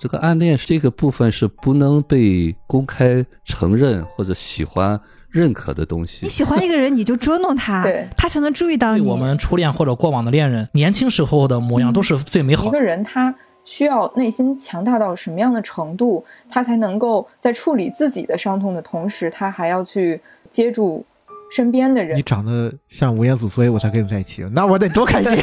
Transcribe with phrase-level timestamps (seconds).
[0.00, 4.98] 这个暗恋这个部分是不能被公开承认或者喜欢
[5.28, 6.30] 认可的东西你。
[6.30, 9.06] 喜欢一个人，你就捉弄他对，他才能注意到你。
[9.06, 12.68] 我们初恋或者过往的恋人，年轻时候的模样都是最美好的。
[12.68, 21.04] 一个人他需要内心强大到什么样的程度，他才能够在处理自己的伤痛的同时，他还要去接住
[21.50, 22.22] 身边的人你。
[22.22, 25.36] 长得像吴彦祖，所以我才跟你在一起，那我得多开心！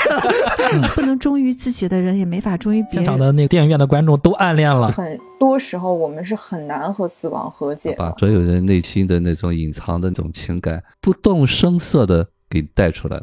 [0.96, 3.28] 不能忠于自己的人，也没法忠于别现场人。
[3.28, 7.98] 的那个电影院的观众都暗恋了，很多时候，我们是很难和死亡和解的。
[7.98, 13.22] 把所有人内心的那种隐藏的那种情感，不动声色的给带出来。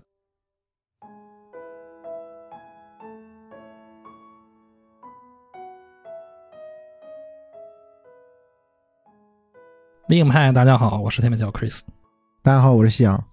[10.10, 11.80] 微影派，大家好，我是天美教 Chris。
[12.44, 13.24] 大家好，我是夕阳。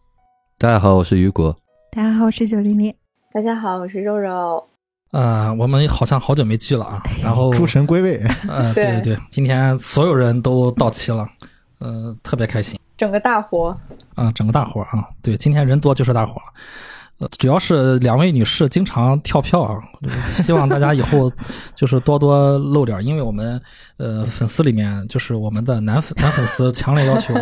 [0.58, 1.54] 大家好，我是雨果。
[1.92, 2.96] 大家好，我是九零零。
[3.34, 4.66] 大家好，我是肉肉。
[5.12, 11.28] 呃，我们好像好久没聚了啊，然后诸神归位，呃， 对对对对，今天所有人都到齐了，
[11.80, 13.78] 呃，特别开心整个大活，
[14.16, 16.54] 啊、整个大活啊，对，今天人多就是大伙儿了。
[17.22, 19.78] 呃，主要是两位女士经常跳票啊，
[20.30, 21.32] 希望大家以后
[21.76, 23.62] 就是多多露脸儿，因为我们
[23.98, 27.34] 呃粉丝里面就是我们的男粉男粉丝强烈要求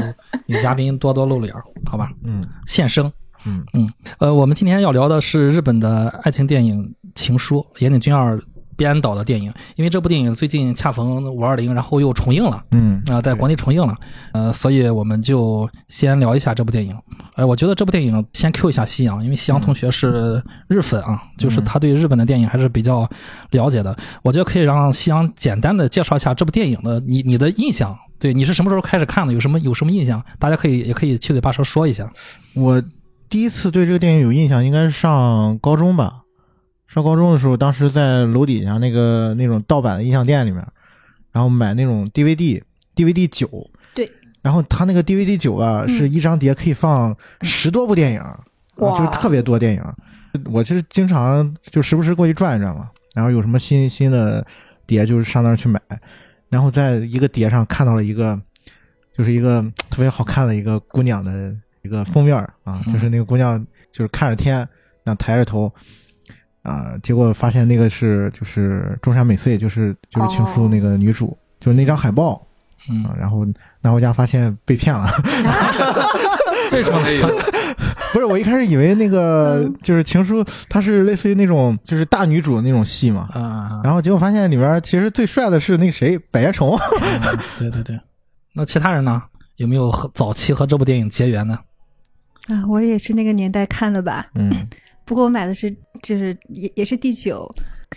[0.45, 2.11] 女嘉宾多多露脸儿，好吧？
[2.25, 3.11] 嗯现身。
[3.45, 6.83] 嗯嗯，呃，我们今天要聊的是日本的爱情电影
[7.15, 8.37] 《情书》，岩井俊二
[8.79, 9.53] 编导的电影。
[9.75, 13.95] 因为这部电影最近恰逢五二零，然后又重映了嗯啊、在国内重映了，
[14.31, 16.95] 呃，所以我们就先聊一下这部电影。
[17.35, 23.07] 呃，我觉得这部电影先 Q 一下夕阳，因为夕阳同学是日粉啊，就是他对日本的电影还是比较
[23.51, 23.95] 了解的。
[24.23, 27.97] 我觉得可以让夕阳简单的介绍一下这部电影的你你的印象。
[28.17, 29.33] 对，你是什么时候开始看的？
[29.33, 30.23] 有什么有什么印象？
[30.37, 32.11] 大家可以也可以七嘴八舌说一下。
[32.53, 32.81] 我
[33.29, 36.18] 第一次对这个电影有印象，应该是上高中吧。
[36.89, 40.65] 上高中的时候，当时在楼底下那个那种盗版的音像店里面，
[41.31, 43.69] 然后买那种 DVD，DVD 九。
[43.93, 44.11] 对。
[44.41, 48.39] 然后他那个 DVD 九啊，嗯是一张碟可以放十多部电影，啊
[48.77, 49.83] 就是特别多电影。
[50.45, 54.45] 我其实经常就时不时过去转一转嘛，然后有什么新新的
[54.87, 55.81] 碟，就是上那儿去买。
[56.49, 58.39] 然后在一个碟上看到了一个，
[59.15, 63.59] 就是一个特别好看的一个姑娘的一个封面啊，嗯就是那个姑娘
[63.91, 64.55] 就是看着天，
[65.03, 65.71] 然后抬着头，
[66.69, 72.45] 啊，结果发现那个是就是中山美穗，就是就是情书那个女主，就是那张海报
[72.89, 73.03] 嗯。
[73.03, 73.45] 啊，，然后
[73.81, 75.09] 拿回家发现被骗了，
[76.71, 77.27] 为什么没有？
[78.13, 79.75] 不是我一开始以为那个嗯。
[79.81, 87.99] 就是情书，它是类似于那种就是大女主的那种戏嘛，啊，然后结果发现里边其实最帅的是那个谁百叶虫，嗯对对对，
[88.53, 89.21] 那其他人呢？
[89.57, 91.59] 有没有和早期和这部电影结缘呢？
[92.47, 94.25] 啊，我也是那个年代看的吧。
[94.35, 94.49] 嗯，
[95.09, 97.51] 不过我买的是就是也也是第九，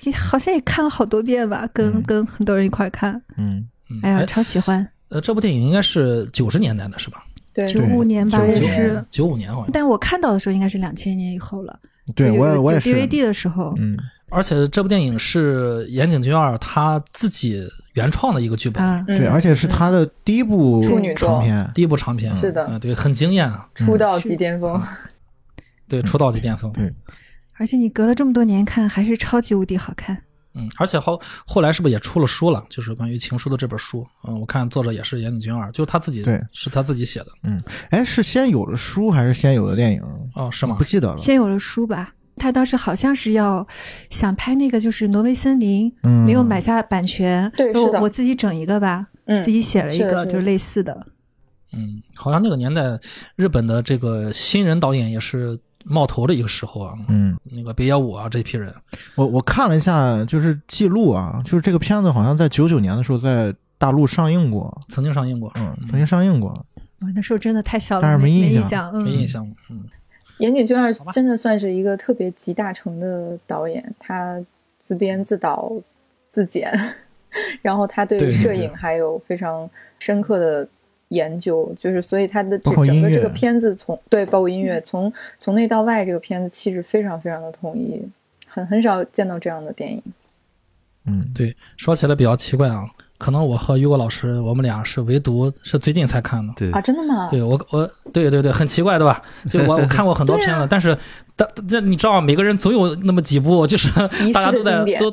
[0.04, 2.02] 也好像也看了好多遍吧，跟、嗯。
[2.04, 3.12] 跟很多人一块儿看。
[3.36, 4.00] 嗯，嗯。
[4.02, 4.88] 哎呀，超喜欢。
[5.10, 7.22] 呃，这部电影应该是九十年代的是吧？
[7.52, 7.70] 对。
[7.70, 9.04] 九五年吧，也是。
[9.10, 9.70] 九五年好像。
[9.74, 11.78] 但我看到的时候应该是两千年以后了。
[12.14, 13.94] 对我也我也是，DVD 的时候，嗯，
[14.30, 17.62] 而且这部电影是岩井俊二他自己
[17.92, 19.18] 原创的一个剧本，啊，嗯。
[19.18, 21.28] 对，而且是他的第一部处女作。
[21.28, 22.32] 长片，第一部长片。
[22.32, 22.64] 是的。
[22.64, 24.80] 呃对，很惊艳啊，出道即巅峰，
[26.00, 26.72] 对，出道即巅峰。
[26.76, 26.92] 嗯
[27.54, 30.16] 而且你隔了这么多年看，还是超级无敌好看。
[30.54, 32.64] 嗯，而且后后来是不是也出了书了？
[32.68, 34.04] 就是关于情书的这本书。
[34.26, 37.26] 嗯，我看作者也是岩井俊二，就是他自己，对是他自己写的。
[37.44, 40.02] 嗯哎，是先有了书还是先有了电影？
[40.34, 40.82] 哦，是吗不？
[40.82, 41.18] 记得了。
[41.18, 43.64] 先有了书吧，他当时好像是要
[44.10, 51.06] 想拍那个就是挪威森林，嗯，没有买下版权，对是的我我自己整一个吧，嗯自己写了一个就是类似的。
[51.74, 52.82] 嗯，好像那个年代，
[53.36, 56.94] 日本的这个新人导演也是冒头的一个时候啊。
[57.08, 58.72] 嗯，那个北野武啊这批人，
[59.14, 66.66] 我我看了一下，就是记录啊，就是这个片子好像在九九年的时候在大陆上映过，曾经上映过，嗯，曾经上映过。
[67.00, 68.94] 我那时候真的太小了，但是没没印象。
[69.02, 69.44] 没印象。
[69.70, 69.84] 嗯，
[70.38, 74.40] 岩井俊二真的算是一个特别集大成的导演，他
[74.78, 75.72] 自编自导
[76.30, 76.72] 自剪，
[77.60, 78.30] 然后他对。
[78.30, 79.68] 摄影还有非常
[79.98, 80.68] 深刻的
[81.12, 88.00] 研究，就是所以他的整个这个片子从对包括音乐从从内到外，这个片子气质非常非常的统一，
[88.48, 90.02] 很很少见到这样的电影。
[91.04, 92.88] 嗯，对，说起来比较奇怪啊，
[93.18, 96.52] 可能我和于果老师，我们俩是唯独是最近才看的。
[96.56, 97.28] 对啊，真的吗？
[97.30, 99.22] 对我我对对对，很奇怪对吧？
[99.48, 100.96] 就我我看过很多片子，但是
[101.36, 103.88] 但这你知道，每个人总有那么几部，就是
[104.32, 105.12] 大家都在的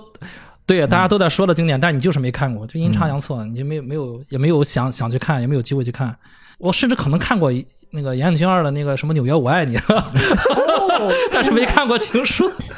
[0.77, 6.15] 对大家都在说的经典，但是你就是没看过，就阴差阳错，你就没有没有也没有想想去看，也没有机会去看。
[6.59, 7.51] 我甚至可能看过
[7.89, 9.77] 那个岩井俊二的那个什么《纽约我爱你》，
[11.33, 12.47] 但是没看过《情书》。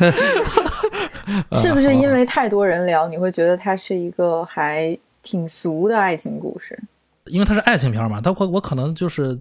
[1.60, 6.80] 是不是因为太多人聊，你会觉得它是一个还挺俗的爱情故事？
[7.26, 9.38] 因为它是爱情片嘛，但我我可能就是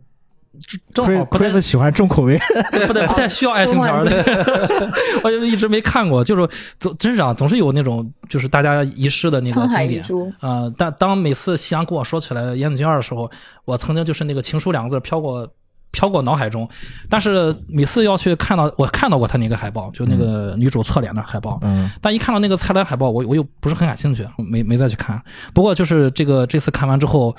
[0.95, 2.37] 正正好不太喜欢重口味，
[2.89, 4.91] 不太不太需要爱情片儿的，
[5.23, 6.49] 我就一直没看过，就是
[6.81, 10.03] 总真是啊，总是有那种就是大家遗失的那个经典。
[10.41, 13.31] 啊，呃，但当每次夕阳跟我说起来《岩井俊二》的时候，
[13.65, 15.49] 我曾经就是那个“情书”两个字飘过
[15.93, 16.69] 飘过脑海中，
[17.09, 21.89] 但是每次要去看到我看到过他那个海报，就那个女主侧脸的海报，嗯。
[22.01, 25.23] 但一看到那个菜单海报，我我又不是很感兴趣，没没再去看。
[25.55, 27.35] 不过就是这个这次看完之后，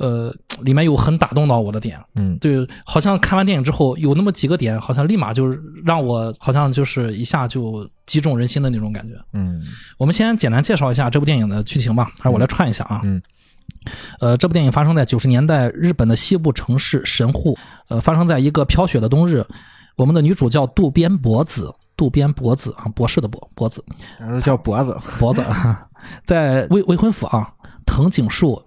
[0.00, 9.12] 呃，里面有很打动到我的点，嗯对，好像看完电影之后有那么几个点，好像立马就是让我好像就是一下就击中人心的那种感觉。
[9.34, 9.62] 嗯
[9.98, 13.02] 我们先简单介绍一下这部电影的剧情吧，还是我来串一下啊。
[13.04, 13.20] 嗯
[14.20, 17.56] 呃，这部电影发生在九十年代日本的西部城市神户，
[17.88, 19.44] 呃，发生在一个飘雪的冬日。
[19.96, 23.84] 我们的女主叫渡边博子，渡边博子啊，博士的博博子，
[24.42, 25.86] 叫脖子，脖子啊，
[26.24, 27.52] 在未未婚夫啊
[27.84, 28.62] 藤井树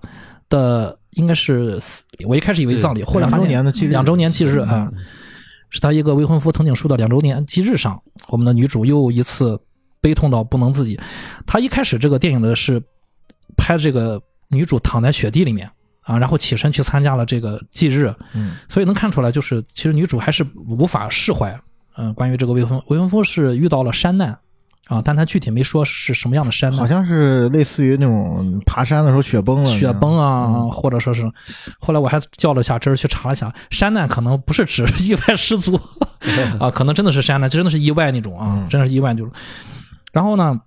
[0.47, 4.91] 的应该是死我一开始以为葬礼，后来两周发现年的忌日，两周年忌日啊，
[5.69, 9.59] 是他一个未婚夫藤井树的两周年忌日上，我们的女主又一次
[10.01, 10.99] 悲痛到不能自己。
[11.45, 12.81] 他一开始这个电影的是
[13.55, 15.69] 拍这个女主躺在雪地里面
[16.01, 21.59] 啊，然后起身去参加了这个忌日，嗯所以能看出来，就是其实女主还是无法释怀。
[21.95, 24.37] 嗯、关于这个未婚未婚夫是遇到了山难
[24.87, 31.23] 啊，但他具体没说是什么样的山难，好像是类似于那种爬山的时候雪崩了，雪崩啊，嗯或者说是，
[31.79, 35.79] 后来我还较了一下真儿去查了一下，山难可能不是指 意外失足
[36.59, 39.31] 啊，可能真的是山难，真的是意外那种啊，嗯真的是意外就是。
[40.11, 40.59] 然后呢，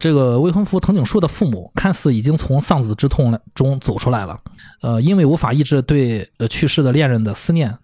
[0.00, 4.40] 这个未婚夫藤井树的父母看似已经从丧子之痛中走出来了，
[4.80, 7.76] 呃，因为无法抑制对呃去世的恋人的思念，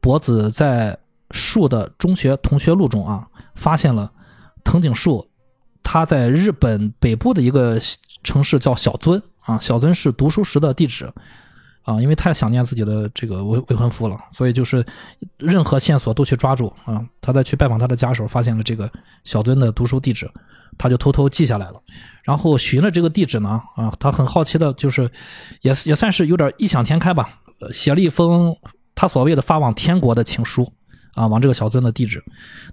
[0.00, 0.96] 博子在
[1.32, 4.10] 树的中学同学录中啊，发现了
[4.64, 5.26] 藤井树
[5.82, 7.80] 他在日本北部的一个
[8.22, 11.12] 城市叫小樽啊，小樽是读书时的地址
[11.82, 14.84] 啊，因为太想念自己的这个未未婚夫了，所以就是
[15.36, 17.04] 任何线索都去抓住啊。
[17.20, 18.90] 他在去拜访他的家的时候，发现了这个
[19.24, 20.30] 小樽的读书地址，
[20.78, 21.82] 他就偷偷记下来了。
[22.22, 25.10] 然后寻了这个地址呢，啊，他很好奇的，就是
[25.62, 27.40] 也也算是有点异想天开吧，
[27.72, 28.54] 写了一封
[28.94, 30.72] 他所谓的发往天国的情书
[31.14, 32.22] 啊，往这个小樽的地址，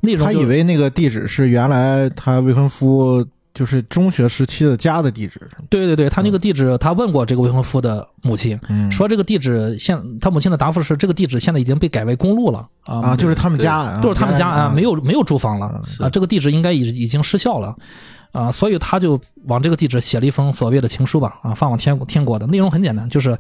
[0.02, 8.90] 内容就他以为那个地址是原来他未婚夫就是中学时期的家的地址，对对对，他那个地址，他问过这个未婚夫的母亲，嗯。
[8.92, 17.76] 说这个地址现他母亲的答复是这个地址现在已经被改为公路了啊啊，就是他们家，啊都是他们家啊，没有有没有住房了嗯啊，这个地址应该已已经失效了
[18.32, 23.38] 啊，所以他就往这个地址写了一封所谓的情书吧啊，发往天天国的内容很简单，就是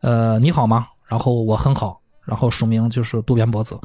[0.00, 0.86] 呃你好吗？
[1.06, 3.76] 然后我很好，然后署名就是渡边博子，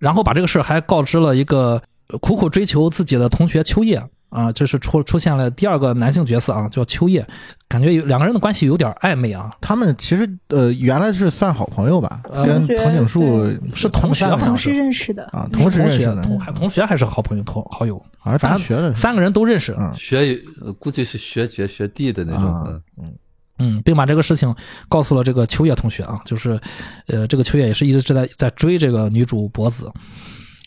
[0.00, 7.26] 然后把这个事儿还告知了一个呃苦苦追求自己的同学秋叶啊，这是出出现了第二个男性角色啊，叫秋叶，
[7.68, 19.92] 感觉有两个人的关系有点暧昧啊，他们其实呃原来是算好朋友吧，呃跟藤井树是同学同事认识的，啊，同时认识的，同还同学还是好朋友同好友，好像大学的三个人都认识，嗯。
[19.92, 23.12] 学呃估计是学姐学弟的那种，啊嗯
[23.60, 24.52] 嗯，并把这个事情
[24.88, 26.58] 告诉了这个秋叶同学啊，就是，
[27.06, 29.92] 呃，这个秋叶也是一直在在追这个女主博子，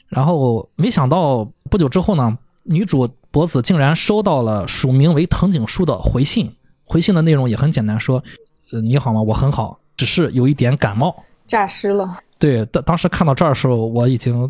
[0.08, 6.50] 然后没想到不久之后呢，女主博子竟然收到了署名为藤井树的回信，
[6.86, 8.24] 回信的内容也很简单，说，
[8.72, 9.22] 呃，你好吗？
[9.22, 11.16] 我很好，只是有一点感冒。
[11.48, 14.50] 诈尸了，对，当当时看到这儿的时候，我已经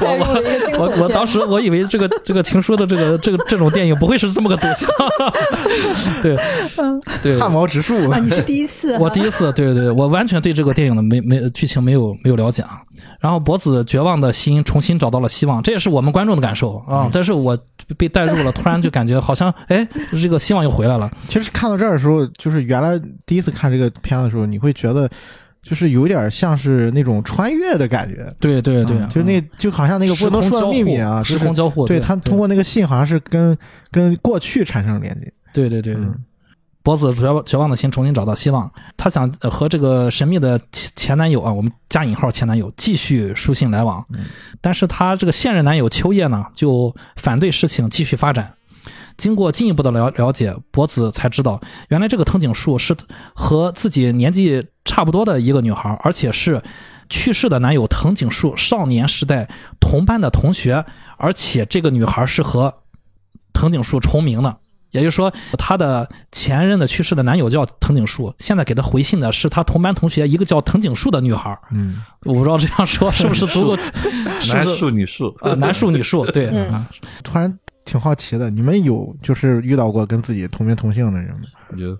[0.00, 4.88] 带入了一个惊悚片我 我当时我以为这个这个情书的这个这个这种电影不会是这么个走向，
[6.22, 6.36] 对
[7.22, 12.82] 对，汗毛直竖啊， 你是第一次啊，我第一次，对对对，我完全对这个电影的没没剧情没有没有了解啊。
[13.20, 17.08] 然后博子绝望的心重新找到了希望，这也是我们观众的感受啊。
[17.12, 17.56] 但是我
[17.96, 21.10] 被带入了，突然就感觉好像哎，这个希望又回来了。
[21.28, 25.08] 其实看到这儿的时候，就是原来第一次看这个片子的时候，你会觉得
[25.68, 28.26] 就是有点像是那种穿越的感觉。
[28.40, 33.56] 对对对，嗯就是那就好像那个不能说的秘密啊，时空交互，对对他通过那个信好像是跟
[33.90, 35.32] 跟过去产生了连接。
[35.52, 36.02] 对对对对。
[36.02, 36.14] 嗯
[36.80, 44.20] 博子绝望绝望的心重新找到希望，他想呃和这个神秘的前前男友啊，我们加引号前男友继续书信来往，嗯
[44.62, 48.50] 但是他这个现任男友秋叶呢，就反对事情继续发展。
[49.18, 52.96] 经过进一步的了了解，博子才知道，原来这个藤井树是
[53.34, 56.62] 和自己年纪差不多的一个女孩，而且是
[57.10, 59.46] 去世的男友藤井树少年时代
[59.80, 60.84] 同班的同学，
[61.18, 62.72] 而且这个女孩是和
[63.52, 64.56] 藤井树重名的。
[64.90, 71.50] 也就是说，她的前任的去世的男友叫藤井树，现在给他回信的是他同班同学一个叫藤井树的女孩。
[71.50, 71.58] 儿。
[71.72, 73.76] 嗯，我不知道这样说是不是足够，
[74.48, 76.24] 男树女树，呃男树女树？
[76.26, 76.50] 对，
[77.22, 77.58] 突然
[77.88, 81.40] 挺好奇的，你们有就是遇到过跟自己同名同姓的人吗？
[81.76, 81.92] 有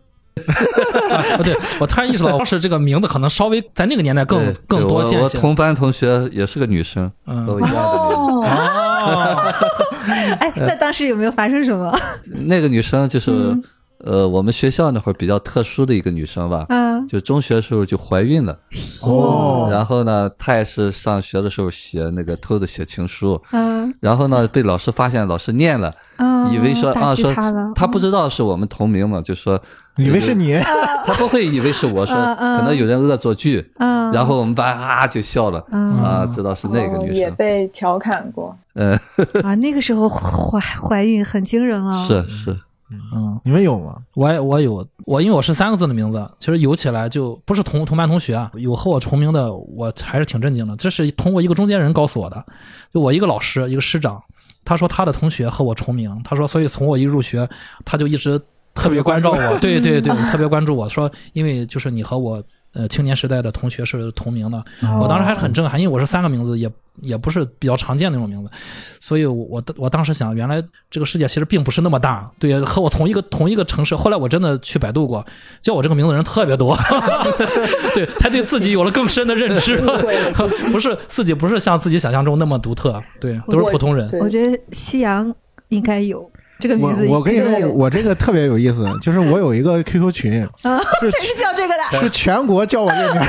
[1.11, 5.25] 啊，对我突然意识到，当时这个名字可能稍微在那个年代更更多见些。
[5.25, 8.49] 我同班同学也是个女生，嗯都一样的名字。
[8.49, 9.37] 哦，
[10.38, 11.99] 哎，那当时有没有发生什么？
[12.47, 13.64] 那个女生就是、嗯
[14.04, 16.88] 呃，我们学校那会儿比较特殊的一个女生吧，嗯。
[17.06, 18.58] 就中学的时候就怀孕了，
[19.02, 19.68] 哦。
[19.70, 23.92] 然后呢，她也是上学的时候写那个偷着写情书，嗯。
[24.00, 27.32] 然后呢被老师发现，老师念了，嗯，以为说啊说
[27.74, 29.60] 她不知道是我们同名嘛，就说
[29.96, 30.58] 以为是你，
[31.06, 35.94] 她不会以为是我说，可能有人恶作剧，嗯，然后我们班啊就笑了，嗯。
[35.96, 38.54] 啊知道是那个女生，也被调侃过。
[38.74, 38.92] 嗯，
[39.42, 42.56] 啊，那个时候怀怀孕很惊人啊，是是，
[42.90, 43.97] 嗯，你们有吗？
[44.14, 50.75] 我也我有我，因为我是三个字的名字，其实有起来就不是同同班同学啊，有和我重名的，我还是挺震惊的。
[50.76, 52.45] 这是通过一个中间人告诉我的，
[52.92, 54.23] 就我一个老师，一个师长，
[54.64, 57.49] 他说他的同学和我重名，他说所以从我一入学，
[57.85, 58.40] 他就一直
[58.75, 62.42] 特别关照我， 对对对，特别关注我，说因为就是你和我
[62.75, 64.64] 呃青年时代的同学是同名的，
[65.00, 66.70] 我当时还是很震撼，因为我是三个名字，也
[67.00, 68.50] 也不是比较常见那种名字，
[69.00, 73.96] 所以我我我当时想，原来这个世界其实并不是那么大，对，和我同一个同一个城市。
[73.96, 75.25] 后来我真的去百度过，
[75.62, 76.76] 叫我这个名字的人特别多，
[77.94, 79.80] 对，才对自己有了更深的认知，
[80.70, 84.08] 不是自己不是像自己想象中那么独特，对，都是普通人。
[84.10, 84.20] 对。
[84.20, 85.34] 我觉得夕阳
[85.68, 93.26] 应该有这个名字，我跟你说，我这个特别有意思，就是我有一个 QQ 群，啊，是 全是叫这个的，是全国叫我这名儿，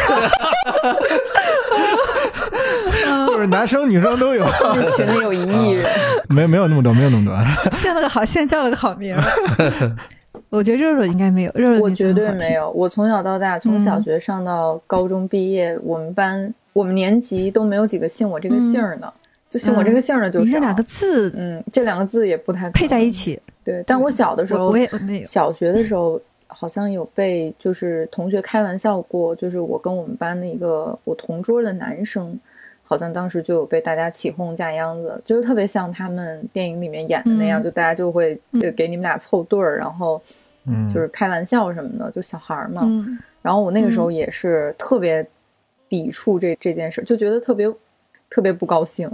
[3.27, 4.43] 就是男生女生都有，
[4.75, 5.85] 那群里有一亿人，
[6.29, 7.37] 没没有那么多，没有那么多。
[7.77, 9.23] 现了个好，现叫了个好名儿。
[10.49, 12.53] 我觉得肉肉应该没有，肉肉我绝对没。
[12.53, 12.71] 有。
[12.71, 19.13] 我从小到大，从嗯小学上到高中毕业，我们班我们年级都没有几个姓我这个姓儿的，
[19.49, 20.45] 就姓我这个姓儿的就是。
[20.45, 25.25] 你这两个字嗯，这两个字也不太配在一起，对，但我小的时候，我我也没有。
[25.25, 32.39] 小学的时候好像有被就是同学开玩笑过，就是我跟我们班的一个我同桌的男生，
[32.83, 40.21] 好像当时就有被大家起哄架秧子，就是特别像他们电影里面演的那样，嗯就大家就会就给你们俩凑对儿，然后
[40.65, 42.81] 嗯，就是开玩笑什么的，就小孩儿嘛。
[42.85, 45.25] 嗯然后我那个时候也是特别
[45.87, 47.73] 抵触这这件事，就觉得特别
[48.29, 49.09] 特别不高兴，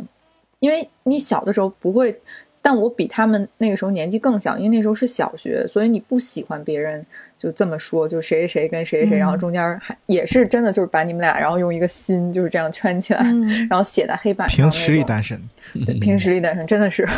[0.66, 2.20] 因为你小的时候不会，
[2.60, 7.06] 但我比他们那个时候年纪更小，因为那时候是小学，所以你不喜欢别人
[7.38, 15.40] 就这么说，就谁谁谁跟谁谁谁，嗯然后中间还也是真的就是把你们俩，然后用一个心就是这样圈起来，嗯 然后写在黑板上，凭实力单身。
[15.86, 17.08] 对，凭实力单身，真的是，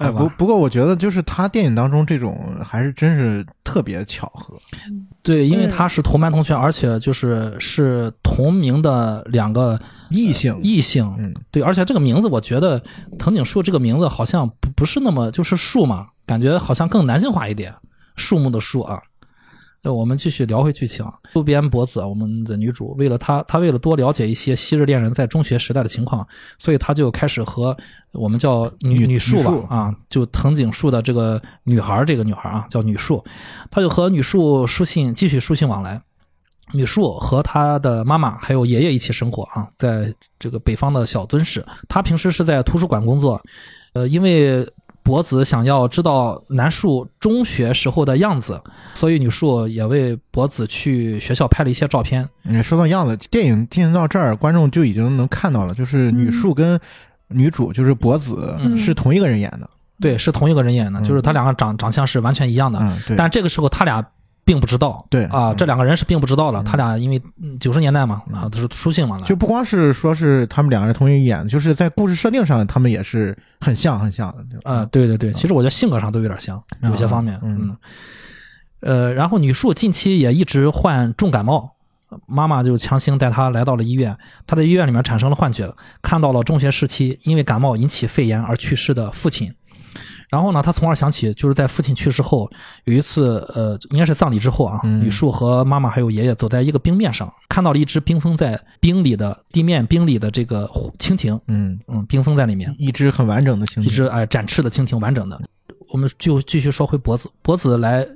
[0.00, 4.54] 哎，不不过我觉得就是他电影当中这种还是真是特别巧合。
[5.22, 9.78] 对，因为嗯他是同班同学，而且就是是同名的两个
[10.08, 12.82] 异性，异性，嗯，对，而且这个名字，我觉得
[13.18, 17.74] 藤井树这个名字好像不不是那么就是树嘛，感觉好像更男性化一点，
[18.16, 19.02] 树木的树啊。
[19.82, 21.04] 那我们继续聊回剧情。
[21.32, 26.26] 渡边博子，我们的女主，为了她，她为了多了解一些昔日恋人在中学时代的情况，
[26.58, 27.76] 所以她就开始和
[28.12, 33.24] 我们叫女女女树吧啊，就藤井树的这个女孩儿，这个女孩儿啊叫女树，
[33.70, 36.00] 她就和女树书信继续书信往来。
[36.72, 41.64] 女树和她的妈妈还有爷爷一起生活啊，在这个北方的小敦市。
[41.88, 43.40] 她平时是在图书馆工作，
[43.94, 44.64] 呃，因为
[45.10, 48.62] 博子想要知道男树中学时候的样子，
[48.94, 52.28] 所以女树也为博子去学校拍了一些照片。
[52.44, 56.78] 嗯说到样子，电影进行到这儿，观众就已经能看到了，就是女树跟
[57.26, 59.68] 女主就是博子嗯是同一个人演的。
[60.00, 62.78] 对，是同一个人演的，嗯就是他两个长长相是完全一样的。
[62.80, 64.02] 嗯，但这个时候他俩
[64.50, 66.60] 并不知道，对啊，嗯这两个人是并不知道的。
[66.64, 67.22] 他俩因为
[67.60, 74.42] 九十年代嘛，啊，都是书信往来，就不光是说是他们两个人同一个演，就是在故事设定上，他们也是很像很像的。
[74.64, 77.76] 啊呃，对对对，其实我觉得性格上都有点像，有些方面，嗯嗯，
[78.80, 81.76] 呃，然后女树近期也一直患重感冒，
[82.26, 84.16] 妈妈就强行带她来到了医院，
[84.48, 89.54] 她在医院里面产生了幻觉，看到了中学时期因为感冒引起肺炎而去世的父亲。
[90.30, 92.48] 然后呢，他从而想起，就是在父亲去世后，
[92.84, 100.70] 有一次，呃，应该是葬礼之后啊，嗯女树和妈妈还有爷爷走在一个冰面上，看到了一只冰封在冰里的地面冰里的这个
[101.00, 102.72] 蜻蜓，嗯，嗯，冰封在里面。
[102.78, 105.40] 一只很完整的蜻蜓，一只哎展翅的蜻蜓，完整的。
[105.92, 108.06] 我们就继续说回脖子，脖子来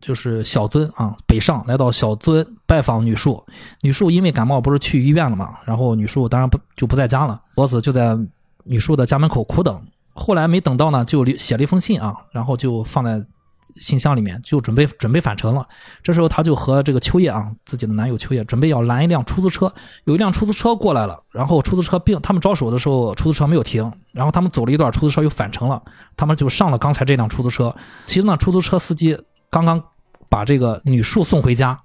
[0.00, 3.40] 就是小樽啊，北上来到小樽拜访女树。
[3.82, 8.18] 女树因为感冒不是去医院了嘛，然后女树当然不就不在家了，脖子就在
[8.64, 9.80] 女树的家门口苦等。
[10.12, 13.24] 后来没等到呢，就写了一封信啊，然后就放在
[13.76, 15.66] 信箱里面，就准备准备返程了。
[16.02, 19.72] 这时候他就和这个秋叶啊，自己的男友秋叶准备要拦一辆出租车，
[20.04, 25.82] 有一辆出租车过来了，然后出租车并他们招手的时候，出租车没有停，然后他们走了一段，出租车又返程了，
[26.16, 27.74] 他们就上了刚才这辆出租车。
[28.06, 29.82] 其实呢，出租车司机刚刚
[30.28, 31.80] 把这个女树送回家。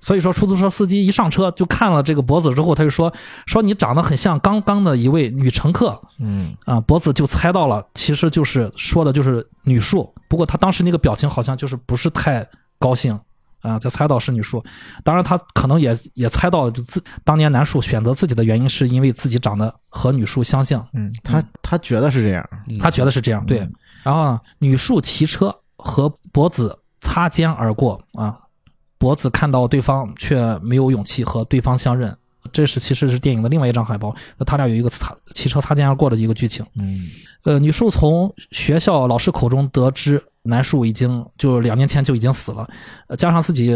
[0.00, 3.12] 所以说，出租车司机一上车就看了这个脖子之后，他就说
[3.46, 10.12] ：“说你长得很像刚刚的一位女乘客。”嗯啊，脖子就猜到了，其实就是说的就是女树。
[10.28, 12.46] 不过他当时那个表情好像就是不是太
[12.78, 13.18] 高兴
[13.60, 14.64] 啊，就猜到是女树。
[15.04, 22.48] 当然，他可能也也猜到自当年男树选择自己的原因是因为自己长得和女树相像，嗯，他他觉得是这样，
[22.80, 23.44] 他觉得是这样。
[23.44, 23.58] 对，
[24.02, 28.38] 然后呢女树骑车和脖子擦肩而过啊。
[29.00, 32.14] 脖子看到对方，却没有勇气和对方相认。
[32.52, 34.14] 这是其实是电影的另外一张海报。
[34.36, 36.64] 那他俩有一个擦骑车擦肩而过的一个剧情。
[36.74, 37.08] 嗯
[37.44, 42.68] 呃，女树从学校老师口中得知男树已经就两年前就已经死了，
[43.08, 43.66] 呃，加上自己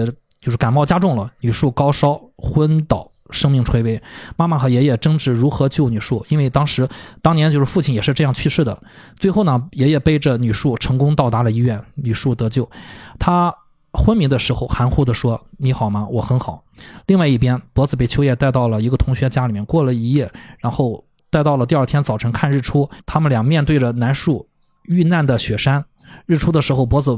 [0.42, 4.02] 就是感冒加重了，女树高烧昏倒，生命垂危。
[4.36, 6.86] 妈妈和爷爷争执如何救女树，因为当时
[7.22, 8.82] 当年就是父亲也是这样去世的。
[9.18, 12.70] 最后呢，爷爷背着女树成功到达了医院，女树得救。
[13.18, 13.54] 他。
[13.94, 16.06] 昏迷的时候，含糊地说：“你好吗？
[16.10, 16.64] 我很好。”
[17.06, 22.90] 另外一边，脖子被秋叶带到了一个同学家里面过了一夜，然后带到了第二天早晨看日出。
[23.06, 24.48] 他们俩面对着南树
[24.82, 25.84] 遇难的雪山，
[26.26, 27.16] 日出的时候，脖子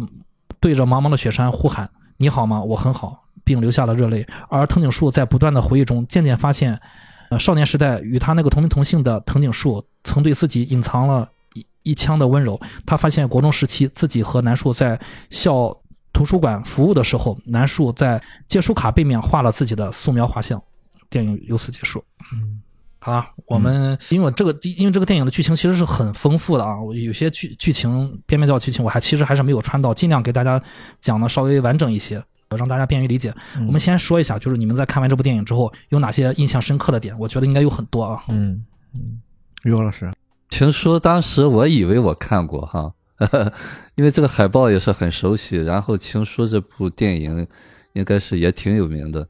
[0.60, 2.60] 对着茫茫的雪山呼喊：“你好吗？
[2.60, 4.26] 我很好。”并流下了热泪。
[4.50, 6.78] 而藤井树在不断的回忆中，渐渐发现，
[7.38, 12.60] 少年时代与他那个同名同姓的藤井树曾对自己隐藏了一一腔的温柔。
[12.84, 15.74] 他发现国中时期自己和南树在校。
[16.16, 18.18] 图书馆服务的时候，南树在
[18.48, 20.58] 借书卡背面画了自己的素描画像。
[21.10, 22.02] 电影由此结束。
[22.32, 22.58] 嗯，
[22.98, 30.58] 好了，我们因为这个，因为这个电影的剧情其实是很丰富的啊，有些剧剧情边边角剧情我还其实还是没有穿到，尽量给大家
[31.00, 33.34] 讲的稍微完整一些，让大家便于理解。
[33.66, 37.14] 我们先说一下，就是你们在看完这部电影之后有哪些印象深刻的点？
[37.18, 38.24] 我觉得应该有很多啊。
[38.28, 39.20] 嗯嗯，
[39.64, 40.10] 于老师，
[40.48, 42.90] 情书当时我以为我看过哈。
[43.96, 47.46] 因为这个海报也是很熟悉，然后《情书》这部电影
[47.94, 49.26] 应该是也挺有名的，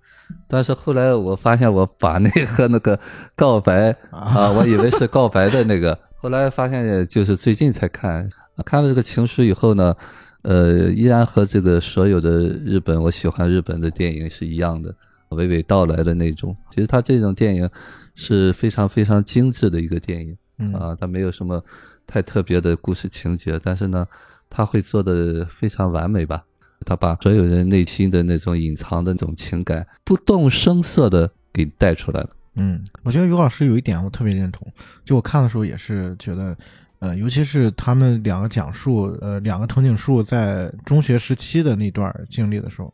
[0.49, 2.99] 但是后来我发现我把那个 那个
[3.37, 8.29] 告白啊，我以为是告白的那个，后来发现就是最近才看，
[8.64, 9.94] 看了这个《情书》以后呢，
[10.42, 14.92] 呃，依然和这个所有的日本我喜欢日本的电影是一样的，
[15.31, 16.57] 娓娓道来的那种。
[16.70, 17.70] 其实他这种电影
[18.16, 20.37] 是非常非常精致的一个电影
[20.75, 21.62] 啊，它没有什么。
[22.07, 24.07] 太特别的故事情节，但是呢，
[24.49, 26.45] 他会做的非常完美吧？
[26.85, 32.31] 他把所有人内心的那种隐藏的那种情感，不动声色的给带出来了。
[32.55, 34.71] 嗯，我觉得于老师有一点我特别认同，
[35.05, 36.57] 就我看的时候也是觉得，
[37.01, 42.92] 呃，尤其是他们两个讲述，呃，两个藤井树在中学时期的那段经历的时候，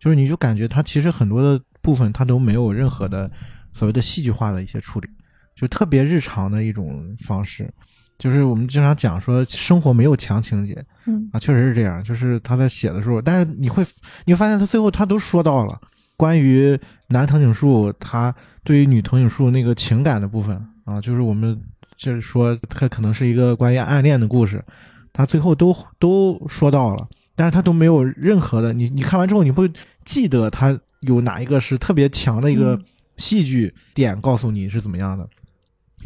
[0.00, 3.30] 就是你就感觉他其实很多的部分他都没有任何的
[3.72, 5.08] 所谓的戏剧化的一些处理，
[5.54, 7.72] 就特别日常的一种方式。
[8.18, 12.02] 就是我们经常讲说，生活没有强情节，嗯啊，确实是这样。
[12.02, 13.86] 就是他在写的时候，但是你会，
[14.24, 15.80] 你会发现他最后他都说到了
[16.16, 21.56] 关于男藤井树他对于女藤井树那个情感的部分啊，就是我们
[21.96, 24.64] 就是说他可能是一个关于暗恋的故事，
[25.12, 29.70] 他最后都都说到了，但是他都没有任何的，你你看完之后你会
[30.04, 32.76] 记得他有哪一个是特别强的一个
[33.16, 35.28] 戏剧点告诉你是怎么样的，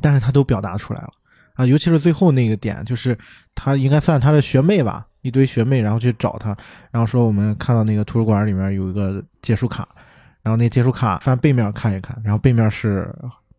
[0.03, 1.11] 但是他都表达出来了。
[1.55, 3.17] 啊，尤其是最后那个点，就是
[3.55, 6.57] 他应该算他的学妹吧，一堆学妹，然后去找他，
[6.91, 9.87] 然后说我们看到那个图书馆里面有一个借书卡，
[10.43, 13.15] 然后那借书卡翻背面看一看，然后背面是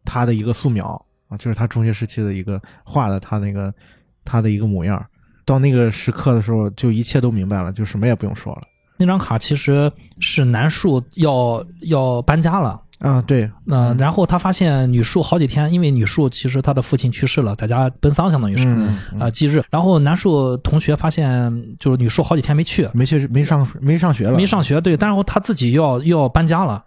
[0.06, 0.86] 他的一个素描
[1.28, 3.74] 啊，就是他中学时期的一个画的他那个
[4.26, 5.04] 他的一个模样。
[5.46, 8.62] 到那个时刻的时候，就一切都明白了，就什么也不用说了。
[8.96, 12.82] 那张卡其实是南树要要搬家了。
[13.04, 18.66] 啊，对，那然后他发现女树好几天，因为女树其实她的父亲去世了，在家奔丧，相当于是
[19.20, 19.62] 啊忌日。
[19.70, 24.80] 然后男树同学发现，就是女树好几天没去，没去，没上，没上学了，没上学。
[24.80, 26.82] 对，但是他自己要要搬家了。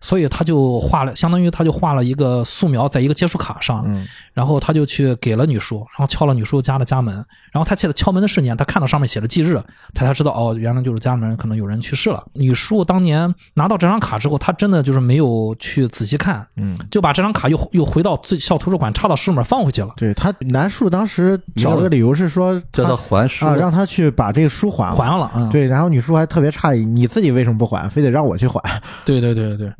[0.00, 3.86] 所以他就画了，相当于他就画了一个素描在一个借书卡上，
[4.32, 7.14] 然后他就去给了女叔，然后敲了女叔家的家门，
[7.52, 9.60] 然后他记得敲门的瞬间，他看到上面写着忌日，
[9.94, 12.22] 他才知道哦，原来就是家里面可能有人去世了。
[12.34, 19.94] 女叔当年拿到这张卡之后，他真的就是没有去仔细看，嗯，就把这张卡又又回到最校图书馆插到书里面放回去了。
[19.96, 23.46] 对他南树当时找了个理由是说叫他还书。
[23.46, 24.94] 啊，让他去把这个书还。
[24.94, 28.60] 还了，嗯，对，然后女叔还特别诧异，你自己为什么不还，非得让我去还？
[29.04, 29.72] 对对对对，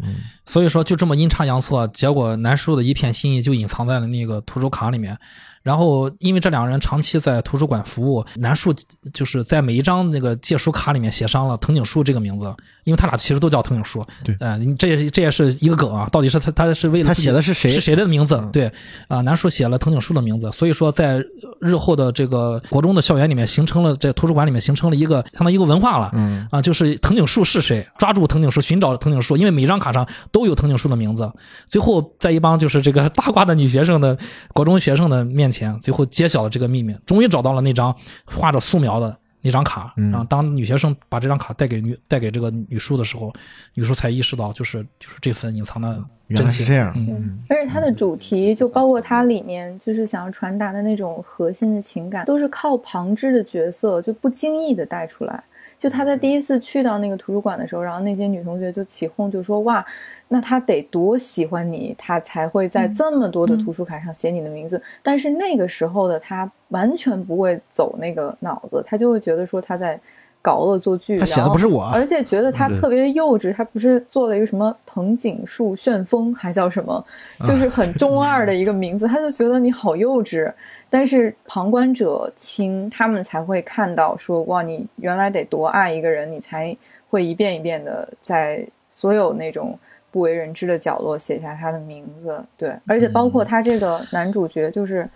[0.47, 5.17] 所以说就这么阴差阳错，结果南叔的一片心意就隐藏在了那个图书卡里面。
[5.63, 8.75] 然后因为这两个人长期在图书馆服务，南树
[9.13, 12.57] 就是在每一张那个借书卡里面写上了藤井树这个名字，
[12.91, 14.05] 因为他俩其实都叫藤井树。
[14.25, 18.35] 对呃，这也是这也是一个梗啊，到底是他他是为了他写的是谁是谁的名字？
[18.35, 18.73] 嗯对
[19.07, 21.25] 啊、南树写了藤井树的名字，所以说在
[21.61, 26.11] 日后的这个国中的校园里面形成了，在图书馆里面形成了一个相当于一个文化了。
[26.15, 27.87] 嗯啊，就是藤井树是谁？
[27.97, 31.31] 抓住藤井树，寻找藤井树，因为每张卡上都有藤井树的名字。
[31.69, 34.19] 最后，在一帮就是这个八卦的女学生的
[34.53, 39.93] 国中学生的面前，最后揭晓了这个秘密，终于找到了那张画着素描的那张卡。
[39.97, 43.33] 嗯然后，当女学生把这张卡带给女带给这个女书的时候，
[43.75, 46.03] 女书才意识到，就是就是这份隐藏的
[46.35, 46.93] 真是这样。
[46.97, 55.43] 嗯嗯而且它的主题就包括它里面就是想要传达的那种核心的情感，都是靠旁支的角色就不经意的带出来。
[55.81, 59.83] 就他在第一次去到那个图书馆的时候，然后那些女同学就起哄，就说哇，
[60.29, 64.81] 那他得多喜欢你，他才会在这么多的图书卡上写你的名字。
[65.03, 69.99] 但是那个时候的他完全不会走那个脑子，他就会觉得说他在
[70.43, 77.03] 搞恶作剧，他写然后的不是我，而且觉得他特别的幼稚，他不是做了一个什么藤井树旋风，还叫什么，
[77.47, 80.53] 就是很中二的一个名字，他就觉得你好幼稚。
[80.93, 86.77] 但是旁观者清，他们才会看到说，哇，你原来得多爱一个人，你才
[87.09, 89.79] 会一遍一遍的在所有那种
[90.11, 92.45] 不为人知的角落写下他的名字。
[92.57, 95.09] 对，而且包括他这个男主角，就是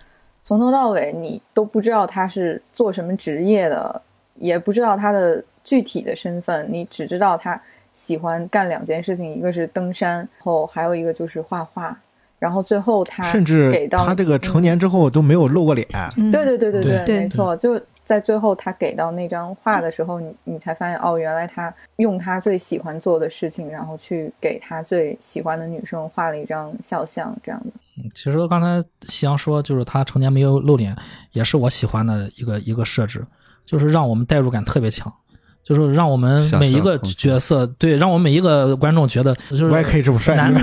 [0.43, 4.01] 从头到尾你都不知道他是做什么职业的，
[4.35, 7.61] 也不知道他的具体的身份，你只知道他
[7.93, 11.99] 喜欢干两件事情，一个是登山，后还有一个就是画画。
[12.39, 15.87] 然后最后他甚至给到他这个成年之后都没有露过脸。
[16.17, 28.09] 嗯，对对对对对对没错，就在最后他给到那张画的时候，你你才发现哦，原来他用他最喜欢做的事情，然后去给他最喜欢的女生画了一张肖像，这样的。
[28.13, 30.95] 其实刚才夕阳说，就是他成年没有露脸，
[31.31, 33.25] 也是我喜欢的一个一个设置，
[33.65, 35.11] 就是让我们代入感特别强，
[35.67, 40.53] 就是让我们每一个角色，对，让我们每一个观众觉得，就是我也可以这么帅，男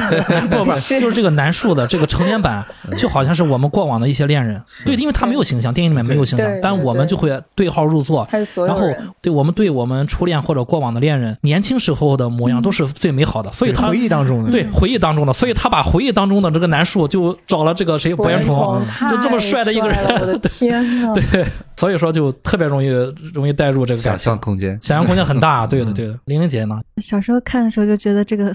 [0.48, 2.64] 不 不， 就是这个男树的这个成年版，
[2.96, 8.28] 就好像是我们过往的一些恋人，对，因为他没有形象，电影里面没有形象，但我们就会对号入座，
[8.66, 8.82] 然后，
[9.20, 21.12] 对我们对我们初恋或者过往的恋人年轻时候的模样都是最美好的，所以他回忆当中的对回忆当中的，所以他把回忆当中的这个男树就找了这个谁白岩虫，就这么帅的一个人我的天 呐！
[21.12, 21.44] 对，
[21.82, 22.86] 所以说就特别容易
[23.34, 24.78] 容易带入这个感想象，空间。
[24.80, 25.66] 想象空间很大。
[25.66, 26.16] 对的，对的。
[26.26, 26.80] 玲玲姐呢？
[26.98, 28.54] 小时候看的时候就觉得这个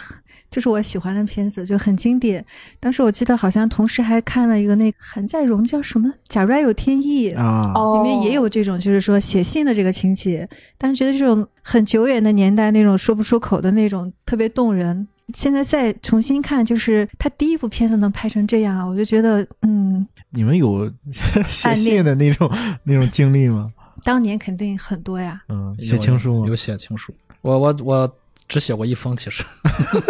[0.49, 2.45] 就是我喜欢的片子，就很经典。
[2.79, 15.05] 当时我记得好像同时还看了一个那个韩在荣叫什么《假如爱有天意》啊，哦，里面也有这种，就是说写信的这个情节，但是觉得这种很久远的年代那种说不出口的那种特别动人。
[15.33, 20.91] 现在再重新看，就是他第一部片子能拍成这样，我就觉得，嗯，你们有
[21.49, 22.49] 写信的那种
[22.83, 23.71] 那种经历吗？
[24.03, 25.41] 当年肯定很多呀。
[25.49, 26.55] 嗯，写情书吗有？
[26.55, 27.13] 写情书。
[27.41, 28.15] 我我我
[28.47, 29.43] 只写过一封，其实。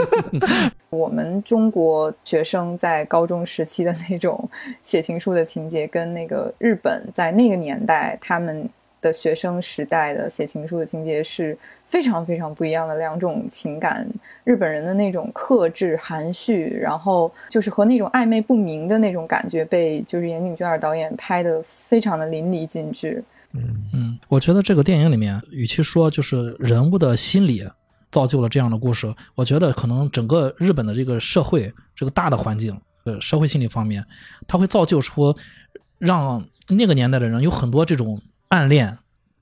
[0.92, 4.50] 我们中国学生在高中时期的那种
[4.84, 8.70] 写情书的情节，跟那个日本在那个年代他们
[9.02, 14.08] 的学生时代的写情书的情节是非常非常不一样的两种情感。
[14.44, 23.24] 日本人的那种克制、含蓄，然后就是和那种暧昧不明的那种感觉，被就是岩井俊二导演拍的非常的淋漓尽致。
[23.54, 27.66] 嗯嗯，我觉得这个电影里面，与其说就是人物的心理
[28.12, 34.06] 造就了这样的故事，我觉得可能整个日本的这个社会这个大的环境，呃，社会心理方面，
[34.48, 35.36] 它会造就出
[35.98, 38.98] 让那个年代的人有很多这种暗恋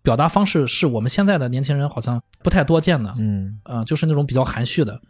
[0.06, 3.14] 表达方式，是我们现在的年轻人好像不太多见的。
[3.18, 5.02] 嗯呃，就是那种比较含蓄的。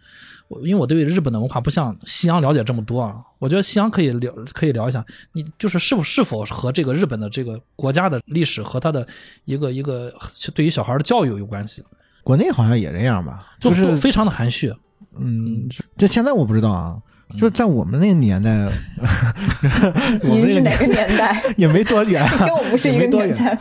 [0.47, 5.03] 我因为我对日本的文化不像西洋了解这么多啊，我觉得西洋可以聊可以聊一下，
[5.34, 9.05] 你就是是否是否和这个日本的这个国家的历史和他的
[9.43, 10.13] 一个一个
[10.53, 11.84] 对于小孩的教育有关系，
[12.23, 14.71] 国内好像也这样吧，就就是非常的含蓄。
[15.17, 16.95] 嗯，这现在我不知道啊，
[17.38, 18.51] 就在我们那个年代，
[20.23, 21.43] 我们您是哪那个个年代？
[21.57, 23.57] 也没多远， 跟我不是一个也没多远，年代。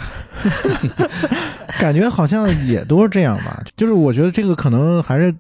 [1.79, 3.63] 感觉好像也都是这样吧。
[3.77, 5.35] 就是我觉得这个可能还是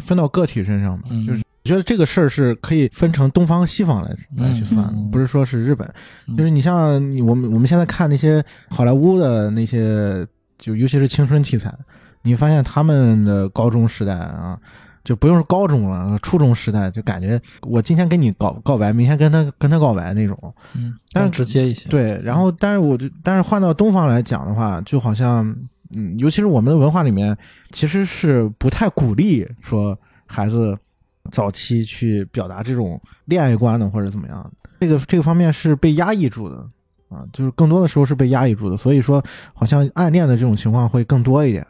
[0.00, 1.42] 分到个体身上吧，嗯就是。
[1.62, 5.86] 我觉得这个事儿是可以分成东方西方来来去算不是说是日本。
[6.26, 10.26] 嗯就是你像你我们我们现在看那些好莱坞的那些，
[10.58, 11.72] 就尤其是青春题材，
[12.22, 14.58] 你发现他们的高中时代啊，
[15.02, 20.54] 就不用是高中了，初中时代就感觉我今天跟你告告白，明天跟他跟他告白那种。
[20.76, 21.88] 嗯，但是直接一些。
[21.88, 25.44] 对，然后但是我就但是换到东方来讲的话，就好像
[25.96, 27.36] 嗯，尤其是我们的文化里面，
[27.70, 30.76] 其实是不太鼓励说孩子
[31.30, 36.66] 早期去表达这种恋爱观的或者怎么样，这个这个方面是被压抑住的。
[37.10, 39.20] 啊，就是更多的时候是被压抑住的，所以说
[39.52, 41.66] 好像暗恋的这种情况会更多一点。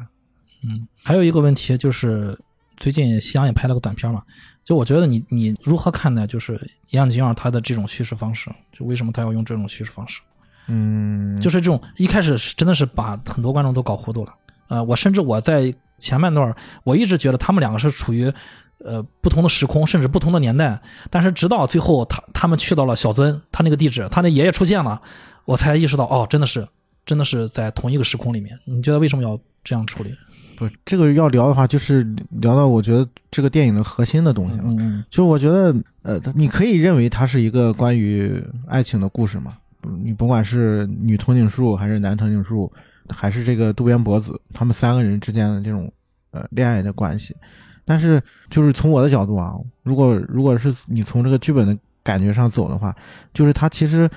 [0.62, 2.38] 嗯，还有一个问题就是，
[2.80, 4.22] 最近夕阳也拍了个短片嘛，
[4.64, 8.50] 就我觉得你你如何看待就是岩井俊二他的这种叙事方式？
[8.72, 10.20] 就为什么他要用这种叙事方式？
[10.66, 14.34] 嗯，就是这种一开始是真的是把很多观众都搞糊涂了。
[14.68, 18.32] 呃，我甚至我在前半段我一直觉得他们两个是处于
[18.78, 20.80] 呃不同的时空，甚至不同的年代。
[21.10, 25.02] 但是直到最后他他们去到了小樽，他那个地址，他那爷爷出现了，
[25.44, 26.66] 我才意识到哦，真的是
[27.04, 28.58] 真的是在同一个时空里面。
[28.64, 30.14] 你觉得为什么要这样处理？
[30.60, 34.64] 不，这个要聊的话，就是聊到我觉得这个电影的核心的东西了。
[34.66, 39.56] 嗯就是我觉得，呃，你可以认为它是一个关于爱情的故事嘛。
[40.04, 42.70] 你甭管是女藤井树还是男藤井树，
[43.08, 45.90] 还是这个渡边博子，他们三个人之间的这种
[46.32, 47.34] 呃恋爱的关系。
[47.86, 52.94] 但是，就是从我的角度啊，如果如果是你从这个剧本的感觉上走的话，
[53.32, 54.08] 就是他其实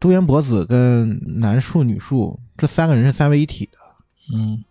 [0.00, 3.78] 渡边博子跟男树、女树这三个人是三位一体的。
[4.34, 4.64] 嗯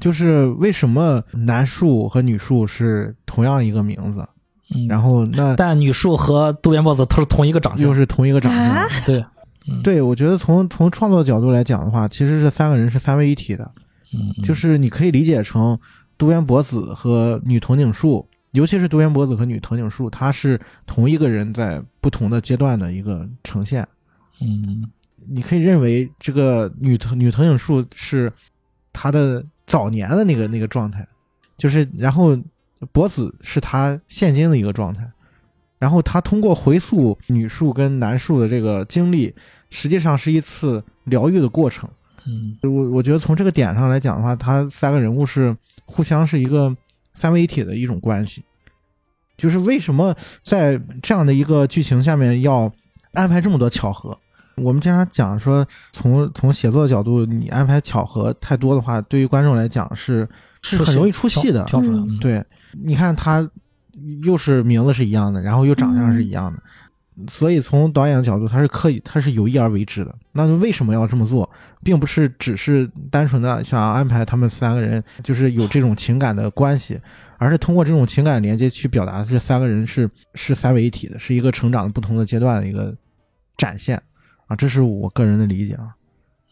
[0.00, 4.26] 就是为什么男树和女树是同样一个名字，
[4.74, 7.88] 嗯，然后那但女树和渡边博子都是同一个长相。
[7.88, 8.62] 又，是同一个长相。
[8.62, 8.86] 啊？
[9.04, 9.24] 对，
[9.68, 13.70] 嗯，对，我觉得从从创作角度来讲的话，其实这三个人是三位一体的，
[14.44, 15.78] 就是你可以理解成
[16.16, 23.86] 渡边博子和女藤井树，尤其是渡边博子和女藤井树，她是同一个人在不同的阶段的一个呈现。
[24.40, 24.88] 嗯。
[25.30, 28.32] 你可以认为这个女藤女藤井树是
[28.94, 31.06] 她的早年的那个那个状态，
[31.58, 32.36] 就是然后
[32.90, 35.08] 博子是他现今的一个状态，
[35.78, 39.32] 然后他通过回溯女树跟男树的这个经历，
[39.68, 41.88] 实际上是一次疗愈的过程。
[42.26, 46.74] 嗯我我觉得从这个点上来讲的话，他三个人物是互相是一个
[47.14, 48.42] 三位一体的一种关系。
[49.36, 52.72] 就是为什么在这样的一个剧情下面要
[53.12, 54.18] 安排这么多巧合？
[54.60, 60.28] 我们经常讲说，从从写作的角度，你安排巧合太多的话，对于观众来讲是
[60.62, 61.64] 是很容易出戏的。
[61.64, 62.44] 跳出来，对，
[62.82, 63.48] 你看他
[64.24, 66.60] 又是名字是一样的，然后又长相是一样的，
[67.28, 70.14] 所以从导演的角度，他是刻意，他是有意而为之的。
[70.32, 71.48] 那为什么要这么做，
[71.82, 77.00] 并不是只是单纯的想要安排他们三个人就是有这种情感的关系，
[77.38, 82.94] 而是通过这种情感连接去表达这三个人是是三位一体的，是一个成长的不同的阶段的一个
[83.56, 84.00] 展现
[84.48, 85.94] 啊，这是我个人的理解啊。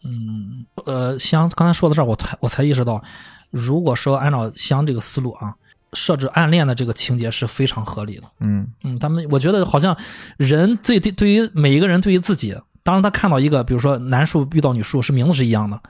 [0.05, 3.03] 嗯，呃，香刚才说到这儿，我才我才意识到，
[3.51, 5.53] 如果说按照香这个思路啊，
[5.93, 8.23] 设置暗恋的这个情节是非常合理的。
[8.39, 9.97] 嗯嗯，他们我觉得好像
[10.37, 15.81] 人最对对于每一个人对于自己，当然他看到一个，比如说男树遇到女树是名字是一样的，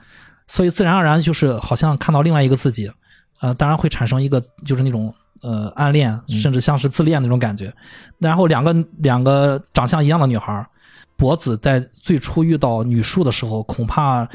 [0.48, 2.90] 所以自然而然就是好像看到另外一个自己，
[3.40, 7.72] 呃，当然会产生一个就是那种呃暗恋，甚至像是自恋那种感觉。
[8.18, 10.66] 然后两个两个长相一样的女孩儿，
[11.18, 14.26] 博子在最初遇到女树的时候，恐怕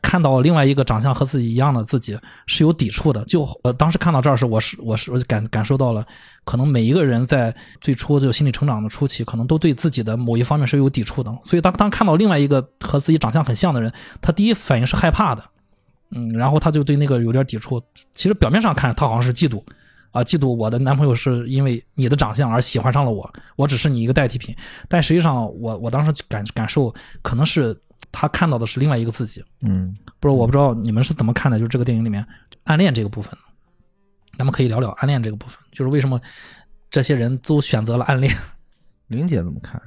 [0.00, 3.24] 看到另外一个长相和自己一样的自己是有抵触的。
[3.24, 6.06] 就呃，当时看到这儿时，我是我是我感感受到了，
[6.44, 11.36] 可能每一个人在最初就心理成长的初期，可能都对自己的某一方面是有抵触的。
[11.44, 15.42] 所以当当看到另外一个和自己长相很像的人，他第一反应是害怕的，
[16.12, 17.82] 嗯，然后他就对那个有点抵触。
[18.14, 19.60] 其实表面上看他好像是嫉妒。
[20.10, 24.54] 啊，嫉妒我的男朋友是因为你的长相而喜欢上了我，我只是你一个代替品。
[24.88, 27.78] 但实际上我，我当时感感受可能是
[28.10, 29.44] 他看到的是另外一个自己。
[29.62, 32.26] 嗯不是，我不知道你们是怎么看的，就是这个电影里面
[32.64, 33.32] 暗恋这个部分。
[34.38, 36.20] 咱们可以聊聊暗恋这个部分，就是为什么
[36.90, 38.34] 这些人都选择了暗恋。
[39.08, 39.80] 玲姐怎么看？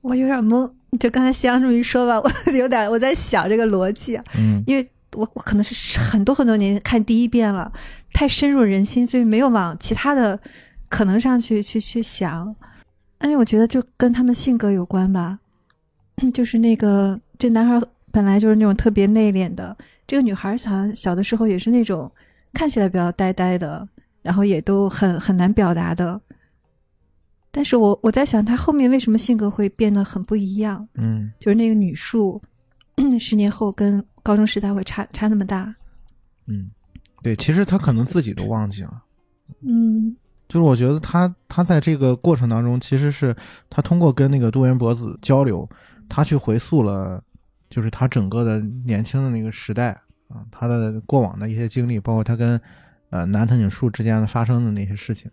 [0.00, 0.70] 我有点懵。
[0.98, 7.70] 就刚才夕阳这么一说吧， 我有点我在想这个逻辑啊，嗯因为我我可能是很多很多年看第一遍了，
[8.12, 10.38] 太深入人心，所以没有往其他的
[10.88, 12.54] 可能上去去去想。
[13.18, 15.38] 而且我觉得就跟他们性格有关吧，
[16.32, 17.78] 就是那个这男孩
[18.10, 22.10] 本来就是那种特别内敛的，这个女孩小小的时候也是那种
[22.54, 23.86] 看起来比较呆呆的，
[24.22, 26.20] 然后也都很很难表达的。
[27.50, 30.88] 但是我我在想，他后面为什么性格会变得很不一样？
[30.94, 32.40] 嗯就是那个女树，
[33.20, 35.74] 十年后跟高中时代会差差那么大。
[36.46, 36.70] 嗯，
[37.22, 39.02] 对，其实他可能自己都忘记了。
[39.62, 40.16] 嗯
[40.48, 43.34] 就是我觉得他他在这个过程当中，其实是
[43.68, 45.68] 他通过跟那个渡边博子交流，
[46.08, 47.22] 他去回溯了，
[47.68, 49.90] 就是他整个的年轻的那个时代
[50.26, 52.60] 啊，他的过往的一些经历，包括他跟
[53.10, 55.30] 呃南藤井树之间的发生的那些事情，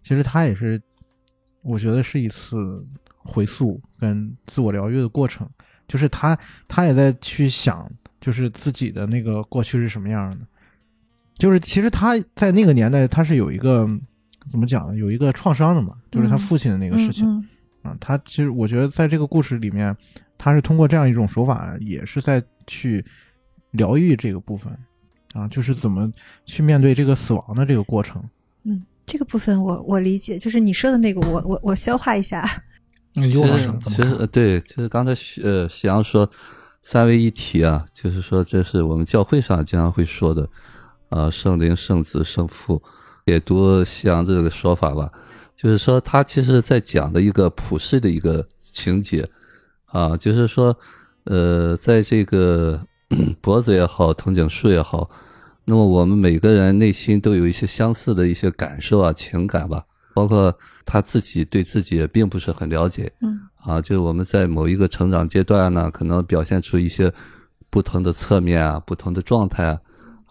[0.00, 0.80] 其实他也是，
[1.62, 5.48] 我觉得是一次回溯跟自我疗愈的过程，
[5.88, 7.90] 就是他他也在去想，
[8.20, 10.38] 就是自己的那个过去是什么样的。
[11.42, 13.84] 就是其实他在那个年代，他是有一个
[14.48, 14.96] 怎么讲呢？
[14.96, 17.44] 有一个创伤的嘛，就是他嗯父亲的那个事情、嗯
[17.82, 17.96] 啊。
[17.98, 19.92] 他其实我觉得在这个故事里面，
[20.38, 23.04] 他是通过这样一种手法，也是在去
[23.72, 24.72] 疗愈这个部分
[25.34, 26.08] 啊，就是怎么
[26.46, 28.22] 去面对这个死亡的这个过程。
[28.62, 32.48] 嗯，这个部分我我理解，就是你说的那个，我我我消化一下。
[33.16, 33.90] 嗯，其尤老师实？
[33.90, 36.30] 其实呃对，就是刚才徐呃夕阳说
[36.82, 40.48] 三位一体啊，就是说这是我们教会上经常会说的，
[41.12, 42.82] 呃，圣灵、圣子、圣父，
[43.26, 45.12] 解读西洋这个说法吧，
[45.54, 49.28] 就是说他其实在讲的一个普世的一个情节
[49.84, 50.74] 啊，就是说
[51.24, 52.80] 呃，在这个
[53.42, 55.10] 脖子也好，藤井树也好，
[55.66, 63.38] 那么我们每个人内心都有一些相似的一些感受啊、情感吧，包括他自己对自己也并不是很了解，嗯。
[63.64, 67.12] 啊，就是我们在某一个成长阶段呢，可能表现出一些
[67.70, 69.78] 不同的侧面啊、不同的状态啊，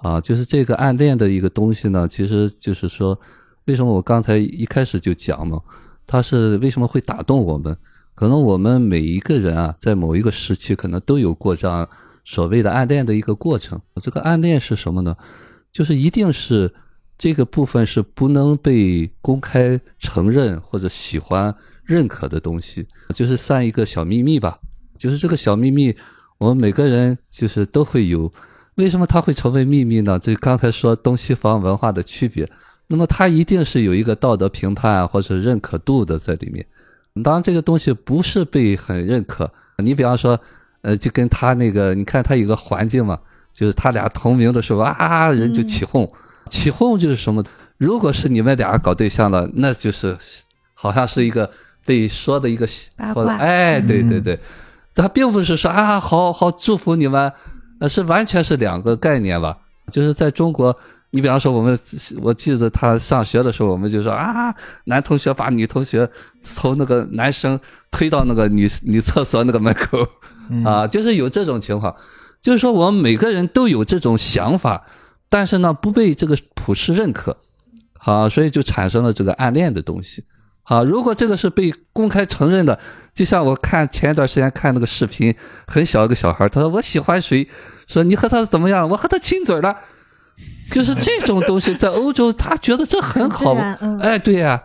[0.01, 3.19] 啊，就是这个暗恋的一个东西呢，其实就是说，
[3.65, 5.61] 为什么我刚才一开始就讲嘛，
[6.07, 7.77] 它是为什么会打动我们？
[8.15, 11.87] 可能我们每一个人啊，在某一个时期，可能都有过这样
[12.25, 13.79] 所谓的暗恋的一个过程。
[14.01, 15.15] 这个暗恋是什么呢？
[15.71, 16.73] 就是一定是
[17.17, 24.59] 这个部分是不能被公开承认或者喜欢认可的东西，就是算一个小秘密吧。
[24.97, 25.95] 就是这个小秘密，
[26.39, 28.31] 我们每个人就是都会有。
[28.75, 30.17] 为什么它会成为秘密呢？
[30.19, 32.49] 这刚才说东西方文化的区别，
[32.87, 36.65] 那么它一定是有一个道德评判啊或者认可度的在里面。
[37.23, 39.51] 当然，这个东西不是被很认可。
[39.77, 40.39] 你比方说，
[40.81, 43.19] 呃，就跟他那个，你看他有个环境嘛，
[43.53, 46.09] 就是他俩同名的时候啊，人就起哄，
[46.49, 47.43] 起哄就是什么？
[47.77, 50.17] 如果是你们俩搞对象了，那就是
[50.73, 51.49] 好像是一个
[51.85, 52.65] 被说的一个
[53.13, 54.39] 或者八卦哎，对对嗯对，
[54.95, 57.33] 他并不是说啊，好好祝福你们，
[57.81, 59.57] 呃，是完全是两个概念了。
[59.91, 60.73] 就是在中国，
[61.09, 61.77] 你比方说我们，
[62.21, 64.53] 我记得他上学的时候，我们就说啊，
[64.85, 66.07] 男同学把女同学
[66.43, 69.97] 从那个男生推到那个女女厕所那个门口，
[70.49, 71.93] 嗯啊，就是有这种情况，
[72.39, 74.85] 就是说我们每个人都有这种想法，
[75.27, 77.35] 但是呢不被这个普世认可，
[77.97, 80.23] 啊，所以就产生了这个暗恋的东西。
[80.63, 82.79] 好，如果这个是被公开承认的，
[83.13, 85.33] 就像我看前一段时间看那个视频，
[85.67, 87.47] 很小一个小孩，他说我喜欢谁，
[87.87, 89.75] 说你和他怎么样，我和他亲嘴了，
[90.71, 94.63] 就是这种东西在欧洲，他觉得这很好很，嗯哎，对呀、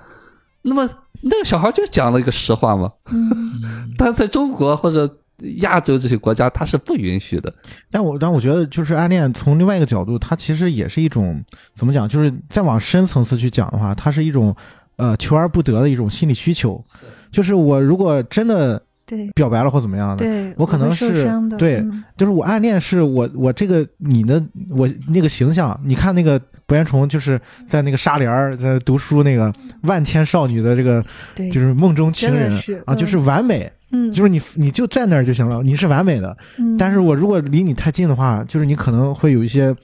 [0.62, 0.88] 那么
[1.22, 5.18] 那个小孩就讲了一个实话嘛，嗯 但在中国或者
[5.58, 7.52] 亚洲这些国家，他是不允许的。
[7.90, 11.42] 但我但我觉得，就是暗恋从另外一个角度，它其实也是一种
[11.74, 12.08] 怎么讲？
[12.08, 14.54] 就是再往深层次去讲的话，它是一种
[14.96, 16.82] 呃求而不得的一种心理需求。
[17.30, 21.24] 就是我如果真的对表白了或怎么样的，对，我可能是
[21.58, 31.04] 对嗯就是我暗恋是我我这个你的我那个形象，你看那个博彦虫就是在那个纱帘儿在读书那个万千少女的这个
[31.34, 36.36] 对，就是梦中情人是啊，嗯就是完美，嗯，就是你你就在那儿就行了，你是完美的。
[36.58, 39.74] 嗯，但是我如果离你太近的话，就是你可能会有一些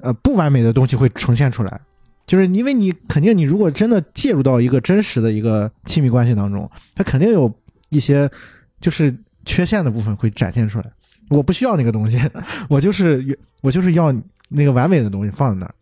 [0.00, 1.80] 呃不完美的东西会呈现出来，
[2.26, 7.52] 就是因为你肯定你如果真的介入到一个真实的一个亲密关系当中，它肯定有
[7.88, 8.28] 一些
[8.80, 10.90] 就是缺陷的部分会展现出来。
[11.30, 12.20] 我不需要那个东西，
[12.68, 14.12] 我就是 我就是要
[14.48, 15.74] 那个完美的东西放在那儿，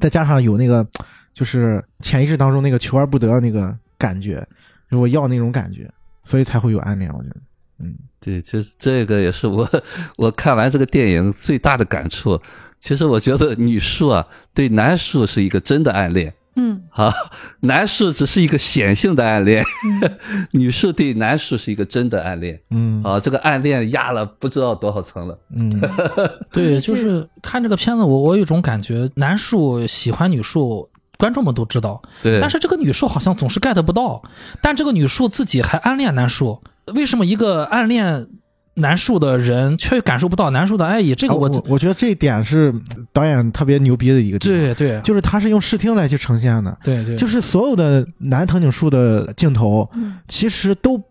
[0.00, 0.86] 再加上有那个
[1.32, 4.46] 就是潜意识当中那个求而不得的那个感觉，
[4.90, 5.90] 我要那种感觉，
[6.24, 7.10] 所以才会有暗恋。
[7.12, 7.36] 我觉得，
[7.78, 7.94] 嗯。
[8.20, 9.68] 对，其实这个也是我
[10.16, 12.40] 我看完这个电影最大的感触。
[12.82, 16.34] 其实我觉得女树啊，对男树是一个真的暗恋。
[16.56, 16.82] 嗯。
[16.90, 17.14] 啊，
[17.60, 19.64] 男树只是一个显性的暗恋，
[20.02, 20.18] 嗯。
[20.50, 22.60] 女树对男树是一个真的暗恋。
[22.70, 23.00] 嗯。
[23.04, 23.20] 啊。
[23.20, 25.38] 这个暗恋压了不知道多少层了。
[25.56, 25.70] 嗯。
[26.50, 34.20] 对，就是看这个片子，我我有一种感觉，男树喜欢女树，观众们都知道，对，但是这个女树好像总是 get 不到，
[34.60, 36.60] 但这个女树自己还暗恋男树，
[36.94, 38.26] 为什么一个暗恋
[38.74, 41.14] 男树的人却感受不到男树的爱意？
[41.14, 42.72] 这个我、啊我我觉得这一点是
[43.12, 45.00] 导演特别牛逼的一个地方，对对。
[45.02, 50.18] 就是他是用视听来去呈现的，对对，就是所有的男藤井树的镜头嗯。
[50.26, 51.02] 其实都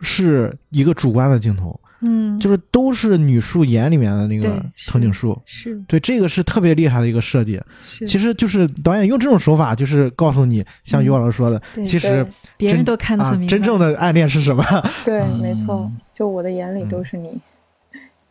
[0.00, 5.40] 是一个主观的镜头，嗯，就是都是女树眼里面的那个藤井树。
[5.46, 7.60] 是对，这个是特别厉害的一个设计。
[7.82, 14.64] 是，其实就是导演用这种手法，就是告诉你，像于老师说的，对其实真别人都看得啊很明白，真正的暗恋是什么？
[15.04, 17.30] 对，嗯没错，就我的眼里都是你。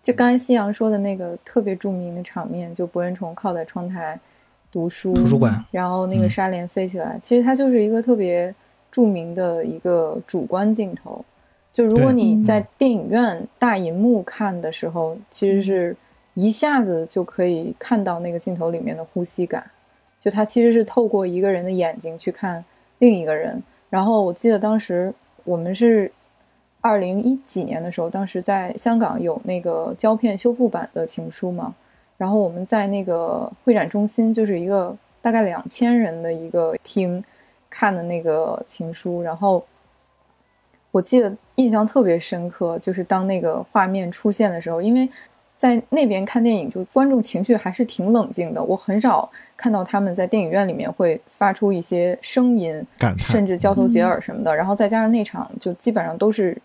[0.04, 4.20] 就刚才夕阳说的那个特别著名的场面，就博人虫靠在窗台
[4.72, 8.54] 读书，图书馆，然后那个嗯纱帘飞起来，其实它就是一个特别
[8.90, 11.24] 著名的一个主观镜头。
[11.74, 15.96] 就如果你在电影院大银幕看的时候，其实是
[16.34, 19.64] 一下子就可以看到那个镜头里面的呼吸感。
[20.20, 22.64] 就它其实是透过一个人的眼睛去看
[23.00, 23.62] 另一个人。
[23.90, 25.14] 然后我记得当时
[25.44, 26.12] 我们是
[26.80, 31.74] 二零一几年的时候，当时在香港有那个胶片修复版的情书嘛，
[32.18, 37.24] 然后我们在那个会展中心，就是一个大概两千人的一个厅
[37.70, 39.66] 看的那个情书，然后
[40.92, 45.10] 我记得印象特别深刻，就是当那个画面出现的时候，因为
[45.56, 52.84] 在那边看电影，就观众情绪还是挺冷静的，我很少看到他们在电影院里面会发出一些声音，
[53.18, 54.54] 甚至交头接耳什么的。
[54.54, 56.58] 然后再加上那场就基本上都是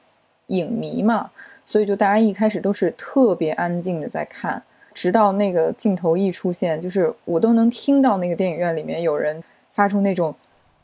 [0.49, 1.31] 影迷嘛，
[1.65, 4.61] 所以就大家一开始都是特别安静的在看，
[4.93, 10.35] 直到那个镜头一出现，就是我都能听到那个电影院里面有人发出那种。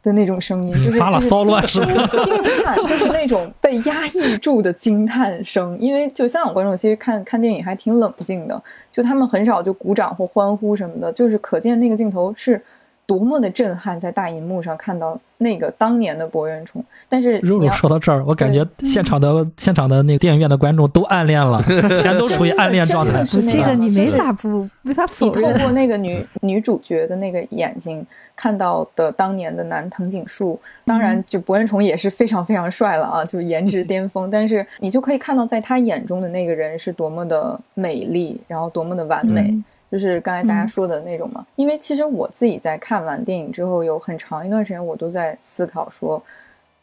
[0.03, 0.99] 的那种声音， 就是
[1.29, 5.79] 骚乱惊是吧惊叹，就是那种被压抑住的惊叹声。
[5.81, 12.61] 因为就香港观众其实看看电影还挺冷静的，就他们很少就鼓掌或欢呼什么的，就是可见那个镜头是
[13.07, 16.83] 多么的震撼，在大荧幕上看到那个当年的博元冲。
[17.09, 21.63] 但是肉肉你说到这儿，我感觉现场的现场的那个电影院的观众都暗恋了，
[22.01, 25.53] 全都处于暗恋状态这个你没法不没法你否认。
[25.53, 34.31] 透过那个女女主角的那个眼睛看到的当年的男藤井树，当然就博人崇也是非常非常帅了啊，就颜值巅峰。
[34.31, 39.43] 但是你就可以看到，在他眼中的那个人是多么的美丽，然后多么的完美。
[39.51, 46.21] 嗯就是刚才大家嗯说的那种嘛，因为其实我自己在看完电影之后，有很长一段时间我都在思考说，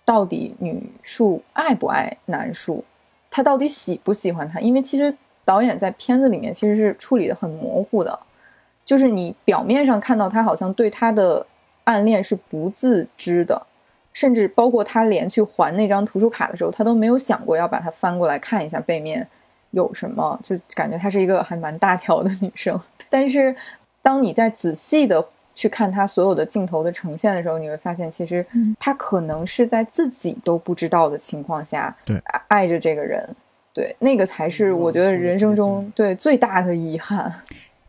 [0.06, 2.84] 到底女树爱不爱男树，
[3.32, 4.60] 他到底喜不喜欢他？
[4.60, 5.12] 因为其实
[5.44, 8.20] 导演在片子里面其实是处理的很模糊的，
[8.86, 11.44] 就是你表面上看到他好像对他的
[11.86, 13.60] 暗恋是不自知的，
[14.14, 19.28] 甚至包括他连去还那张图书卡的时候，他都没有想过要把它翻过来看一下背面
[19.72, 22.80] 有什么，就感觉她是一个还蛮大条的女生。
[23.10, 23.56] 但是
[24.02, 28.46] 当你在仔细的去看他所有的镜头的呈现的时候，你会发现，其实
[28.80, 33.28] 他可能是在自己都不知道的情况下，对爱爱着这个人。
[33.74, 37.32] 对，那个才是我觉得人生中对最大的遗憾。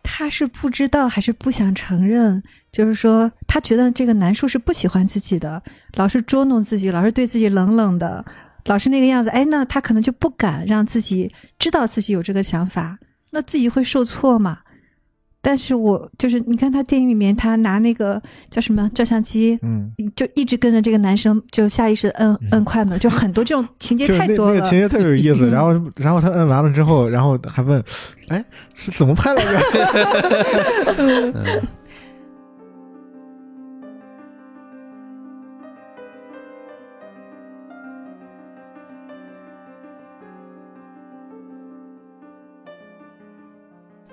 [0.03, 2.43] 他是不知道还是不想承认？
[2.73, 5.63] 就是说，他觉得这个男树是不喜欢自己的，
[5.95, 8.25] 老是捉弄自己，老是对自己冷冷的，
[8.67, 9.31] 老是那个样子。
[9.31, 12.99] 哎，那他可能就不敢让自己知道自己有这个想法，
[13.31, 14.59] 那自己会受挫嘛？
[15.43, 18.21] 但是我就是你看他电影里面，他拿那个
[18.51, 24.55] 叫什么照相机，嗯，就一直跟着这个男生，就下意识的摁摁快门，就很多这种情节太多了。
[24.55, 25.49] 那个情节特别有意思。
[25.51, 27.83] 然后然后他摁完了之后，然后还问，
[28.29, 29.61] 哎，是怎么拍来着？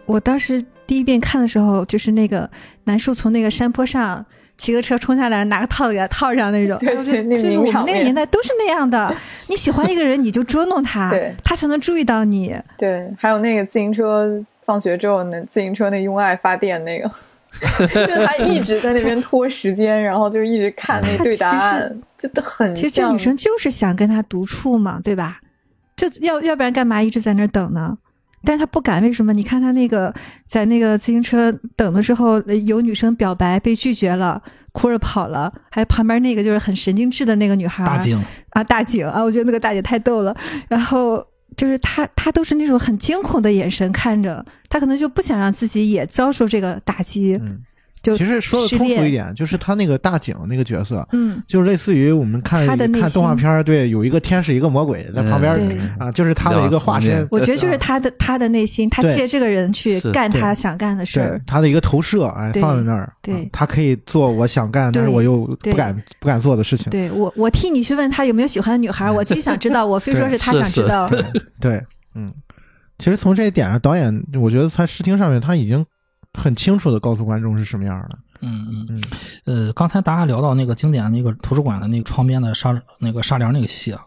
[0.07, 2.49] 我当时第一遍看的时候，就是那个
[2.85, 4.25] 南树从那个山坡上
[4.57, 6.75] 骑个车冲下来，拿个套子给他套上那种。
[6.79, 9.13] 对对那就是我们那个年代都是那样的。
[9.47, 12.55] 你喜欢一个人，你就捉弄他，他才能注意到你。
[12.77, 17.11] 对，还有那个自行车放学之后，那自行车那用爱发电那个，
[17.87, 25.41] 就他一直在那边拖时间，然后就一直看那对答案， 就都很其实这女生就是想跟他独处嘛，对吧？
[25.97, 27.97] 就要要不然干嘛一直在那等呢？
[28.43, 29.33] 但是他不敢，为什么？
[29.33, 30.13] 你看他那个
[30.45, 34.41] 在那个自行车等的时候，呃有女生表白被拒绝了，
[34.73, 38.21] 哭着跑了，还有旁边那个就是很神经质的那个女孩，大景，
[38.51, 40.35] 啊，大景啊，我觉得那个大姐太逗了。
[40.69, 41.25] 然后
[41.55, 47.59] 就是她，她都是那种很惊恐的眼神看着，她可能就不想让自己也遭受这个打击，嗯，
[48.07, 55.59] 就其实说的通俗一点，就是他那个大井那个角色，嗯，就类似于我们看他的内看动画片儿，对，有一个天使，一个魔鬼在旁边儿
[55.99, 61.41] 啊，就是他的一个化身我觉得就是他的他的内心，他借这个人去干他想干的事儿。
[61.45, 71.09] 他的一个投射，哎，放在那儿，对啊他可以做我想干，但是我又不敢不敢做的事情，对我，我替你去问他有没有喜欢的女孩，我既想知道， 我非说是他是是想知道。
[71.59, 71.83] 对，
[72.15, 72.31] 嗯，
[72.97, 75.85] 其实从这一点上，导演我觉得在视听上面他已经
[76.37, 78.87] 很清楚的告诉观众是什么样的，嗯嗯。
[78.89, 79.03] 嗯。
[79.45, 84.01] 呃，刚才大家聊到那个经典那个图书馆的那个窗边的纱那个纱帘那个戏啊，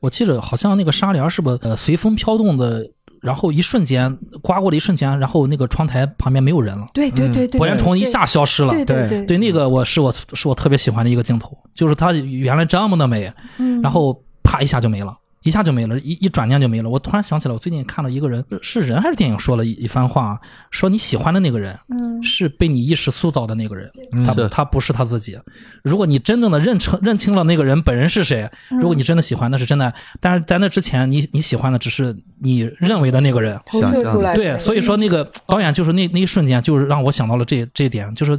[0.00, 2.84] 我记着好像那个纱帘是不呃随风飘动的，
[3.22, 8.70] 然后一瞬间刮过的一瞬间，然后那个窗台旁边没有人了，对对对对，博彦虫一下消失了。
[8.70, 9.08] 对对。
[9.08, 13.80] 对对，那个我是我是我特别喜欢的一个镜头，就是它原来这么的美，嗯。
[13.80, 15.16] 然后啪一下就没了，
[15.48, 16.90] 一下就没了，一一转念就没了。
[16.90, 20.40] 我突然想起来，我最近看了一个人，是人还是电影说了一一番话，
[20.70, 23.90] 说你喜欢的那个人嗯是被你意识塑造的那个人，
[24.26, 25.38] 他是他不是他自己。
[25.82, 29.92] 如果你真正的认成认清了那个人本人是谁，嗯如果你真的喜欢，那是真的。
[30.20, 33.58] 但是在那之前，你你喜欢的只是你认为的那个人。
[33.66, 38.38] 投射出来对，所以说那个导演就是那那一瞬间，就是让我想到了这这一点，就是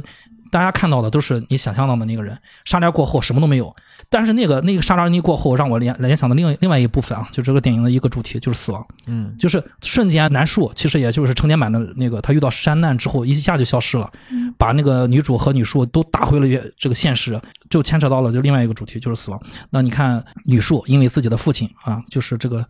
[0.50, 3.74] 大家看到的都是你想象到的那个人，沙帘过后什么都没有。
[4.08, 17.38] 但是那个那个沙帘一过后，让我联联想到另另外一部分啊，就这个电影的一个主题就是死亡，嗯就是瞬间南树其实也就是成年版的那个他遇到山难之后一下就消失了，嗯把那个女主和女树都打回了原这个现实，
[17.68, 19.40] 就牵扯到了就另外一个主题就是死亡。
[19.70, 22.64] 那你看女树因为自己的父亲啊，就是这个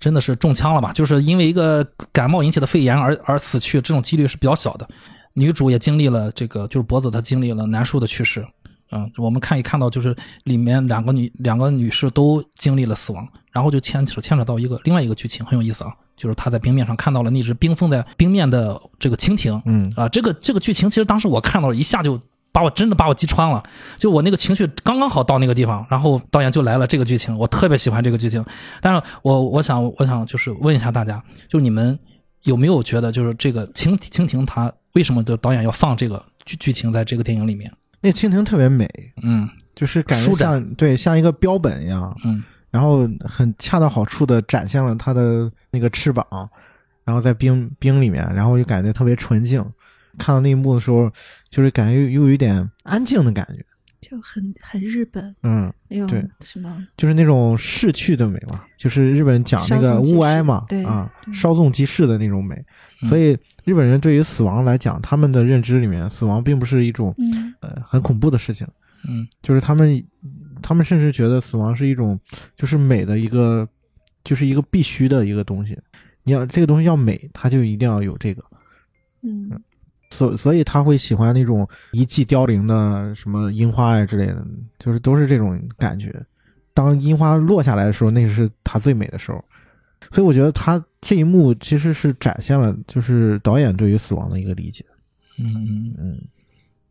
[0.00, 0.92] 真的是中枪了吧？
[0.92, 4.88] 就是因为一个感冒引起的肺炎而而死去，这种几率是比较小的。
[5.34, 8.46] 女主也经历了这个，就是脖子她经历了南树的去世。
[8.90, 19.60] 嗯，我们看一看到就是里面两个女两个女士都经历了死亡，然后就牵扯牵扯到一个另外一个剧情很有意思啊，就是她在冰面上看到了那只冰封在冰面的这个蜻蜓。
[19.66, 22.18] 嗯啊，这个这个剧情其实当时我看到了一下就
[22.50, 23.62] 把我真的把我击穿了，
[23.98, 28.42] 就我那个情绪刚刚好到那个地方，然后导演就来了这个剧情，我特别喜欢这个剧情。
[28.80, 31.96] 但是我我想我想就是问一下大家，就你们
[32.44, 37.72] 有没有觉得就是这个蜻蜻蜓它为什么的导演要放这个剧剧情在这个电影里面？
[38.00, 38.88] 那蜻蜓特别美，
[39.22, 46.24] 嗯就是感觉像对像一个标本一样，嗯然后很恰到好处的展现了它的那个翅膀，
[47.04, 49.64] 然后在冰冰里面，然后就感觉特别纯净。
[50.18, 51.10] 看到那一幕的时候，
[51.48, 53.64] 就是感觉又又有一点安静的感觉，
[54.00, 62.62] 就很很日本嗯，那对种什么，就是那种逝去的美嘛，就是日本讲那个物哀嘛，对啊，稍纵即逝的那种美。
[63.02, 68.66] 嗯所以日本人对于死亡来讲，他们的认知里面，死亡并不是一种嗯呃很恐怖的事情，
[69.08, 70.04] 嗯就是他们
[70.60, 72.18] 他们甚至觉得死亡是一种
[72.56, 73.68] 就是美的一个，
[74.24, 75.78] 就是一个必须的一个东西。
[76.24, 78.42] 你要这个东西要美，它就一定要有这个。
[79.22, 79.50] 嗯
[80.10, 84.44] 所所以他会喜欢那种一季凋零的什么樱花呀之类的，
[84.78, 86.14] 就是都是这种感觉。
[86.72, 89.44] 当樱花落下来的时候，那是它最美的时候。
[90.10, 94.84] 所以我觉得他这一幕其实是展现了就是导演对于死亡的一个理解。
[95.38, 96.20] 嗯嗯嗯，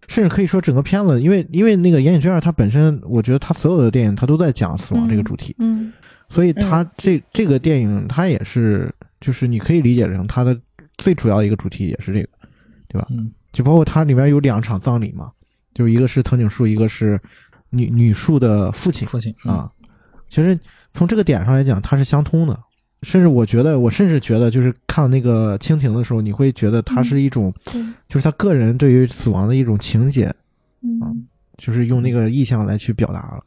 [0.08, 5.94] 甚至可以说整个片子，因为因为那个岩井俊二他本身，我觉得他所有的电影他都在讲死亡这个主题，嗯
[6.30, 8.92] 所以他这这个电影他也是
[9.22, 10.60] 就是你可以理解成他的
[10.98, 12.30] 最主要的一个主题也是这个，
[12.88, 13.06] 对吧？
[13.12, 15.32] 嗯就包括它里面有两场葬礼嘛，
[15.76, 17.22] 就是一个是藤井树，一个是
[17.70, 19.72] 女女树的父亲父亲嗯啊。
[20.28, 20.60] 其实
[20.92, 22.60] 从这个点上来讲，它是相通的。
[23.04, 30.34] 甚至我觉得，我甚至觉得，就是看那个蜻蜓的时候，你会觉得它是一种，对就是他个人对于死亡的一种情结，
[30.82, 31.28] 嗯，
[31.58, 33.44] 就是用那个意象来去表达了。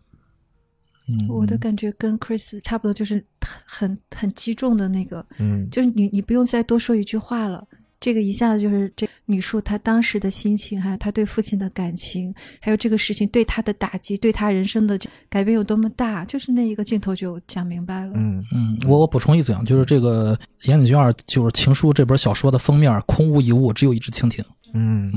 [1.08, 7.66] 嗯，我的感觉跟 Chris 差不多，就是很很很击中的那个，嗯就是你你不用再多说一句话了。
[8.00, 14.98] 这个一下子就是这女树她当时的心情，还有她对父亲的感情，还有这个事情对她的打击，对她人生的
[15.28, 18.12] 改变有多么大，就是那一个镜头就讲明白了。
[18.16, 24.42] 嗯嗯，我我补充一嘴啊，就是这个岩井俊二就是《情书》这本小说的封面空无一物，只有一只蜻蜓。
[24.72, 25.12] 嗯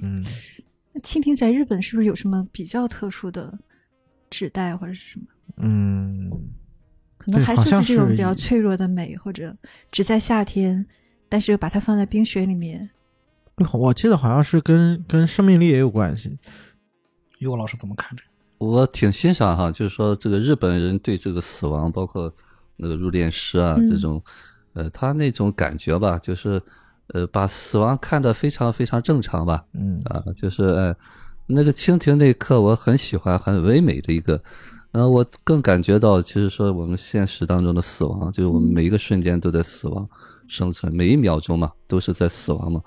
[0.00, 0.24] 嗯，
[0.92, 3.52] 那蜻蜓在日本是不是有什么比较特殊的
[4.30, 5.26] 指代或者是什么？
[5.58, 6.30] 嗯，
[7.18, 9.54] 可能还对好像就是这种比较脆弱的美，或者
[9.92, 10.84] 只在夏天，
[11.34, 12.90] 但是又把它放在冰雪里面。
[13.74, 16.38] 我记得好像是跟跟生命力也有关系。
[17.40, 18.64] 于果老师怎么看这个？
[18.64, 22.32] 我挺欣赏哈，就是说这个日本人对这个死亡，包括
[22.76, 24.22] 那个入殓师啊嗯这种，
[24.74, 26.62] 呃，他那种感觉吧，就是
[27.08, 30.96] 呃，把死亡看得非常非常正常吧，嗯啊，就是呃，
[31.48, 34.40] 那个蜻蜓那一刻我很喜欢，很唯美的一个。
[34.92, 40.08] 然后我更感觉到，其实说我们现实当中的死亡，就是我们每一个瞬间都在死亡
[40.48, 42.82] 生存，每一秒钟嘛都是在死亡嘛。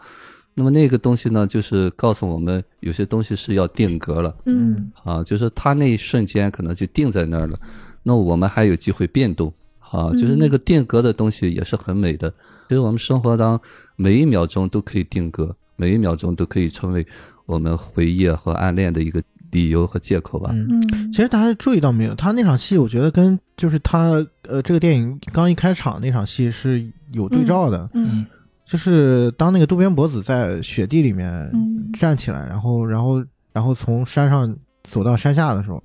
[0.53, 4.35] 那么那个东西呢，就是告诉我们有些东西是要定格了。
[4.45, 7.59] 嗯啊，就是它那一瞬间可能就定在那儿了，
[8.01, 12.29] 那我们还有机会变动啊，就是那个定格的东西也是很美的。
[12.67, 13.61] 其实我们生活当
[13.95, 17.05] 每一秒钟都可以定格，每一秒钟都可以成为
[17.45, 19.21] 我们回忆和暗恋的一个
[19.51, 20.49] 理由和借口吧。
[20.53, 20.67] 嗯。
[20.93, 21.11] 嗯。
[21.11, 28.25] 其实大家注意到没有，他那场戏，我觉得跟就是他呃这个电影刚一开场那场戏是有对照的，嗯。
[28.65, 31.89] 就是当那个渡边博子在雪地里面嗯。
[31.97, 33.23] 站起来，然后然后
[33.53, 35.81] 然后从山上走到山下的时候，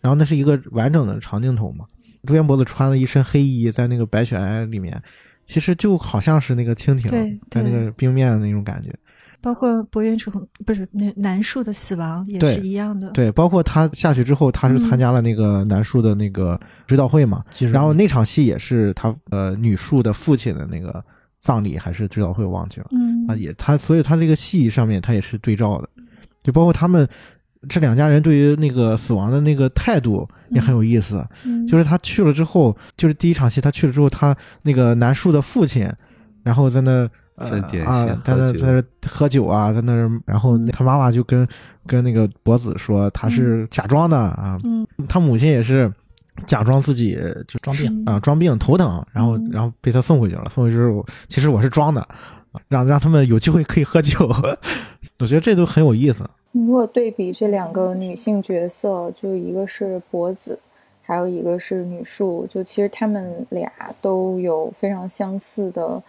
[0.00, 1.84] 然后那是一个完整的长镜头嘛，
[2.26, 5.00] 渡边博子穿了一身黑衣在那个白雪皑里面，
[5.44, 8.90] 其实就好像是那个蜻蜓在那个冰面的那种感觉。
[9.42, 10.32] 包括博原崇
[10.64, 13.10] 不是那南树的死亡也是一样的。
[13.10, 21.04] 对，包括他下去之后，他是参加了那个南树的那个追悼会嘛，其实然后那场戏也是他呃女树的父亲的那个
[21.38, 23.26] 葬礼还是追悼会，我忘记了嗯。
[23.26, 25.88] 啊，也他所以他这个戏上面他也是对照的，
[26.42, 27.08] 就包括他们
[27.68, 31.66] 这两家人对于那个死亡的那个态度也很有意思，嗯。
[31.66, 35.88] 就是他去了之后，就是第一场戏他去了之后，他那个南树的父亲，
[36.42, 38.60] 然后在那呃分点啊他，在喝酒。
[38.60, 41.46] 那在喝酒啊，在那儿，然后他妈妈就跟
[41.86, 44.86] 跟那个博子说他是假装的啊，嗯。
[45.08, 45.92] 他母亲也是
[46.46, 48.02] 假装自己就装病。
[48.06, 49.50] 啊装病头疼，然后嗯。
[49.52, 52.00] 然后被他送回去了，送回去之后其实我是装的，
[52.52, 54.18] 啊让让他们有机会可以喝酒，
[55.18, 56.28] 我觉得这都很有意思。
[56.52, 60.58] 如果对比这两个女性角色，就一个是博子，
[61.00, 63.72] 还有一个是女树，就其实他们俩
[64.02, 66.02] 都有非常相似的，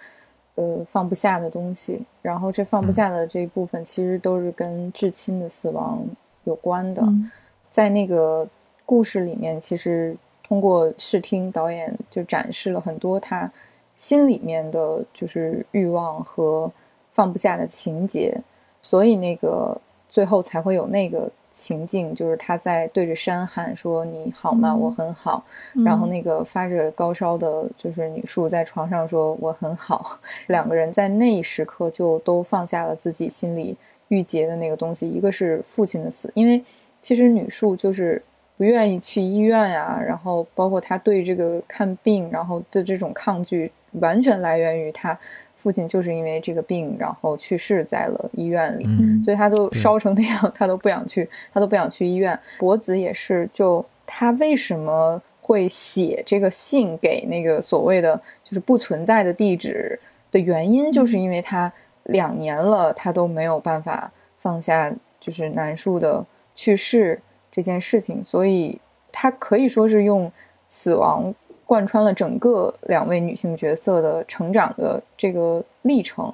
[0.55, 2.01] 呃，放不下的东西。
[2.21, 6.03] 然后这放不下的这一部分，其实都是跟至亲的死亡
[6.43, 7.01] 有关的。
[7.01, 7.31] 嗯
[7.69, 8.47] 在那个
[8.85, 13.51] 故事里面，其实通过视听，导演就展示了很多他
[13.95, 16.71] 心里面的就是欲望和
[17.13, 18.39] 放不下的情节，
[18.79, 19.75] 所以那个
[20.07, 24.71] 最后才会有那个情境，就是他在对着山喊说：“你好吗？
[24.71, 25.45] 嗯我很好。”
[25.75, 33.77] 嗯然后那个发着高烧的，就是女树在床上说：“我很好。”两个人在那一时刻就都放下了自己心里
[34.07, 36.63] 郁结的那个东西，一个是父亲的死，因为
[37.01, 38.21] 其实女树就是
[38.57, 45.17] 不愿意去医院呀、然后包括她对这个看病，然后的这种抗拒，完全来源于她
[45.63, 48.83] 父亲就是因为这个病，然后去世在了医院里。
[48.85, 52.37] 嗯所以他都烧成那样，他都不想去，他都不想去医院。
[52.59, 59.97] 博子也是，就他为什么会写这个信给那个所谓的就是不存在的地址
[60.29, 61.71] 的原因，就是因为他
[62.03, 67.17] 两年了，他都没有办法放下就是南树的去世
[67.49, 68.77] 这件事情，所以
[69.09, 70.29] 他可以说是用
[70.69, 71.33] 死亡
[71.73, 76.31] 贯穿了整个两位女性角色的成长的这个历程，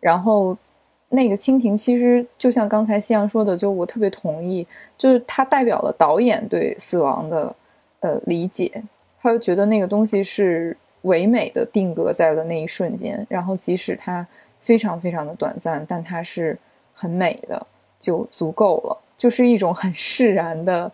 [0.00, 0.56] 然后。
[1.14, 4.66] 那个蜻蜓其实就像刚才夕阳说的，就我特别同意，
[4.96, 7.54] 就是它代表了导演对死亡的
[8.00, 8.82] 呃理解，
[9.20, 14.26] 他就觉得那个东西是唯美的定格在了那一瞬间，然后即使它
[14.60, 16.58] 非常非常的短暂，但它是
[16.94, 17.66] 很美的，
[18.00, 20.90] 就足够了，就是一种很释然的、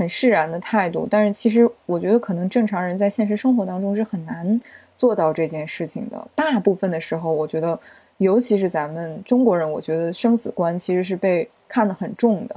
[0.00, 1.06] 很释然的态度。
[1.10, 4.60] 但是其实我觉得可能正常人在现实生活当中是很难
[4.96, 7.78] 做到这件事情的，大部分的时候，我觉得。
[8.20, 12.54] 尤其是咱们中国人，我觉得生死观其实是被看得很重的，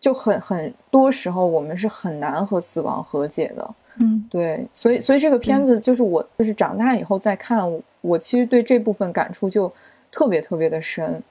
[0.00, 3.74] 就很很多时候我们是很难和死亡和解的。
[3.98, 9.72] 嗯对，所以所以这个片子就是我就是长大以后再看，我我其实对这部分感触就
[10.10, 11.22] 特别特别的深。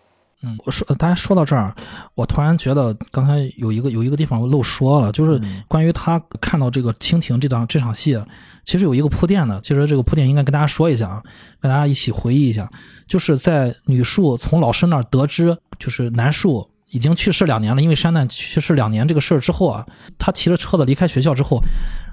[0.44, 1.74] 嗯，我说大家说到这儿，
[2.16, 8.22] 我突然觉得刚才有一个有一个地方我漏说了，就是关于他看到这个蜻蜓这档这场戏，
[8.66, 9.60] 其实有一个铺垫的。
[9.62, 11.24] 其实这个铺垫应该跟大家说一下啊，
[11.62, 12.70] 跟大家一起回忆一下，
[13.08, 19.86] 就是在女树从老师那儿得知，就是男树已经去世两年了，因为山难去世两年这个事儿之后啊，
[20.20, 21.62] 他骑着车子离开学校之后，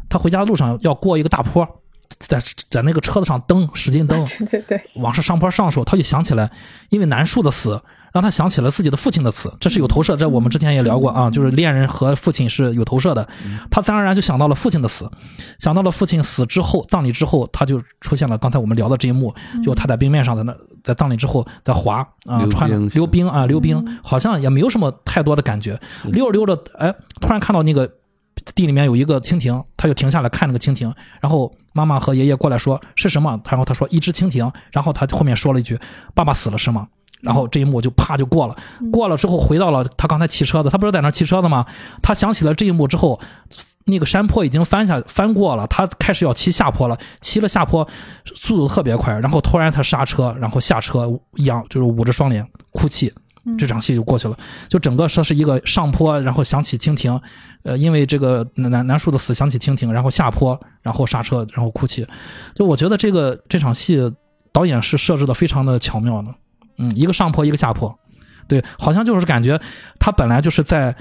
[0.09, 1.69] 他回家路上要过一个大坡。
[2.19, 6.51] 在在那个车子上蹬，使劲蹬， 对对对，往上上坡上的时候，他就想起来，
[6.89, 7.81] 因为南树的死，
[8.13, 10.17] 让他想起了自己的父亲的死，这是有投射。
[10.17, 13.27] 这我们之前也聊过啊，就是恋人和父亲是有投射的。
[13.71, 15.11] 他自然而然就想到了父亲的死，
[15.59, 25.79] 想到了父亲死之后，葬礼之后，他就出现了刚才我们聊的这一幕，就他在冰面上在那，在葬礼之后在滑啊，穿溜冰啊，溜冰，好像也没有什么太多的感觉。
[26.05, 27.89] 溜着溜着，哎，突然看到那个
[28.55, 35.79] 地里面有一个蜻蜓，他就停下来看那个蜻蜓，然后妈妈和爷爷过来说是什么，然后他说一只蜻蜓，然后他后面说了一句
[36.15, 36.89] 爸爸死了是吗？
[37.21, 38.57] 然后这一幕就啪就过了，
[38.91, 41.67] 过了之后回到了他刚才骑车的，他不是在那儿骑车的吗？
[42.03, 43.21] 他想起了这一幕之后，
[43.85, 47.87] 那个山坡已经翻下翻过了，他开始要骑下坡了，骑了下坡，
[48.35, 53.13] 速度特别快，然后突然他刹车，然后下车仰就是捂着双脸哭泣，
[53.59, 54.37] 这场戏就过去了。
[54.69, 57.21] 就整个说是一个上坡，然后想起蜻蜓，
[57.65, 62.07] 呃，因为这个南南南树的死想起蜻蜓，然后下坡，然后刹车，然后哭泣。
[62.55, 64.13] 就我觉得这个这场戏
[64.53, 66.29] 导演是设置的非常的巧妙的，
[66.81, 67.95] 嗯，一个上坡，一个下坡，
[68.49, 69.61] 对，好像就是感觉
[69.99, 70.97] 他本来就是在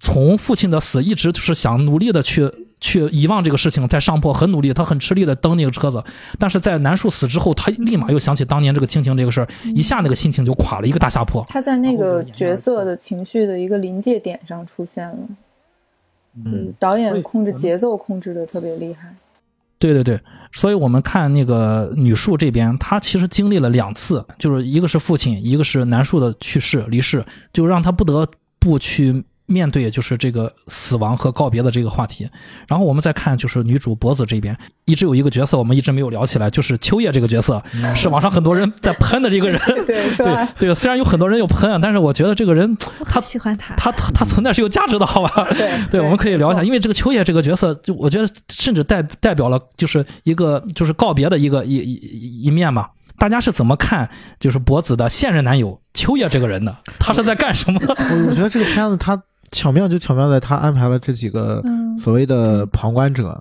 [0.00, 2.50] 从父亲的死一直就是想努力的去
[2.80, 6.02] 去遗忘这个事情，在上坡很努力，他很吃力的蹬那个车子，
[6.38, 11.44] 但是在南树死之后，他立马又想起当年这个亲情这个事儿，一下那个心情就垮了一个大下坡。
[11.48, 15.16] 他在那个角色的情绪的一个临界点上出现了。
[16.44, 19.14] 嗯，导演控制节奏控制的特别厉害。
[19.82, 20.20] 对对对，
[20.52, 28.24] 所以我们看那个女树这边，她其实经历了两次，就是一个是父亲，一个是男树的去世离世，就让她不得
[28.60, 32.28] 不去面对就是这个死亡和告别的这个话题。
[32.66, 37.62] 然后我们再看就是女主博子这边，一直有一个角色我们一直没有聊起来，就是秋叶这个角色，
[37.94, 39.60] 是网上很多人在喷的这个人。
[39.86, 40.48] 对，对？
[40.58, 43.74] 对，虽然有很多人有喷，但是我觉得这个人我他很喜欢他。
[43.76, 45.46] 他他他存在是有价值的，好吧？
[45.52, 52.90] 对对，我们可以聊一下，因为这个秋叶这个角色，就我觉得甚至代代表了就是一个就是告别的一个一一一一面吧。
[53.18, 54.08] 大家是怎么看
[54.40, 56.76] 就是博子的现任男友秋叶这个人的？
[56.98, 57.80] 他是在干什么？
[57.86, 59.20] 我我觉得这个片子它
[59.52, 63.40] 巧妙就巧妙在他安排了这几个嗯，所谓的旁观者，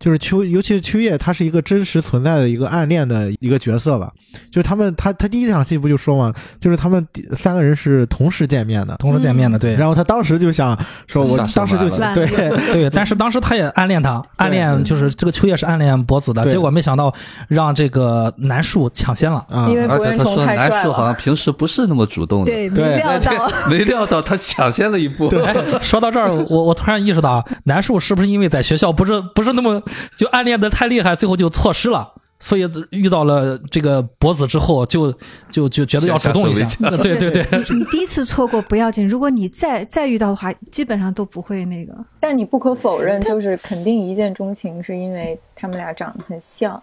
[0.00, 4.10] 就是秋，尤其是秋叶，他是一个真实存在的一个暗恋的一个角色吧。
[4.50, 10.76] 就是他们，他他第一场戏不就说嘛，就是他们三个人是同时见面的，同时见面的，对然后他当时就想
[11.06, 12.26] 说，我当时就想对，
[12.72, 17.14] 对，但是当时他也暗恋他，暗恋就是这个秋叶是暗恋博子的，结果没想到
[17.46, 19.44] 让这个南树抢先了。
[19.50, 25.28] 啊，因为而且他博人虫说南太帅了，树好像平时不是那么主动的，对，没对料到，没料到他抢先了一步。
[25.44, 29.82] 哎，说到这儿，我我突然意识到，南树是不是因为在学校不是不是那么
[30.16, 35.12] 就暗恋的太厉害，最后就错失了，所以遇到了这个博子之后，就
[35.50, 36.64] 就就觉得要主动一下。
[37.02, 41.94] 对对对， 你第一次错过不要紧，如果你再再遇到的话，基本上都不会那个。
[42.18, 46.82] 但你不可否认，就是肯定一见钟情，是因为他们俩长得很像，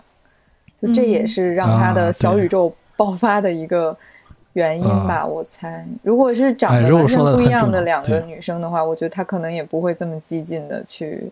[0.82, 3.96] 就这也是让他啊的小宇宙爆发的一个
[4.54, 5.86] 原因吧，我猜。
[6.04, 11.32] 如果是长得完全不一样的两个女生的话，我觉得他可能也不会这么激进的去。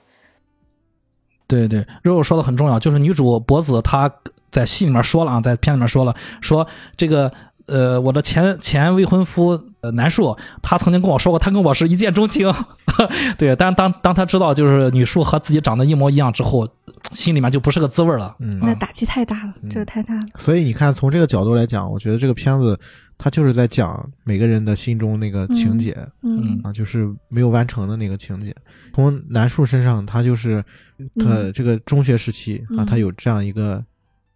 [1.47, 4.11] 对对，肉肉说的很重要，就是女主博子她
[4.51, 7.31] 在戏里面说了啊，在片里面说了，说这个
[7.67, 12.53] 呃，我的前前未婚夫呃南树，他曾经跟我说过，他跟我是一见钟情。
[13.37, 16.67] 对，但当当他知道就是女树和自己长得一模一样之后，
[17.11, 18.35] 心里面就不是个滋味了。
[18.39, 20.21] 嗯那打击太大了，嗯这个太大了。
[20.37, 22.79] 所以你看，从这个角度来讲，我觉得这个片子
[23.18, 26.59] 它就是在讲每个人的心中那个情节、嗯。
[26.63, 28.55] 啊，就是没有完成的那个情节。
[28.93, 30.63] 从南树身上，他就是
[31.16, 31.53] 他嗯。
[31.53, 33.84] 这个中学时期啊，嗯他有这样一个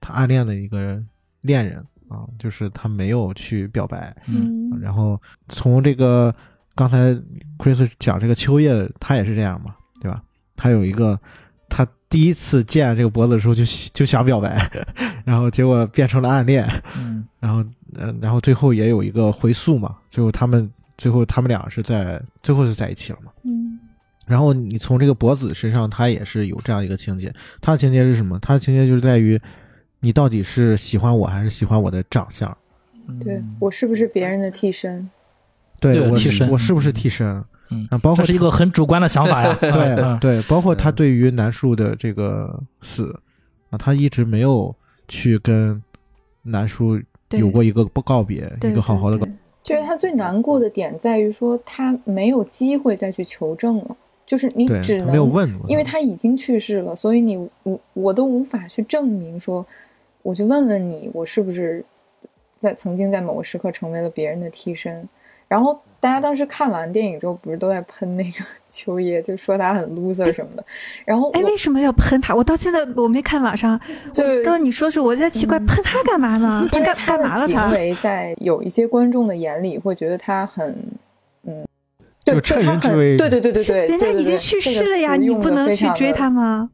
[0.01, 1.01] 他暗恋的一个
[1.41, 1.77] 恋人
[2.07, 4.15] 啊，就是他没有去表白。
[4.27, 4.69] 嗯。
[4.81, 6.33] 然后从这个
[6.75, 7.13] 刚才
[7.57, 10.23] Chris 讲这个秋叶，他也是这样嘛，对吧？
[10.55, 11.19] 他有一个
[11.67, 13.63] 他第一次见这个脖子的时候就
[13.93, 14.69] 就想表白，
[15.23, 16.67] 然后结果变成了暗恋，
[16.97, 17.25] 嗯。
[17.39, 17.63] 然后
[17.95, 23.31] 呃，然后最后也有一个回溯嘛，最后他们最后他们俩是在最后是在一起了嘛。
[23.43, 23.79] 嗯
[24.25, 28.37] 然后你从这个博子身上，他也是有这样一个情节，他的情节是什么？
[28.37, 29.39] 他的情节就是在于
[30.01, 32.55] 你到底是喜欢我还是喜欢我的长相？
[33.23, 35.09] 对我是不是别人的替身？
[35.79, 37.43] 对我替身我是不是替身？
[37.71, 39.51] 嗯啊，包括这是一个很主观的想法呀。
[39.59, 43.19] 对嗯对，包括他对于南树的这个死
[43.71, 44.75] 啊，他一直没有
[45.07, 45.81] 去跟
[46.43, 47.03] 南树对
[47.37, 49.33] 有过一个不告别，一个好好的告对。
[49.61, 59.63] 就是他最难过的点在于说他没有机会再去求证了，就是你，只他没有能问，因为他已经去世了，所以你我我都无法去证明说，
[60.23, 61.83] 我去问问你，我是不是
[62.55, 65.07] 在曾经在某个时刻成为了别人的替身。
[65.47, 68.31] 然后大家当时看完电影之后，不是都在喷那个
[68.71, 70.63] 秋叶，就说他很 loser 什么的。
[71.03, 72.33] 然后哎，为什么要喷他？
[72.33, 73.79] 我到现在我没看网上，
[74.13, 76.67] 就刚刚你说是我在奇怪，嗯喷他干嘛呢？
[76.71, 77.47] 他干干嘛了？
[77.47, 80.73] 行他为在有一些观众的眼里会觉得他很，
[81.45, 81.65] 嗯，
[82.23, 86.69] 对，就趁就他很人之危对对对对对，人家已经去世了呀，你不能去追他吗？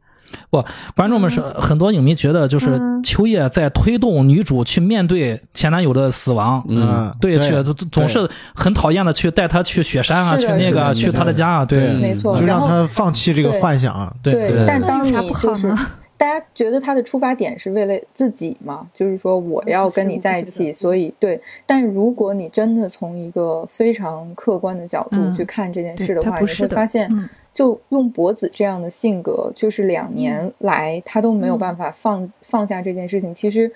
[0.95, 2.95] 观众们是很多影迷觉得，就是嗯。
[3.05, 6.65] 秋叶在推动女主去面对前男友的死亡。
[6.67, 12.35] 嗯，啊，对，去总总是很讨厌的去带她去雪山啊，去那个去他的家啊，对，没错。
[12.35, 14.11] 就让他放弃这个幻想啊。
[14.23, 14.65] 对对。
[14.65, 15.71] 但当你就是？
[16.17, 21.39] 大家觉得他的出发点是为了自己嘛， 就是说我要跟你在一起，所以对。
[21.67, 25.35] 但如果你真的从一个非常客观的角度嗯。
[25.35, 33.33] 去看这件事的话，你会发现，嗯就用博子这样的性格，就是两年来他都没有办法放、放下这件事情。
[33.33, 33.71] 其实，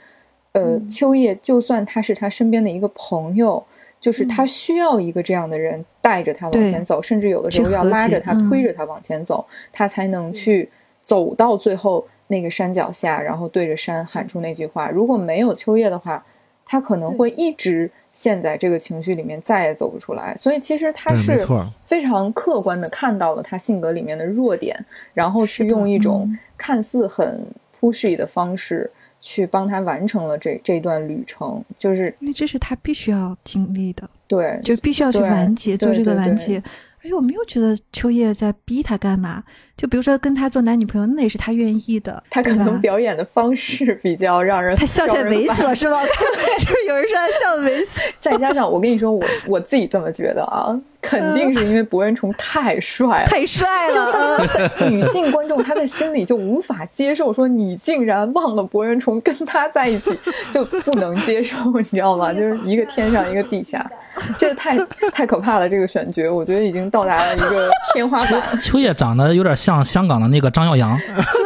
[0.51, 0.89] 呃，嗯。
[0.91, 3.63] 秋叶就算他是他身边的一个朋友，
[3.97, 10.69] 就是他需要一个这样的人带着他往前走，甚至有的时候要拉着他、推着他往前走，他才能去
[11.01, 14.89] 走到最后那个山脚下，然后对着山喊出那句话。
[14.89, 16.25] 如果没有秋叶的话，
[16.65, 20.35] 他可能会一直陷在这个情绪里面，再也走不出来。
[20.35, 21.45] 所以其实他是，
[21.85, 24.77] 非常客观的看到了他性格里面的弱点，
[25.13, 27.45] 然后去是用一种嗯看似很
[27.79, 28.89] pushy 的方式
[29.21, 36.63] 去帮他完成了这这段旅程，就是因为这是他必须要经历的，对，就必须要去完结，做这个对对对完结。
[37.01, 39.43] 而且我没有觉得秋叶在逼他干嘛，
[39.77, 46.01] 就比如说跟他做男女朋友，那也是他愿意的，他可能表演的方式比较让人他笑起来猥琐是吧？
[46.59, 48.01] 就是有人说他笑的猥琐？
[48.19, 53.27] 再加上我跟你说，我我自己这么觉得啊，肯定是因为博人虫太帅了。
[53.27, 54.37] 太帅了，
[54.79, 60.17] 嗯 女性观众她在心里就无法接受，说你竟然忘了博人虫跟他在一起，
[60.51, 62.31] 就不能接受，你知道吗？
[62.33, 63.89] 就是一个天上一个地下，
[64.37, 64.77] 这个太
[65.13, 65.69] 太可怕了。
[65.69, 68.61] 这个选角，我觉得已经到达了一个天花板。
[68.61, 70.97] 秋叶长得有点像像香港的那个张耀扬，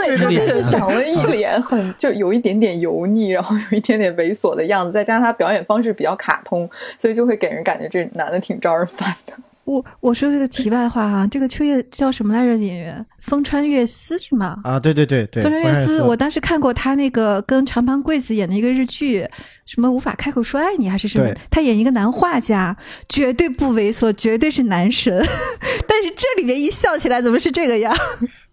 [0.05, 9.33] 对对对，长了一脸很就有一点点油腻，然后有一点点猥琐的样子，再加上他表演方式比较卡通，所以就会给人感觉这男的挺招人烦的。
[9.65, 12.53] 我我说这个题外话哈，这个秋叶叫什么来着？
[12.63, 14.57] 演员风川月司是吗？
[14.63, 19.27] 啊，对对对对，风川月司，我当时看过他那个跟长盘贵子演的一个日剧，
[19.65, 21.33] 什么无法开口说爱你还是什么？
[21.49, 22.75] 他演一个男画家，
[23.09, 25.13] 绝对不猥琐，绝对是男神。
[25.87, 27.95] 但是这里面一笑起来，怎么是这个样？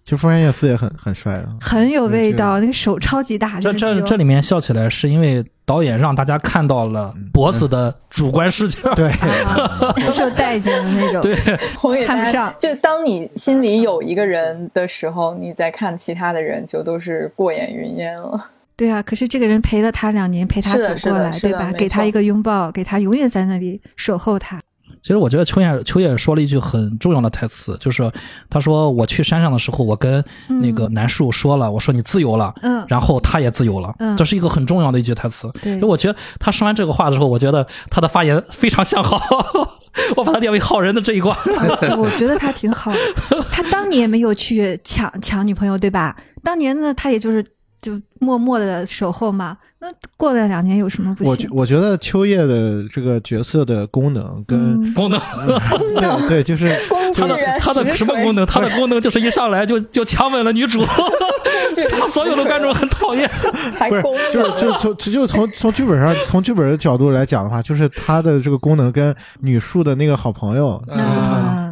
[0.04, 3.60] 其实风川月司也很很帅的，很有味道，那个手超级大。
[3.60, 9.12] 这这这里面笑起来是因为导演让大家看到了脖子的主观视角，对，
[10.04, 12.52] 不受待见的那种，对，看不上。
[12.58, 18.50] 就当你心里有一个人的时候，你再看其他的人，就都是过眼云烟了。
[18.74, 21.70] 对啊，可是这个人陪了他两年，陪他走过来，对吧？
[21.76, 24.58] 给他一个拥抱，给他永远在那里守候他。
[25.02, 28.10] 其实我觉得秋叶秋叶说了一句很重要的台词，就是
[28.48, 30.22] 他说我去山上的时候，我跟
[30.60, 35.50] 那个南树说了，我说你自由了，嗯，然后他也自由了，嗯，这是一个很重要的一句台词。
[35.62, 39.20] 对，我觉得他说完这个话的时候，我觉得他的发言非常向好，
[40.16, 41.36] 我把他列为好人的这一卦。
[41.96, 42.92] 我觉得他挺好，
[43.50, 46.16] 他当年没有去抢抢女朋友，对吧？
[46.42, 47.44] 当年呢，他也就是
[47.80, 49.56] 就默默的守候嘛。
[49.82, 51.48] 那过了两年有什么不行？
[51.50, 55.18] 我我觉得秋叶的这个角色的功能跟 功能，
[55.98, 56.68] 对对，就是
[57.16, 58.44] 他的他的什么功能？
[58.44, 60.84] 他的功能就是一上来就 就强吻了女主，
[62.10, 63.28] 所有的观众很讨厌。
[63.88, 70.82] 不是，就是就是从就从从剧本上从剧本的角度来讲的话，就是他的这个功能跟女树的那个好朋友，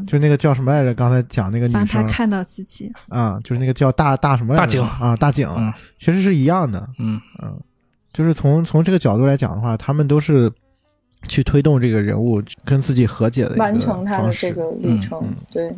[0.07, 0.95] 就那个叫什么来着？
[0.95, 4.67] 刚才讲那个女生，帮他看到自己啊，就是那个叫大大什么来着？
[4.67, 5.49] 大井啊，大井，
[5.99, 6.89] 其实是一样的。
[6.99, 7.59] 嗯嗯。
[8.11, 10.51] 就是从从这个角度来讲的话，他们都是
[11.29, 15.23] 去推动这个人物跟自己和解的完成他的这个旅程。
[15.53, 15.71] 对，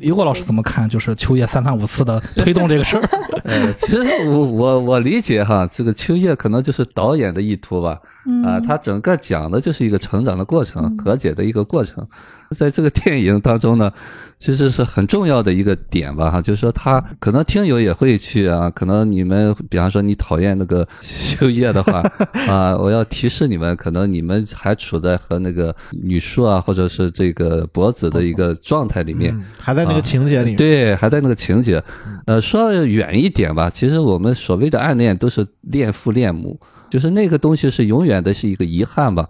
[0.00, 0.88] 于于果老师怎么看？
[0.88, 3.08] 就是秋叶三番五次的推动这个事儿。
[3.44, 7.98] 呃，其实我我我理解哈，这个秋叶可能就是导演的意图吧。
[8.44, 12.04] 啊，他整个讲的就是一个成长的过程，和解的一个过程。
[12.56, 13.92] 在这个电影当中呢。
[14.38, 22.02] 其实是很重要的一个点吧，哈，就是说他可能听友也会去啊，可能你们比方说你讨厌那个修叶的话
[22.46, 31.82] 啊，我要提示你们，可能你们还处在和那个女树啊，或者是这个博子的一个状态里面，还在那个情节里面，对，还在那个情节。
[32.26, 39.26] 呃，说远一点吧，其实我们所谓的暗恋都是恋父恋母，就是那个东西是永远的是一个遗憾吧。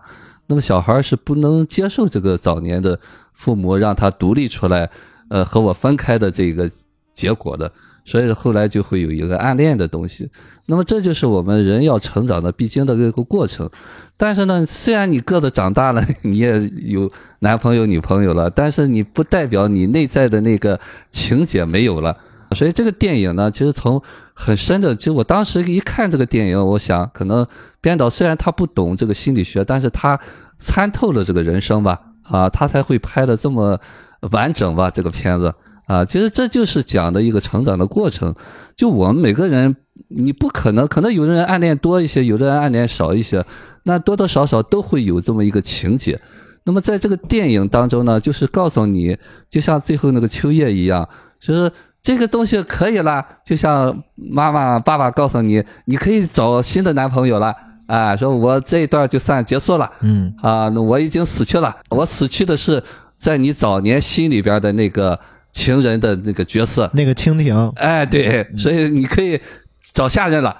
[0.46, 2.98] 那么小孩是不能接受这个早年的
[3.32, 4.88] 父母让他独立出来，
[5.28, 6.70] 呃，和我分开的这个
[7.12, 7.70] 结果的，
[8.04, 10.30] 所以后来就会有一个暗恋的东西。
[10.66, 13.68] 那么这就是我们人要成长的必经的一个过程。
[14.16, 20.78] 但是呢，虽然你个子长大了， 你也有男朋友女朋友了，但是你不代表你内在的那个
[21.10, 22.16] 情节没有了。
[22.54, 24.00] 所以这个电影呢，其实从
[24.32, 27.46] 很深的，其实我当时一看这个电影，我想可能
[27.80, 30.18] 编导虽然他不懂这个心理学，但是他
[30.58, 33.78] 参透了这个人生吧，啊，他才会拍的这么
[34.30, 35.52] 完整吧，这个片子
[35.86, 38.34] 啊，其实这就是讲的一个成长的过程。
[38.76, 39.74] 就我们每个人，
[40.08, 43.44] 你不可能，可能有的人暗恋多一些，有的人暗恋少一些，
[43.82, 46.20] 那多多少少都会有这么一个情节。
[46.64, 49.16] 那么在这个电影当中呢，就是告诉你，
[49.50, 51.08] 就像最后那个秋叶一样，
[51.40, 51.72] 就是。
[52.06, 57.52] 这个东西可以了，就像妈妈、爸爸告诉你，你可以找新的男朋友了，
[57.88, 62.80] 啊，说我这一段就算结束了，嗯，啊，那我已经死去了，我死去的是
[63.16, 65.18] 在你早年心里边的那个
[65.50, 69.40] 情人的那个角色，那个蜻蜓，哎，对，所以你可以
[69.92, 70.56] 找下任了。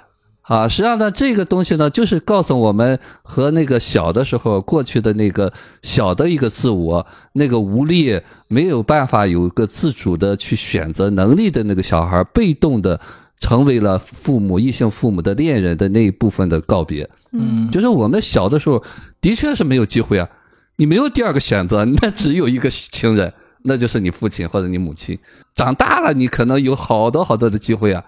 [0.47, 12.97] 啊，实际上呢，这个东西呢，就是告诉我们和那个小的时候过去的那个小的一个自我，那个无力没有办法有个自主的去选择能力的那个小孩，被动的
[13.37, 17.09] 成为了父母异性父母的恋人的那一部分的告别。
[17.33, 18.81] 嗯，就是我们小的时候
[19.19, 20.29] 的确是没有机会啊，
[20.77, 23.33] 你没有第二个选择，那只有一个情人，
[23.63, 25.19] 那就是你父亲或者你母亲。
[25.53, 28.01] 长大了，你可能有好多好多的机会啊。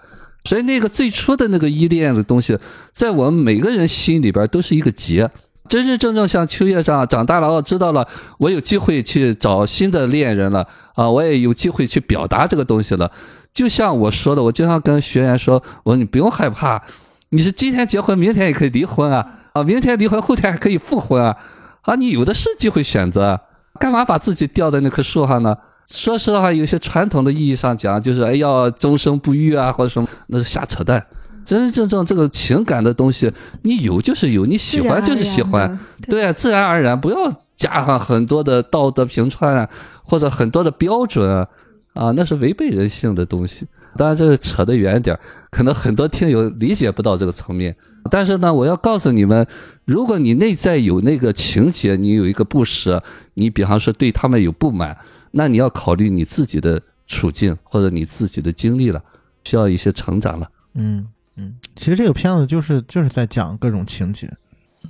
[0.44, 2.58] 所以，那个最初的那个依恋的东西，
[2.92, 5.30] 在我们每个人心里边都是一个结。
[5.68, 8.04] 真真正正像秋叶这样长大了，哦，知道了，
[8.38, 10.66] 我有机会去找新的恋人了
[10.96, 13.08] 啊，我也有机会去表达这个东西了。
[13.52, 16.82] 就像我说的，我经常跟学员说，我说你不用害怕，
[17.28, 21.36] 你是今天结婚，明天也可以离婚啊，啊，明天离婚，后天还可以复婚啊，
[21.82, 23.40] 啊，你有的是机会选择，
[23.78, 25.56] 干嘛把自己吊在那棵树上呢？
[25.90, 31.04] 说实话，有些传统的意义上讲，就是哎要终生不育啊，或者什么，那是瞎扯淡。
[31.44, 33.32] 真真正正这个情感的东西，
[33.62, 35.78] 你有就是有，你喜欢就是喜欢，
[36.08, 37.16] 对，自然而然，不要
[37.56, 39.68] 加上很多的道德评判啊，
[40.04, 41.46] 或者很多的标准。
[41.92, 43.66] 啊，那是违背人性的东西。
[43.96, 45.20] 当然，这个扯得远点儿，
[45.50, 47.74] 可能很多听友理解不到这个层面。
[48.08, 49.44] 但是呢，我要告诉你们，
[49.86, 53.02] 如果你内在有那个情节，你有一个不舍，
[53.34, 54.96] 你比方说对他们有不满，
[55.30, 59.02] 那你要考虑你自己的处境或者你自己的经历了，
[59.44, 60.50] 需要一些成长了。
[60.74, 61.06] 嗯
[61.36, 64.28] 嗯，其实这个片子就是就是在讲各种情节。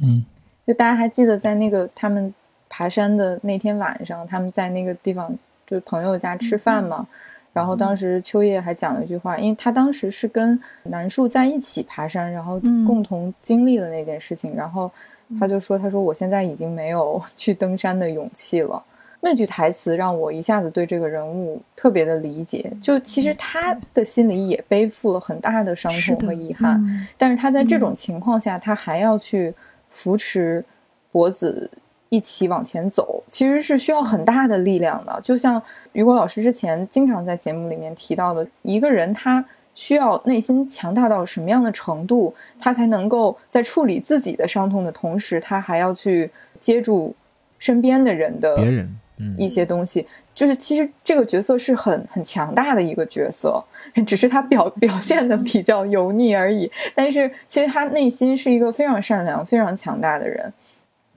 [0.02, 0.24] 嗯，
[0.66, 2.32] 就大家还记得在那个他们
[2.68, 5.30] 爬山的那天晚上，他们在那个地方
[5.66, 7.06] 就是朋友家吃饭嘛。
[7.52, 14.90] 然后当时秋叶还讲了一句话，因为他当时是跟南树在一起爬山，然后嗯共同经历了那件事情，然后
[15.38, 18.82] 他就说：“他说我现在已经没有去登山的勇气了。”
[19.20, 22.72] 那句台词让我一下子对这个人物特别的理解。
[22.82, 29.54] 就其实他的心里也背负了很大的伤痛和遗憾，嗯但是他在这种情况下，他还要去
[29.90, 30.64] 扶持
[31.12, 31.70] 博子
[32.08, 35.20] 一起往前走，其实是需要很大的力量的。
[35.22, 35.62] 就像
[35.92, 39.44] 雨果老师之前经常在节目里面提到的，一个人他
[39.74, 47.14] 需要内心强大到什么样的程度，他才能够在处理自己的伤痛的同时，他还要去接住
[47.58, 48.99] 身边的人的别人，嗯，
[49.36, 53.62] 一些东西，就是其实这个角色是很很强大的一个角色，
[54.06, 56.70] 只是他表 表现的比较油腻而已。
[56.94, 60.52] 但是其实他内心是一个非常善良、非常强大的人。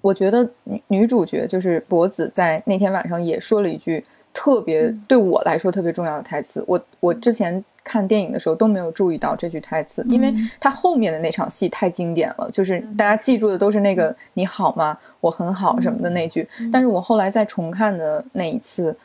[0.02, 6.62] 我觉得女女主角就是博子，在那天晚上也说了一句特别对我来说特别重要的台词。
[6.68, 14.98] 我我之前看电影的时候都没有注意到这句台词，因为他后面的那场戏太经典了，就是大家记住的都是那个“你好吗？
[15.20, 16.48] 我很好”什么的那句。
[16.72, 18.96] 但是我后来在重看的那一次，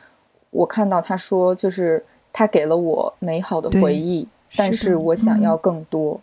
[0.49, 6.19] 我看到他说，就是他给了我美好的回忆，但是我想要更多。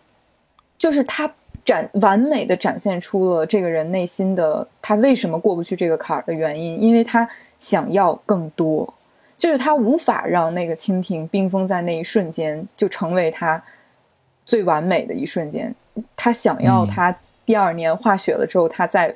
[0.77, 1.31] 就是他
[1.65, 7.27] 展完美的展现出了这个人内心的他为什么过不去这个坎儿的原因，因为他
[7.59, 8.93] 想要更多，
[9.37, 13.61] 就是他无法让那个蜻蜓冰封在那一瞬间就成为他
[14.43, 15.73] 最完美的一瞬间，
[16.15, 17.15] 他想要嗯他
[17.45, 19.15] 第二年化雪了之后，他再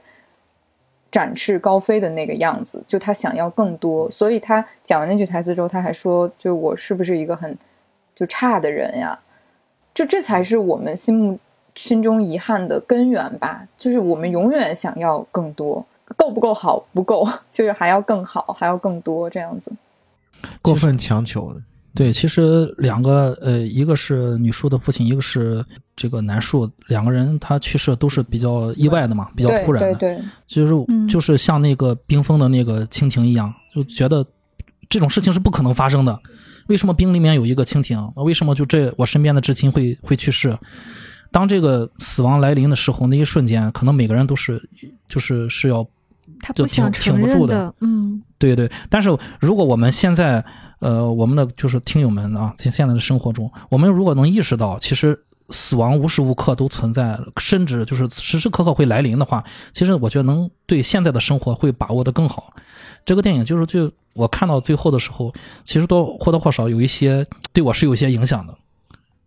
[1.10, 7.58] 展翅高飞的那个样子，就他想要更多，所以他讲完那句台词之后，他还说，就我是不是一个很
[8.16, 9.18] 就差的人呀？
[9.94, 11.40] 就这才是我们心目
[11.76, 19.72] 心中遗憾的根源吧，就是我们永远想要更多，够不够好不够， 就是还要更好，还要更多这样子。
[20.62, 21.62] 过分强求的。
[21.94, 25.62] 对，其实两个呃，一个是女树的父亲，一个是
[25.94, 29.96] 这个男树，两个人他去世都是比较意外的嘛，比较突然的。
[29.96, 34.26] 对对，就是嗯就是像那个冰封的那个蜻蜓一样，就觉得
[34.90, 36.18] 这种事情是不可能发生的。
[36.68, 38.10] 为什么冰里面有一个蜻蜓？
[38.16, 40.58] 为什么就这我身边的至亲会会去世？
[41.30, 44.62] 当这个死亡来临的时候，那一瞬间，可能每个人都是
[45.10, 45.90] 就是是要就
[46.40, 50.44] 他不想挺不住的嗯对对，但是如果我们现在，
[50.80, 55.20] 呃，我们的就是听友们啊，在现在的生活中，我们如果能意识到，其实
[55.50, 62.54] 死亡无时无刻都存在，甚至就是时时刻刻会来临的话，其实我觉得能对现在的生活会把握的更好。
[63.06, 65.32] 这个电影就是就我看到最后的时候，
[65.64, 68.56] 其实都或多或少有一些对我是有一些影响的。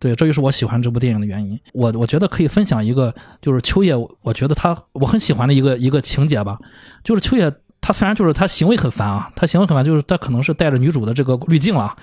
[0.04, 1.58] 对，这就是我喜欢这部电影的原因。
[1.72, 6.58] 我我觉得可以分享一个，就是秋叶，我觉得他我很喜欢的一个一个情节吧，
[7.02, 7.50] 就是秋叶
[7.80, 11.84] 他虽然就是他行为很烦啊，他行为很烦，就是他可能是带着女主的这个滤镜了。
[11.84, 11.96] 啊，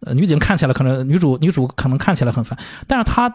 [0.00, 3.34] 呃，女警看起来可能女主女主可能看起来很烦，但是他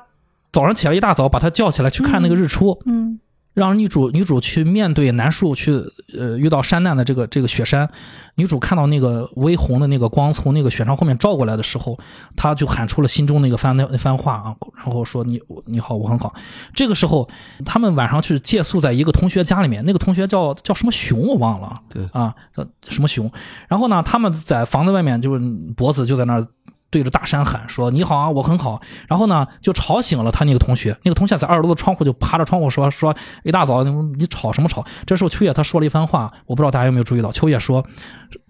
[0.51, 3.19] 早上起来一大早把他叫起来去看那个日出，嗯
[3.53, 5.73] 让女主女主去面对南树去
[6.17, 7.89] 呃遇到山难的这个这个雪山，
[8.35, 11.99] 女主看到那个微红的那个光从那个雪山后面照过来的时候，
[12.35, 16.33] 她就喊出了心中那个番那那番话啊，然后说你你好我很好。
[16.73, 17.27] 这个时候
[17.65, 23.29] 他们晚上去借宿在一个同学家里面，那个同学叫叫什么熊我忘了啊对啊叫什么熊。
[23.67, 25.39] 然后呢他们在房子外面就是
[25.75, 26.47] 脖子就在那儿。
[26.91, 30.95] 对着大山喊说：“你好啊，我很好。”然后呢，就吵醒了他那个同学。
[31.03, 37.31] 那个同学在二楼的窗户就趴着窗户说：“说一大早你吵什么吵？”这时候秋叶他说了一番话，我不知道大家有没有注意到。
[37.31, 37.83] 秋叶说，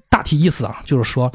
[0.10, 1.32] 大体意思啊，就是说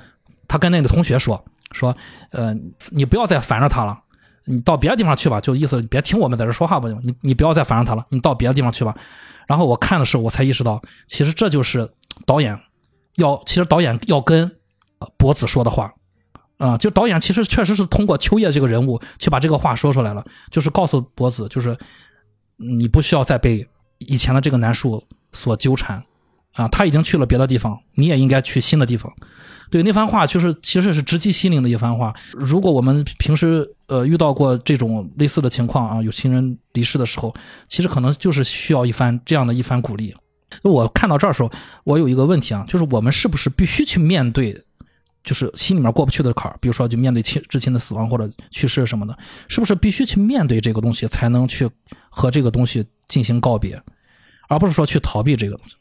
[0.49, 1.97] 他跟那个同学说说，
[2.33, 2.53] 呃，
[2.91, 3.97] 你不要再烦着他了，
[4.45, 5.41] 你到别的地方去吧。
[5.41, 8.93] 就意思别听我们在这说话吧，你你不要再烦着他了，你到别的地方去吧。
[9.47, 11.89] 然后我看的时候，我才意识到，其实这就是
[12.27, 12.59] 导演
[13.15, 14.51] 要，其实导演要跟
[14.99, 15.93] 呃博子说的话。
[16.59, 21.77] 啊、就导演其实确实是通过秋叶这个人物去把这个话说出来了，就是告诉博子，就是
[22.57, 23.67] 你不需要再被
[23.99, 25.03] 以前的这个男树
[25.33, 26.03] 所纠缠，
[26.55, 29.13] 啊，他已经去了别的地方，你也应该去新的地方。
[29.69, 32.15] 对那番话，就是其实是直击心灵的一番话。
[32.33, 37.35] 如果我们平时呃遇到过这种类似的情况啊，有亲人离世的时候，
[37.69, 40.15] 其实可能就是需要一番这样的一番鼓励。
[40.63, 41.51] 我看到这儿的时候，
[41.83, 44.57] 我有一个问题啊，就是我们是不是必须去面对
[45.27, 49.19] 就是心里面过不去的坎儿，比如说就面对亲至亲的死亡或者去世什么的，
[49.49, 51.69] 是不是必须去面对这个东西，才能去
[52.09, 53.83] 和这个东西进行告别，
[54.49, 55.75] 而不是说去逃避这个东西？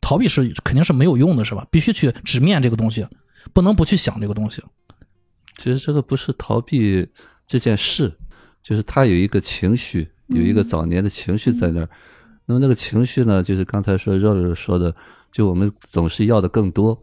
[0.00, 1.64] 逃避是肯定是没有用的，是吧？
[1.70, 3.06] 必须去直面这个东西，
[3.52, 4.60] 不能不去想这个东西。
[5.56, 7.06] 其实这个不是逃避
[7.46, 8.12] 这件事，
[8.62, 11.88] 就是他有一个情绪，有一个早年的情绪在那儿。
[12.46, 14.92] 那么那个情绪呢，就是刚才说肉肉说的，
[15.30, 17.00] 就我们总是要的更多，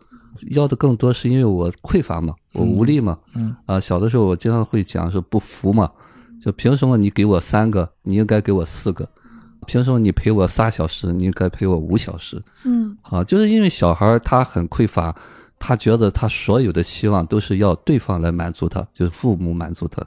[0.49, 3.17] 要的更多是因为我匮乏嘛，我无力嘛。
[3.35, 5.91] 嗯啊，小的时候我经常会讲说不服嘛，
[6.41, 9.07] 就凭什么你给我三个，你应该给我四个？
[9.65, 12.41] 凭什么你陪我仨小时，你应该陪我五小时？
[12.63, 15.13] 嗯啊，就是因为小孩儿他很匮乏，
[15.59, 20.01] 他觉得他所有的希望都是要对方来满足他，就是父母满足他。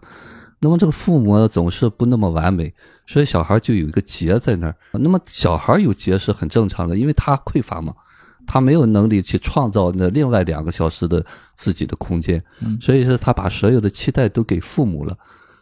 [0.61, 2.73] 那么这个父母呢总是不那么完美，
[3.07, 4.77] 所以小孩就有一个结在那儿。
[4.93, 7.93] 那么小孩有结是很正常的，因为他匮乏嘛，
[8.53, 11.25] 他没有能力去创造那另外两个小时的
[11.55, 12.43] 自己的空间，
[12.81, 15.17] 所以说他把所有的期待都给父母了。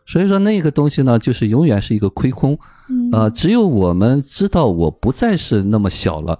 [0.06, 2.58] 所以说那个东西呢，就是永远是一个亏空。
[2.88, 6.38] 嗯呃，只有我们知道我不再是那么小了，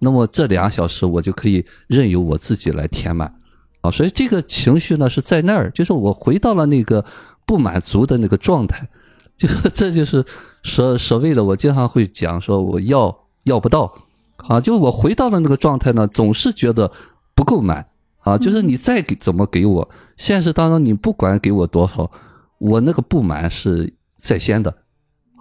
[0.00, 3.34] 那么这两小时我就可以任由我自己来填满
[3.80, 3.90] 啊。
[3.90, 7.02] 所以这个情绪呢是在那儿，就是我回到了那个
[7.46, 8.86] 不满足的那个状态，
[9.34, 10.22] 就 是这就是
[10.62, 13.90] 所所谓的我经常会讲说我要要不到
[14.36, 16.90] 啊，就我回到了那个状态呢，总是觉得
[17.34, 17.86] 不够满
[18.20, 22.10] 啊，就是你再给怎么给我，现实当中你不管给我多少，
[22.58, 24.74] 我那个不满是在先的。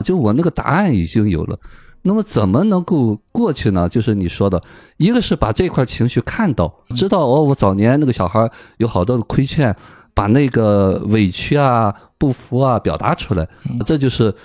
[0.04, 1.58] 就我那个答案已经有了，
[2.02, 3.88] 那么怎么能够过去呢？
[3.88, 4.62] 就是你说的，
[4.98, 9.74] 一个是把这块情绪看到，知道哦，我早年那个小孩有好多的亏欠，
[10.14, 13.48] 把那个委屈啊、不服啊表达出来，
[13.86, 14.36] 这就是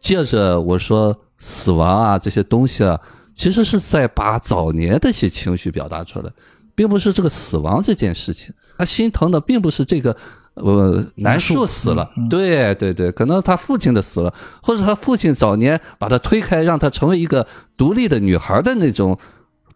[0.00, 2.98] 借着我说死亡啊这些东西啊，
[3.34, 6.30] 其实是在把早年的一些情绪表达出来，
[6.74, 10.16] 并不是这个死亡这件事情，他心疼的并不是这个。
[10.54, 14.32] 呃，南树死了，对对对，可能他父亲的死了，
[14.62, 17.44] 或者他父亲早年把他推开，让他成为一个
[17.76, 19.18] 独立的女孩的那种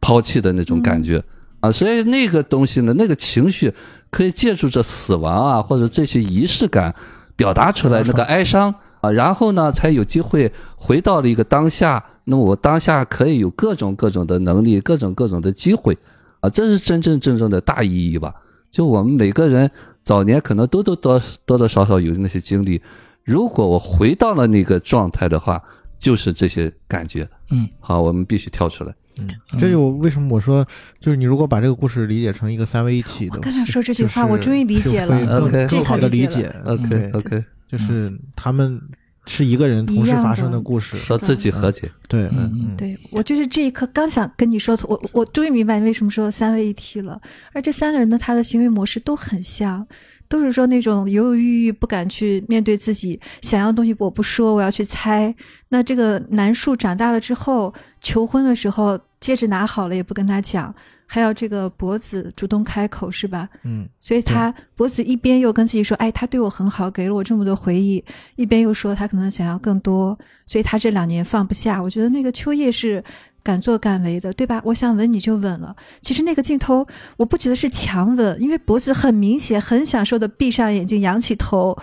[0.01, 1.21] 抛弃的那种感觉。
[1.59, 3.75] 啊，所以那个东西呢，那个情绪
[4.09, 6.95] 可以借助着死亡啊，或者这些仪式感
[7.35, 12.05] 表达出来那个哀伤啊，然后呢，才有机会回到了一个当下。
[12.25, 15.97] 那么我当下可以有各种各种的能力，各种各种的机会
[16.41, 18.35] 啊，这是真真正正的大意义吧。
[18.71, 19.71] 就我们每个人
[20.03, 22.83] 早年可能多多多多多少少有那些经历，
[23.25, 25.63] 如果我回到了那个状态的话，
[25.99, 27.27] 就是这些感觉。
[27.51, 28.95] 嗯，好，我们必须跳出来。
[29.19, 29.29] 嗯，
[29.59, 30.65] 这就为什么我说，
[31.01, 36.55] 就是你如果把这个故事理解成一个三位一体的，我刚才说这句话就是我终于理解了更好的理解。
[36.67, 38.81] OK OK，就是他们
[39.27, 40.97] 是一个人同时发生的故事。
[40.97, 41.91] 和自己和解。
[42.09, 47.21] 对，嗯嗯，对我就是这一刻刚想跟你说，我我终于明白你为什么说三位一体了。
[47.53, 49.87] 而这三个人的他的行为模式都很像，
[50.29, 55.35] 都是说那种犹犹豫豫，不敢去面对自己想要的东西，我不说，我要去猜。
[55.69, 60.75] 那这个南树长大了之后，求婚的时候戒指拿好了也不跟他讲，
[61.07, 63.49] 还有这个脖子主动开口是吧？
[63.65, 68.03] 嗯，所以他脖子一边又跟自己说：“哎，他对我很好，给了我这么多回忆。”
[68.37, 71.83] 一边又说他可能想要更多，所以他这两年放不下。
[71.83, 73.03] 我觉得那个秋叶是
[73.49, 74.61] 敢作敢为的，对吧？
[74.63, 75.75] 我想吻你就吻了。
[76.03, 76.87] 其实那个镜头
[77.17, 81.75] 我不觉得是强吻，因为脖子很明显很享受的闭上眼睛，仰起头。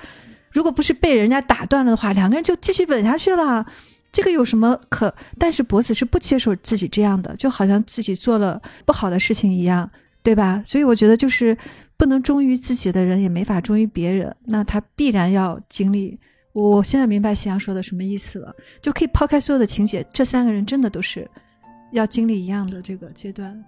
[0.51, 3.66] 如果不是被人家打断了的话，两个人就继续吻下去了。
[4.11, 5.11] 这个有什么可？
[5.39, 9.89] 但是脖子是不接受自己这样的，就好像自己做了不好的事情一样，
[10.22, 10.61] 对吧？
[10.63, 11.57] 所以我觉得就是
[11.97, 16.20] 不能忠于自己的人，也没法忠于别人，那他必然要经历。
[16.53, 21.30] 我现在明白夕阳说的什么意思了，就可以抛开所有的情节，这三个人真的都是
[21.96, 23.64] 要经历一样的这个阶段。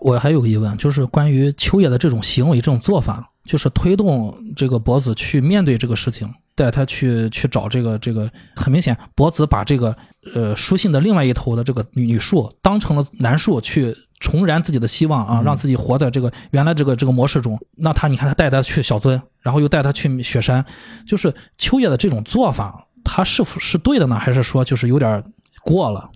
[0.00, 8.28] 我还有个疑问，就是关于秋叶的这种行为、这种做法，就是推动这个博子去面对这个事情，带他去去找这个这个。
[8.56, 9.96] 很明显，博子把这个
[10.34, 17.58] 呃书信的另外一头的这个女女树当成了男树，去重燃自己的希望啊，让自己活在这个原来这个这个模式中。
[17.76, 20.64] 那他你看，他带他去小樽，然后又带他去雪山，
[21.06, 24.18] 就是秋叶的这种做法，他是否是对的呢？
[24.18, 25.22] 还是说就是有点
[25.62, 26.10] 过了？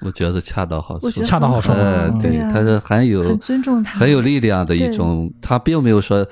[0.00, 6.26] 我觉得恰到好处恰到好处嗯，对，他是很有很尊重他，很有力量的一种，他并没有说呃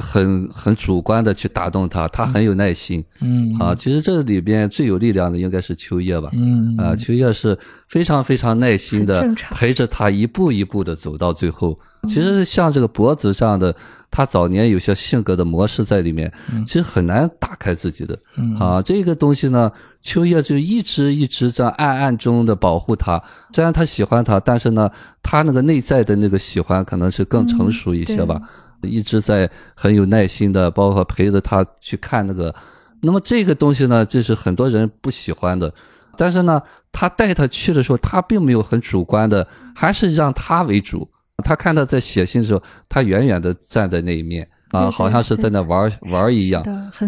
[0.00, 3.04] 很很主观的去打动他，他很有耐心。
[3.20, 6.30] 嗯啊，其实这里边最有力量的应该是秋叶吧。
[6.32, 7.58] 嗯啊，秋叶是
[7.88, 11.78] 非常非常耐心的陪着他一步一步的走到最后。
[12.06, 13.74] 其实像这个脖子上的，
[14.08, 16.32] 他早年有些性格的模式在里面，
[16.64, 18.16] 其实很难打开自己的。
[18.36, 19.70] 嗯啊，这个东西呢，
[20.00, 23.20] 秋叶就一直一直在暗暗中的保护他。
[23.52, 24.88] 虽然他喜欢他，但是呢，
[25.22, 28.40] 他那个内在的那个喜欢可能是更成熟一些吧。
[28.82, 32.54] 一直在很有耐心的，包括陪着他去看那个。
[33.00, 35.72] 那么这个东西呢，这是很多人不喜欢的。
[36.16, 36.60] 但是呢，
[36.90, 41.08] 他带他去的时候，他并没有很主观的，还是让他为主。
[41.44, 46.60] 他看他在写信的时候，他远远的站在那一面啊，好像是在那玩玩一样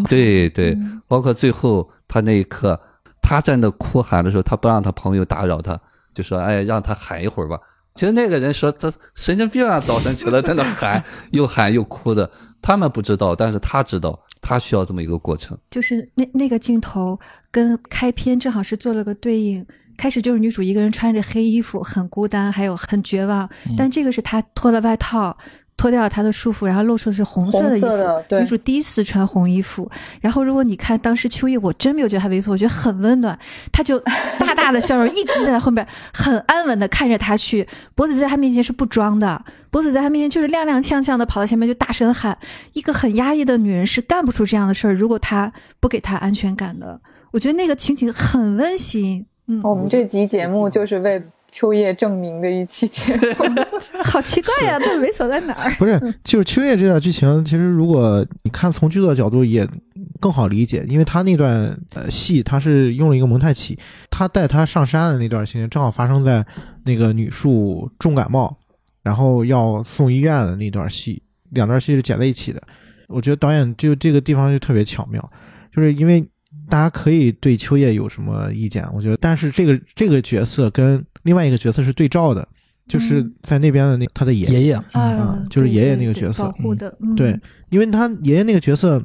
[0.09, 2.81] 对对嗯，包括最后他那一刻，
[3.21, 5.77] 他在那哭喊的时候，他不让他朋友打扰他，
[6.15, 7.59] 就说：“哎，让他喊一会儿吧。”
[7.95, 11.03] 其实那个人说他神经病啊，早晨起来在那喊，
[11.33, 12.31] 又喊又哭的。
[12.63, 15.57] 他们不知道，但是他知道，他需要这么一个过程。
[15.71, 17.19] 就是那那个镜头
[17.51, 19.67] 跟开篇正好是做了个对应。
[19.97, 23.47] 开始就是女主一个人穿着黑衣服，很孤单，还有很绝望。
[23.69, 25.37] 嗯但这个是她脱了外套，
[25.81, 28.37] 脱掉了她的束缚，然后露出的是红色的衣服。
[28.39, 29.91] 女主第一次穿红衣服。
[30.21, 33.39] 然后如果你看当时秋叶，我真没有觉得她猥琐，我觉得很温暖。
[33.73, 33.99] 她就
[34.39, 37.67] 大大的笑容，一直站在后面，很安稳的看着他去。
[37.95, 42.37] 博子在他面前是不装的，博子在他面前就是踉踉跄跄的跑到前面就大声喊。
[42.75, 45.51] 一个很压抑的女人是干不出这样的事儿，如果她
[45.81, 47.01] 不给她安全感的。
[47.33, 49.25] 我觉得那个情景很温馨。
[49.47, 53.23] 嗯，我们这集节目就是为秋叶证明的一期节目。
[54.05, 55.75] 好奇怪呀、他猥琐在哪儿？
[55.77, 59.69] 不是，就是秋叶这段剧情，其实如果你看从剧作角度也
[60.21, 63.79] 更好理解，因为他那段呃戏，他是用了一个蒙太奇，
[64.11, 66.45] 他带他上山的那段情节，正好发生在
[66.85, 68.57] 那个女树重感冒，
[69.03, 72.63] 然后要送医院的那段戏，两段戏是剪在一起的。
[73.09, 75.33] 我觉得导演就这个地方就特别巧妙，
[75.75, 76.25] 就是因为
[76.69, 82.47] 大家可以对秋叶有什么意见，我觉得，但是这个这个角色跟另外一个角色是对照的，
[82.89, 84.83] 就是在那边的那他的爷爷。
[84.93, 86.45] 嗯，就是爷爷那个角色。
[86.45, 87.15] 保护的，嗯。
[87.15, 87.39] 对，
[87.69, 89.03] 因为他爷爷那个角色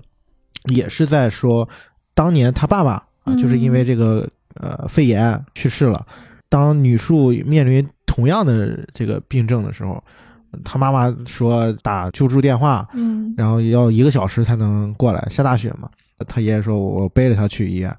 [0.65, 1.67] 也是在说，
[2.13, 3.37] 当年他爸爸啊，嗯。
[3.37, 6.05] 就是因为这个呃肺炎去世了。
[6.47, 10.01] 当女树面临同样的这个病症的时候，
[10.63, 15.89] 他妈妈说打救助电话，嗯，然后要一个小时才能过来，下大雪嘛。
[16.27, 17.93] 他爷爷说：“我背着他去医院。”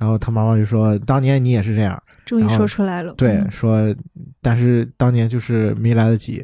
[0.00, 3.12] 然后他妈妈就说：“当年你也是这样。”终于说出来了。
[3.18, 3.94] 对，嗯说，
[4.40, 6.42] 但是当年就是没来得及。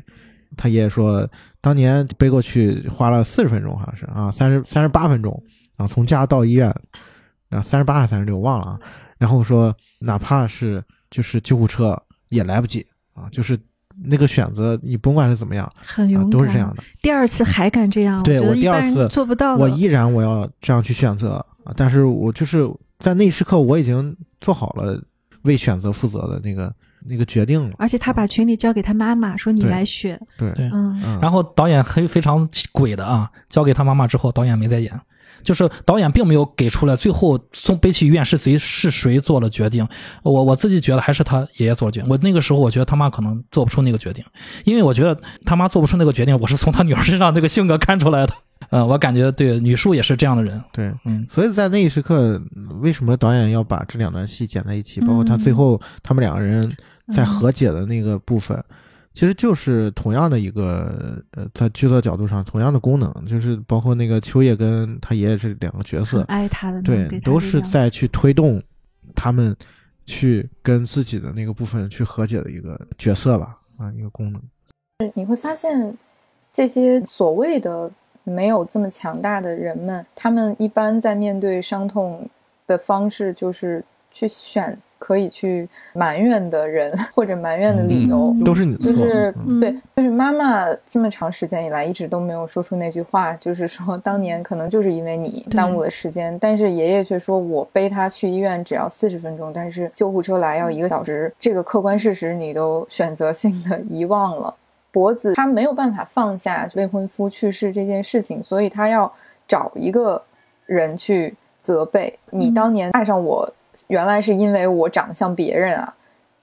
[0.58, 1.26] 他爷爷说，
[1.62, 5.42] 当年背过去花了四十分钟，好像是啊，三十三十八分钟，
[5.74, 6.72] 然后从家到医院，
[7.48, 8.80] 然后三十八还是三十六，忘了啊。
[9.16, 13.58] 然后说，哪怕是就是救护车也来不及啊，就是
[14.04, 16.82] 那个选择，你甭管是怎么样啊很勇，敢，都是这样的。
[17.00, 19.56] 第二次还敢这样，对我第二次做不到。
[19.56, 22.66] 我依然我要这样去选择啊，但是我就是
[22.98, 25.02] 在那一时刻，我已经做好了
[25.42, 26.74] 为选择负责的那个
[27.06, 27.76] 那个决定了。
[27.78, 30.20] 而且他把群里交给他妈妈，说你来选。
[30.38, 34.92] 对，对嗯，嗯，然后导演很非常鬼的啊，交给他妈妈之后，导演没再演，
[35.42, 39.86] 就是导演并没有给出来最后送背去医院是谁是谁做了决定。
[40.22, 42.10] 我我自己觉得还是他爷爷做了决定。
[42.10, 44.24] 我那个时候我觉得他妈可能做不出那个决定，
[44.64, 48.34] 因为我觉得他妈做不出那个决定，我是从他女儿身上这个性格看出来的。
[48.70, 50.62] 呃，我感觉对女树也是这样的人。
[50.72, 52.40] 对，嗯，所以在那一时刻，
[52.80, 55.00] 为什么导演要把这两段戏剪在一起？
[55.00, 56.70] 包括他最后他们两个人
[57.14, 58.62] 在和解的那个部分，
[59.14, 68.62] 其实就是同样的一个呃，在剧作角度上同样的功能，就是包括那个秋叶跟他爷爷这两个角色，爱他的，对都是在去推动
[69.14, 69.56] 他们
[70.04, 74.42] 去跟自己的那个部分去和解的一个角色吧，啊，一个功能。
[75.14, 75.94] 你会发现，
[76.52, 77.90] 这些所谓的
[78.28, 82.28] 没有这么强大的人们，他们一般在面对伤痛
[82.66, 88.32] 的方式，就是去选可以去埋怨的人或者埋怨的理由。
[88.32, 104.54] 嗯都是你的错，就是嗯对，就是妈妈这么长时间以来一直都没有说出那句话，就是说当年可能就是因为你耽误了时间，但是爷爷却说我背他去医院只要四十分钟，但是救护车来要一个小时，这个客观事实你都选择性的遗忘了。
[104.90, 109.12] 脖子他没有办法放下未婚夫去世这件事情，所以他要
[109.46, 110.22] 找一个
[110.64, 113.52] 人去责备你当年爱上我，
[113.88, 115.94] 原来是因为我长得像别人啊。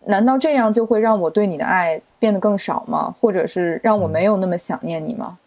[0.06, 3.16] 难道这样就会让我对你的爱变得更少吗？
[3.22, 5.38] 或者是让我没有那么想念你吗？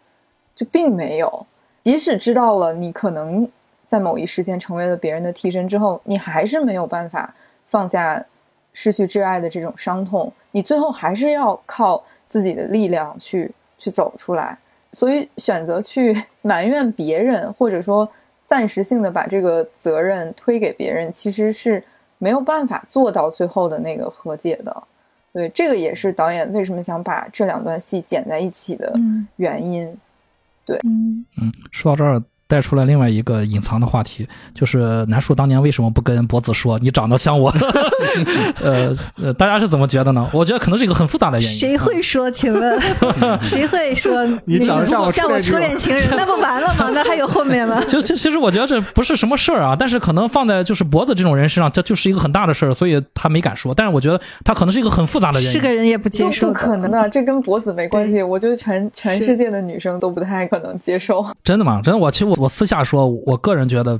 [0.55, 1.45] 就并没有。
[1.83, 3.47] 即使知道了你可能
[3.85, 7.33] 在某一时间成为了别人的替身之后，你还是没有办法
[7.67, 8.25] 放下
[8.73, 14.57] 失去挚爱的这种伤痛，你最后还是要靠自己的力量去去走出来。
[14.93, 18.07] 所以选择去 埋怨别人，或者说
[18.45, 21.83] 暂时性的把这个责任推给别人，其实是
[22.17, 24.83] 没有办法做到最后的那个和解的。
[25.33, 29.85] 对，这个也是导演为什么想把这两段戏剪在一起的嗯原因。
[30.83, 37.53] 嗯嗯，说到这儿，带出来另外一个隐藏的话题，就是南树当年为什么不跟博子说你长得像我？
[38.63, 40.27] 呃呃，大家是怎么觉得呢？
[40.33, 41.57] 我觉得可能是一个很复杂的原因。
[41.57, 42.29] 谁会说？
[42.31, 42.79] 请问
[43.41, 46.05] 谁会说 你长得像我像我初恋情人？
[46.11, 46.89] 那不完了吗？
[46.93, 47.83] 那还有后面吗？
[47.87, 53.73] 就其其实我觉得这不是什么事儿啊，但是可能放在就是脖子这种人身上，这就是一个很大的事儿，所以他没敢说。
[53.73, 55.51] 但是我觉得他可能是一个很复杂的原因。
[55.53, 58.21] 是个人也不接受不，可能的，这跟脖子没关系。
[58.23, 61.25] 我觉得全全世界的女生都不太可能接受。
[61.43, 61.81] 真的吗？
[61.83, 63.99] 真的，我其实我我私下说，我个人觉得，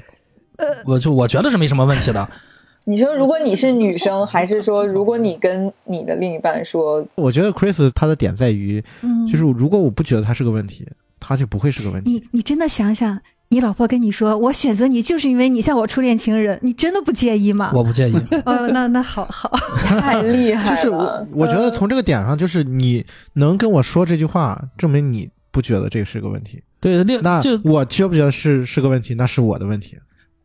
[0.86, 2.28] 我就我觉得是没什么问题的。
[2.90, 10.88] 你说，如果你是女生，还是说，如果你跟你的另一半说，我觉得 Chris 他的点在于，嗯，就是如果我不觉得他是个问题，
[11.20, 12.10] 他就不会是个问题。
[12.10, 13.20] 你你真的想想，
[13.50, 17.72] 你老婆跟你说我选择你就是因为你像我初恋情人，你真的不介意吗？
[17.76, 18.16] 我不介意。
[18.46, 19.50] 哦，那那好好，
[19.84, 26.62] 太厉害了，就是我，我觉得从这个点上，就是你能跟我说这句话，证明你不觉得这是个问题。
[26.80, 29.98] 对，另那就我觉不觉得是是个问题，那是我的问题。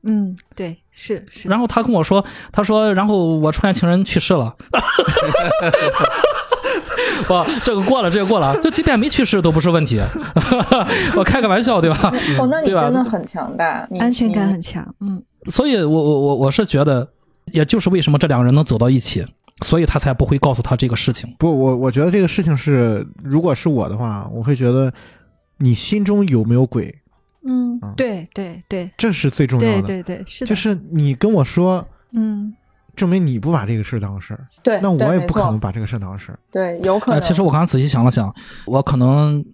[0.05, 4.57] 嗯，对，是是，然后他跟我说，他说，然后我初恋情人去世了。
[7.29, 10.01] 哇，这个过了，这个过了，就即便没去世都不是问题。
[11.15, 12.11] 我开个玩笑，对吧？
[12.41, 17.07] 哦，那你真的很强大，安全感很强，嗯所以我我我我是觉得，
[17.53, 19.23] 也就是为什么这两个人能走到一起，
[19.63, 21.35] 所以他才不会告诉他这个事情。
[21.39, 24.93] 不，我我觉得这个事情是，如果是我的话，我会觉得
[25.59, 26.95] 你心中有没有鬼，
[27.47, 29.83] 嗯嗯，对对对这是最重要的。
[29.83, 32.55] 对对对，是的，就是你跟我说，嗯
[32.95, 36.39] 证明你不把这个事儿当事儿，对，那我也不可能把这个事儿当事儿。
[36.51, 37.23] 对，有可呃，能。
[37.27, 38.35] 其实我刚刚仔细想了想，
[38.67, 39.45] 我可能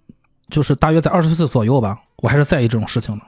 [0.49, 3.25] 就是大约在二十岁左右吧，我还是在意这种事情的。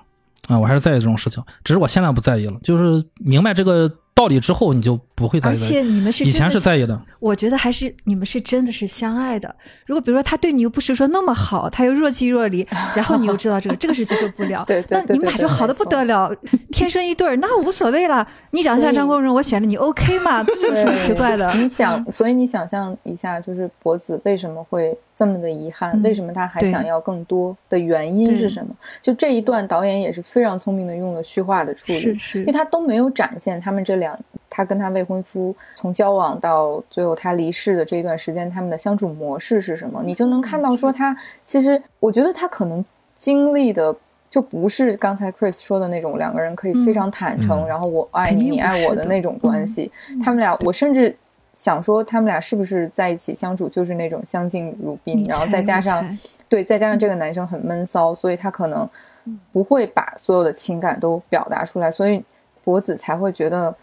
[0.48, 2.60] 啊、我还是在意这种事情，只是我现在不在意了。
[2.62, 5.66] 就是明白这个道理之后，你就不会在意了。
[5.66, 9.56] 而且你们是以前真的是在意的，我觉得还是你们是真的是相爱的。
[9.86, 14.64] 如果比如说他对你又不是说那么好，他又若即若离，然后你又知道这个，这个是接受不了。
[14.68, 16.36] 对对对那你们俩就好的不得了，
[16.72, 18.28] 天生一对儿，那无所谓了。
[18.52, 20.44] 你长得像张国荣，我选了你，OK 嘛？
[20.44, 21.50] 这有什么奇怪的？
[21.54, 25.92] 你想，所以你想象一下，就是博子为什么会这么的遗憾？
[25.94, 28.76] 嗯为什么他还想要更多的原因是什么？
[29.02, 34.18] 就这一段，导演也是非常聪明的用了虚化的处理，是是因为他都没有展现他们这两，
[34.52, 40.04] 他跟他未婚夫从交往到最后他离世的这一段时间，他们的相处模式是什么？
[40.06, 42.86] 你就能看到说他其实，我觉得他可能
[43.18, 43.96] 经历的。
[44.32, 49.92] 就不是刚才 Chris 说的那种两个人可以非常坦诚，嗯然后我爱你，你爱我的那种关系。
[50.24, 51.14] 他们俩，我甚至
[51.52, 56.18] 想说，他们俩是不是在一起相处就是那种相敬如宾，然后再加上
[56.48, 58.88] 对，再加上这个男生很闷骚，所以他可能
[59.52, 62.24] 不会把所有的情感都表达出来，所以
[62.64, 63.76] 博子才会觉得，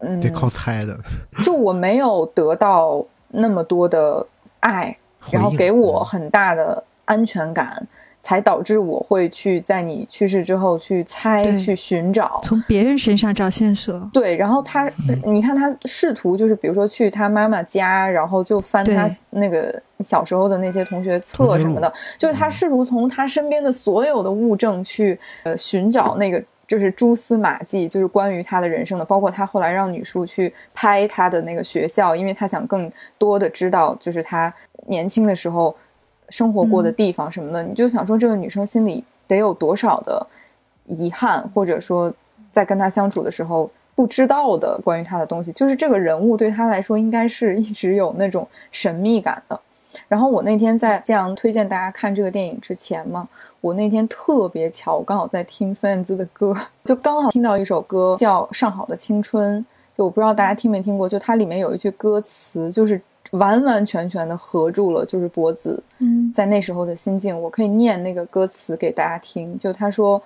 [0.00, 0.96] 嗯，得靠猜的，
[1.44, 4.26] 就我没有得到那么多的
[4.60, 4.96] 爱，
[5.30, 7.86] 然后给我很大的安全感，
[8.20, 12.40] 才导致我会去在你去世之后去猜、去寻找。
[12.42, 13.98] 从别人身上找线索。
[14.12, 14.90] 对，然后他，
[15.24, 32.88] 你看他试图就是，比如说去他妈妈家，然后就翻他那个小时候的那些同学册什么的，就是他试图从他身边的所有的物证去呃寻找那个就是蛛丝马迹，就是关于他的人生的，包括他后来让女叔去拍他的那个学校，因为他想更
[33.18, 34.54] 多的知道就是他
[34.86, 35.74] 年轻的时候
[36.28, 40.24] 生活过的地方什么的，你就想说这个女生心里得有多少的
[40.86, 42.14] 遗憾，或者说
[42.52, 49.60] 在跟他相处的时候不知道的关于他的东西，就是这个人物对他来说应该是一直有那种神秘感的。
[50.06, 53.28] 然后我那天在这样推荐大家看这个电影之前嘛，
[53.60, 59.60] 我那天特别巧，我刚好在听孙燕姿的歌，就刚好听到一首歌叫《上好的青春》，
[59.96, 63.00] 就我不知道大家听没听过，就它里面有一句歌词，就是
[63.32, 69.58] 完完全全的合住了，就是脖子嗯在那时候的心境，我可以念那个歌词给大家听。
[69.58, 70.20] 就他说：“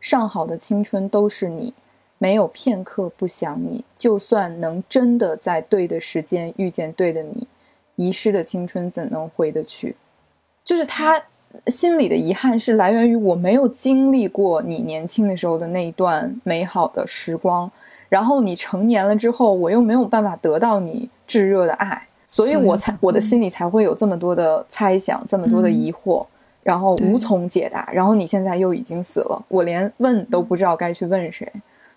[0.00, 1.72] 上好的青春都是你，
[2.18, 3.84] 没有片刻不想你。
[3.96, 7.46] 就算能真的在对的时间遇见对的你，
[7.94, 9.94] 遗失的青春怎能回得去？”
[10.64, 11.22] 就是他
[11.66, 17.70] 心里的遗憾是来源于我没有经历过你年轻的时候的那一段美好的时光，
[18.08, 26.24] 然后你成年了之后，我又没有办法得到你炙热的爱，所以我才我的心里才会有这么多的猜想，这么多的疑惑，
[26.62, 27.88] 然后无从解答。
[27.92, 31.50] 然后你现在又已经死了，我连问都不知道该去问谁，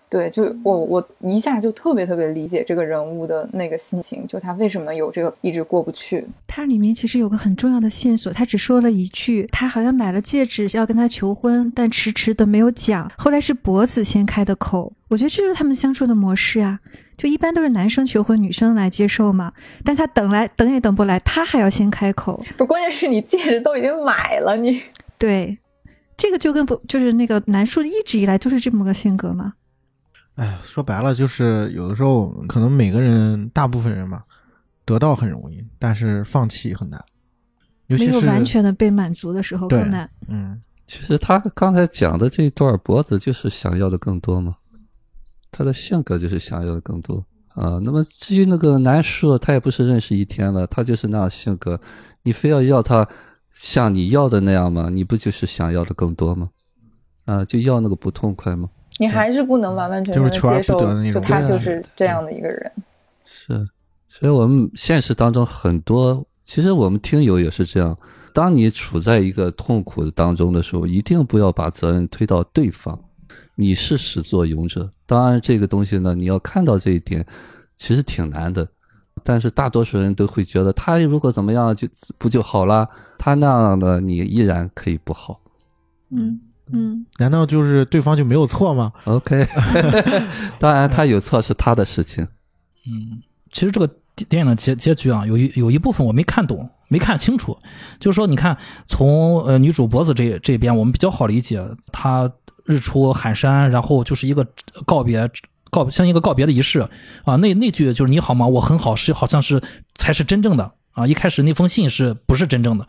[0.08, 6.24] 对，就我我一下就特别特别理解这个人物的那个心情，就他为什么有这个一直过不去。
[6.46, 13.10] 它里面其实有个很重要的线索，他只说了一句，他好像买了戒指要跟他求婚，但迟迟的没有讲。
[13.18, 16.78] 后来是博子先开的口，我觉得这就是他们相处的模式啊。
[17.16, 19.52] 就一般都是男生求婚，女生来接受嘛。
[19.84, 22.40] 但他等来等也等不来，他还要先开口。
[22.56, 24.80] 不，关键是你戒指都已经买了，你
[25.18, 25.58] 对，
[26.16, 29.54] 这个就跟不就是那个南树一直以来就是这么个性格嘛。
[30.36, 34.22] 哎，说白了就是有的时候可能每个人，大部分人嘛，
[34.84, 37.02] 得到很容易，但是放弃很难，
[37.86, 40.10] 尤其是没有完全的被满足的时候更难。
[40.26, 44.56] 嗯，其实他刚才讲的这段脖子就是想要的更多嘛，
[45.52, 47.78] 他的性格就是想要的更多啊。
[47.84, 51.80] 那么至于那个南树，他也不是认识一天了，他就是那样性格，
[52.24, 53.08] 你非要要他
[53.52, 54.90] 像你要的那样吗？
[54.90, 56.50] 你不就是想要的更多吗？
[57.24, 58.68] 啊，就要那个不痛快吗？
[58.98, 60.78] 你还是不能完完全全的接受
[61.12, 62.72] 就他就是这样的一个人。
[63.24, 63.66] 是，
[64.08, 67.96] 所以我们现实当中很多，其实我们听友也是这样。
[68.32, 72.98] 当你处在一个痛苦当中的时候，一定不要把责任推到对方，
[73.54, 74.90] 你是始作俑者。
[75.06, 77.24] 当然，这个东西呢，你要看到这一点，
[77.76, 78.66] 其实挺难的。
[79.22, 81.86] 但是大多数人都会觉得，他如果怎么样就
[82.18, 82.88] 不就好了？
[83.18, 85.40] 他那样的你依然可以不好。
[86.10, 86.40] 嗯
[86.72, 89.46] 嗯，难道就是对方就没有错吗？OK，
[90.58, 92.26] 当然他有错是他的事情。
[92.86, 93.20] 嗯，
[93.52, 97.56] 其实这个电电影的结结局啊，有一有一部分我没看懂，没看清楚。
[98.00, 101.62] 就是说，你看从呃女主脖子这这边，我们比较好理解，
[101.92, 102.30] 她
[102.64, 104.46] 日出喊山，然后就是一个
[104.86, 105.28] 告别。
[105.70, 106.78] 告像一个告别的仪式
[107.24, 108.46] 啊，那那句就是你好吗？
[108.46, 109.60] 我很好，是好像是
[109.96, 111.04] 才是真正的啊。
[111.04, 112.86] 一开始那封信是不是真正的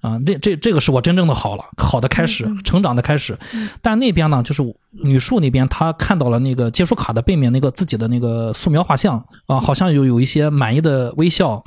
[0.00, 0.18] 啊？
[0.26, 3.38] 这这这个是我真正的好了，好的开始，成长的开始。
[3.82, 4.62] 但那边呢，就是
[5.02, 11.62] 女树那边，她看到了那个借书卡的背面那个自己的那个素描画像啊，好像有有一些满意的微笑，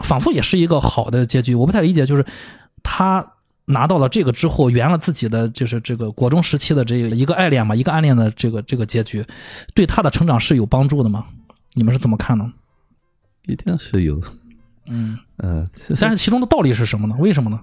[0.00, 1.54] 仿佛也是一个好的结局。
[1.54, 2.24] 我不太理解，就是
[2.82, 3.32] 她
[3.66, 9.24] 拿到了这个之后，圆了自己的就是这个国中时期的这个一个爱恋嘛，一个暗恋的这个这个结局，
[9.74, 11.26] 对她的成长是有帮助的吗？
[11.74, 12.52] 你们是怎么看呢？
[13.46, 14.20] 一定是有，
[14.88, 17.16] 嗯，呃，其实但是其中的道理是什么呢？
[17.18, 17.60] 为什么呢？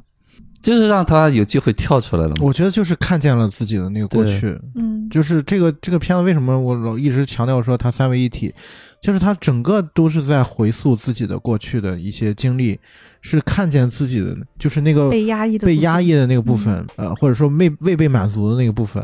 [0.62, 2.36] 就是让他有机会跳出来了嘛。
[2.40, 8.54] 我觉得就是看见了自己的那个过去，嗯，就是这个这个片子为什么我老一直强调说它三位一体，
[9.02, 12.80] 就是它整个都是在回溯自己的过去的一些经历，
[13.20, 19.04] 是看见自己的，就是那个被压抑的被压抑的那个部分，呃，或者说未未被满足的那个部分，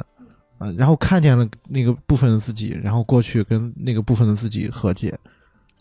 [0.60, 5.14] 啊、然后看见了那个部分的自己，然后过去跟那个部分的自己和解，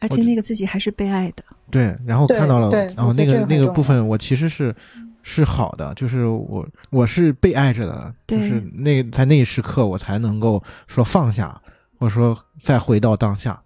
[0.00, 1.42] 而且那个自己还是被爱的。
[1.70, 4.74] 对，然后看到了，然后那个那个部分我其实是
[5.22, 11.60] 是好的，就是我我是被爱着的，就是那在那一时刻我才能够说放下，
[11.98, 13.60] 或者说再回到当下。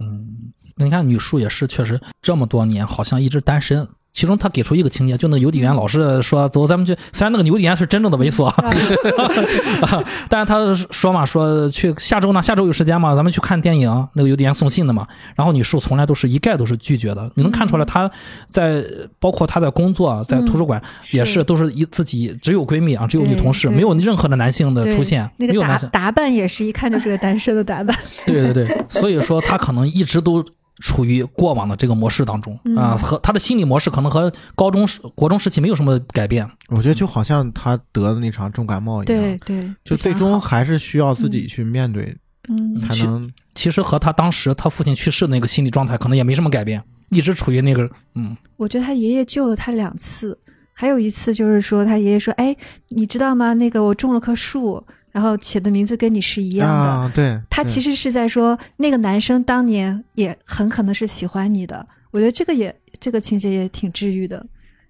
[0.00, 3.86] 嗯，你看女树也是，确实这么多年好像一直单身。
[4.16, 6.96] 其中他给出一个情节，就那个邮递员老是说走，咱们去。
[7.12, 13.14] 虽然那个邮递员是真正的猥琐，啊 但是他说嘛，说去下周呢，下周有时间吗？
[13.14, 14.08] 咱们去看电影。
[14.14, 15.06] 那个邮递员送信的嘛。
[15.34, 17.30] 然后女树从来都是一概都是拒绝的。
[17.34, 18.10] 你能看出来，她
[18.50, 18.82] 在
[19.20, 20.82] 包括她在工作，在图书馆
[21.12, 25.86] 也是都是一自己只有闺蜜啊，只有女同事，没有任何的男性的出现，那个打没有男性。
[25.90, 27.94] 打扮也是一看就是个单身的打扮。
[28.26, 30.42] 对对对，所以说他可能一直都
[30.78, 32.76] 处于过往的这个模式当中嗯。
[32.76, 36.48] 啊，和他的心理模式可能和高中时、国中时期没有什么改变。
[36.68, 42.16] 我觉得就好像他得的那场重感冒一样，对，对，就最终还是需要自己去面对，
[42.48, 42.78] 嗯。
[42.80, 48.36] 才能其实和他当时他父亲去世的那个心理状态可能也没什么改变，一直处于那个嗯。
[48.56, 50.38] 我觉得他爷爷救了他两次，
[50.72, 52.54] 还有一次就是说他爷爷说：“哎，
[52.88, 53.54] 你知道吗？
[53.54, 54.84] 那个我种了棵树，
[55.16, 56.74] 然后起的名字跟你是一样的。
[56.74, 61.88] 啊，对，他其实实是在说那个男生当年也很可能是喜欢你的。
[62.10, 64.46] 我觉得这个也这个情节也挺治愈的。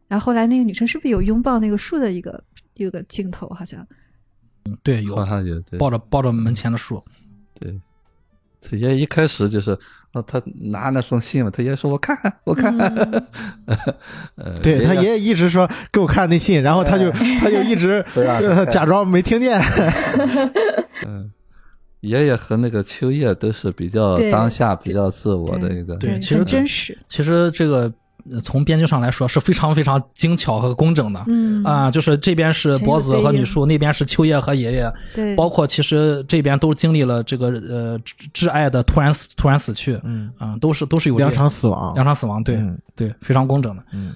[0.08, 2.42] 然后后来那个女生是不是有拥抱那个树的一个
[2.74, 3.48] 一个镜头？
[3.50, 3.86] 好像
[4.82, 5.14] 对有
[5.78, 7.00] 抱着抱着门前的树，
[7.60, 7.72] 对，
[8.60, 9.72] 他爷爷一开始就是，
[10.12, 12.76] 啊，他拿那封信嘛，他爷爷说我看看我看。
[12.76, 12.88] 看，
[14.36, 17.10] 呃， 对他爷爷一直说给我看那信，然后他就
[17.40, 18.04] 他就一直
[18.70, 19.60] 假装没听见，
[21.06, 21.30] 嗯，
[22.00, 26.96] 爷爷和那个秋叶都是比较当下、比较自我的一个，对其实很真实。
[27.08, 27.92] 其实这个呃
[28.42, 31.24] 从编剧上来说是非常非常精巧和工整的。
[31.28, 31.62] 嗯。
[31.64, 37.98] 啊，就是这边是博子和女树，那边是秋叶和爷爷，对，包括其实这边都经历了这个呃
[38.32, 43.82] 挚爱的突然死突然死去，嗯，啊，都是都是有两场死亡，两场死亡，对、嗯对，非常工整的。
[43.92, 44.14] 嗯，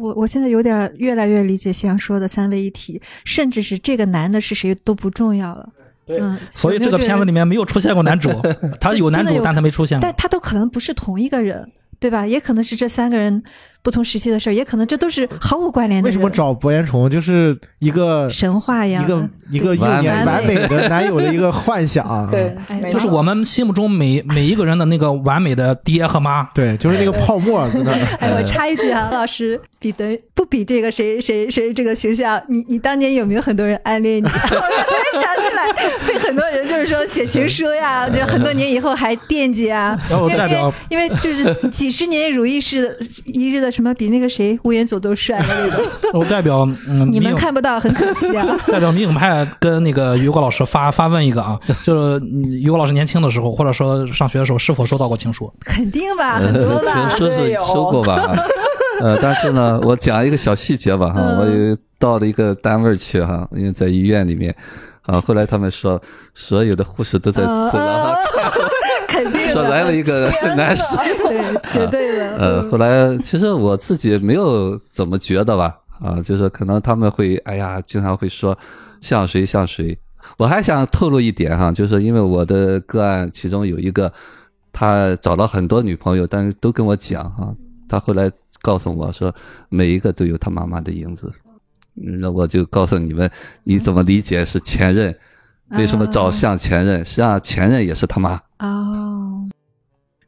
[0.00, 5.68] 我我现在有点越来越理解夕阳说的三位一体，甚至是这个男的是谁都不重要了，
[6.06, 8.30] 对嗯，所以这这个片子里面没有出现过男主，
[8.80, 10.02] 他有男主但他没出现过。
[10.02, 10.14] 但。
[10.16, 12.26] 他都可能不是同一个人，对吧？
[12.26, 13.42] 也可能是这三个人
[13.82, 16.08] 不同时期的事儿，也可能这都是毫无关联的。
[16.08, 22.28] 为什么找博彦虫就是一个神话一样一个一个幼完年美完美的男友的一个幻想？
[22.30, 22.56] 对
[22.90, 27.98] 就是我们心目中每每一个人的那个完美的爹和妈，对，就是那个泡沫在那儿。
[28.20, 34.28] 哎，我插一句啊，老师比的不比这个谁谁谁这个形象，你你当年有没有很多人暗恋你？
[35.20, 35.72] 想起来，
[36.06, 39.98] 被很多人就是说写情书呀， 就很多年以后还惦记啊。
[40.08, 45.84] 然后我因为代表因为就是几十年如一日的一日的什么比那个谁吴彦祖都帅的那种，
[46.14, 48.46] 我代表嗯，你们看不到，很可惜啊。
[48.66, 55.52] 代表民影派跟那个于果老师发发问一个啊，就是嗯于果老师年轻的时候，或者说上学的时候，是否收到过情书？
[55.60, 57.18] 肯定吧，呃很多吧听。
[57.18, 58.36] 说是收过吧，
[59.00, 64.54] 呃，但是呢，我讲一个小细节吧哈，嗯我有到了一个单位去哈，因为在医院里面，
[65.06, 66.00] 啊，后来他们说
[66.34, 68.70] 所有的护士都在嗯走廊上嗯
[69.08, 70.82] 肯定，说来了一个男士，
[71.22, 72.36] 对，绝对的。
[72.36, 78.56] 呃，嗯后来其实我自己没有怎么觉得吧，啊，就是可能他们会，哎呀，经常会说
[79.00, 79.96] 像谁像谁。
[80.36, 84.12] 我还想透露一点哈，就是因为我的个案其中有一个，
[84.72, 87.54] 他找了很多女朋友，但是都跟我讲哈，
[87.88, 88.28] 他后来
[88.60, 89.32] 告诉我说，
[89.68, 91.32] 每一个都有他妈妈的影子。
[91.96, 93.30] 嗯那我就告诉你们，
[93.64, 95.16] 你怎么理解是前任？
[95.70, 97.04] 为什么找像前任？
[97.04, 98.40] 实际上前任也是他妈。
[98.60, 99.48] 哦，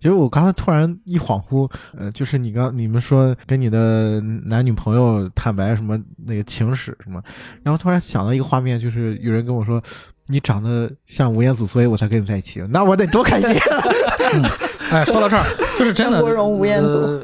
[0.00, 5.96] 其实我刚才突然一恍惚，呃，就是你刚你们说跟你的男女朋友坦白什么
[6.26, 7.22] 那个情史什么，
[7.62, 9.80] 然后突然想到一个画面，就是有人跟我说
[10.26, 13.50] 你长得像吴彦祖，所以我才跟你在一起，那我得多开心！
[14.90, 15.44] 哎，说到这儿，
[15.78, 16.18] 就是真的。
[16.18, 17.22] 张国荣吴彦祖呃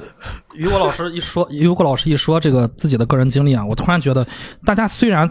[0.55, 4.27] 于果老师一说， 于果老师一说这个自己的个人经历啊，我突然觉得，
[4.65, 5.31] 大家虽然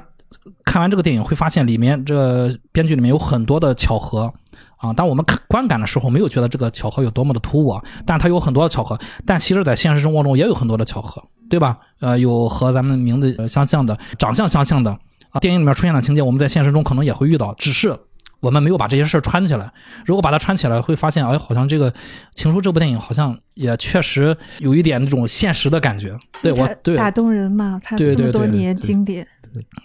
[0.66, 4.32] 看完这个电影会发现里面这编剧里面有很多的巧合
[4.78, 11.78] 啊，当我们看观感的时候没有觉得这个巧合有多么的突兀啊，但它有很多的巧合，但其实在现实生活中也有很多的巧合，对吧？
[12.02, 14.92] 呃，有和咱们名字呃相像的、长相相像的
[15.30, 17.96] 啊，电影里面出现的情节，我们在现实中可能也会遇到，只是。
[18.44, 19.72] 我们没有把这些事儿串起来，
[20.06, 21.90] 如果把它串起来，会发现，哎，好像这个
[22.36, 26.14] 《情书》这部电影好像也确实有一点那种现实的感觉。
[26.42, 29.26] 对我打对，打动人嘛，他这么多年经典。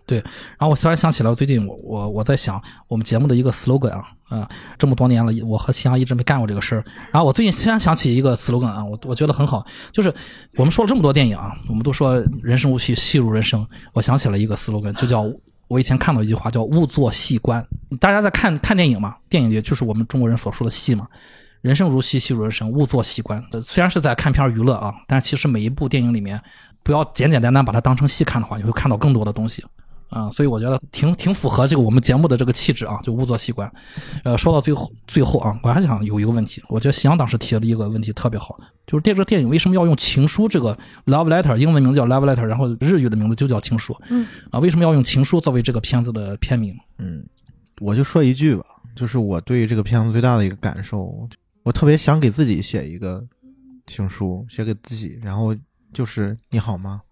[0.06, 0.18] 对
[0.58, 6.82] 然后我突然想起来，最近我我我在想我们节目的一个 slogan 啊，啊、这么多年了，我和夕阳一直没干过这个事儿。
[7.12, 10.12] 然后我最近突然想起一个 slogan 啊，我我觉得很好，就是
[10.56, 15.30] 我们说了这么多电影啊，我们都说人生如戏，戏如人生，我想起了一个 slogan，就叫。
[15.68, 17.64] 我以前看到一句话叫“勿做戏观”，
[18.00, 21.06] 大家在看看电影嘛，电影也就是我们中国人所说的戏嘛。
[21.60, 23.44] 人生如戏，戏如人生，勿做戏观。
[23.62, 26.40] 虽然是在看片娱乐啊，但其实每一部电影里面，
[26.82, 29.64] 不要简简单单把它当成戏看的话，你会看到更多的东西。
[30.08, 33.70] 啊、所以我觉得挺挺符合这个我们节目的这个气质啊，就勿做戏观。
[34.24, 40.76] 呃，说到最后最后啊，我还想有一个问题，我觉得夕阳当时提了一个问题特别好，就是这个电影为什么要用情书这个
[41.06, 43.94] love letter，英文名字叫 love letter，然后日语的名字就叫情书。
[44.08, 46.74] 嗯，啊，为什么要用情书作为这个片子的片名？
[46.98, 47.24] 嗯，
[47.80, 48.64] 我就说一句吧，
[48.94, 51.28] 就是我对这个片子最大的一个感受，
[51.62, 53.22] 我特别想给自己写一个
[53.86, 55.54] 情书，写给自己，然后
[55.92, 57.02] 就是你好吗？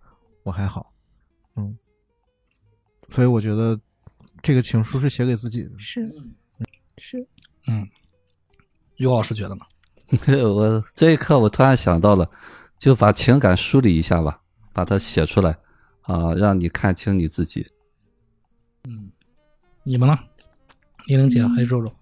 [0.44, 0.95] 我还好，嗯，
[3.08, 3.78] 所以我觉得
[4.42, 5.70] 这个情书是写给自己的。
[5.78, 6.00] 是
[6.98, 7.26] 是，
[7.68, 7.86] 嗯，
[8.96, 9.60] 尤老师觉得呢？
[10.42, 12.28] 我这一刻我突然想到了，
[12.78, 14.40] 就把情感梳理一下吧，
[14.72, 15.56] 把它写出来
[16.02, 17.66] 啊，让你看清你自己。
[18.88, 19.10] 嗯
[19.82, 20.16] 你们呢？
[21.06, 21.92] 玲玲姐还有肉肉？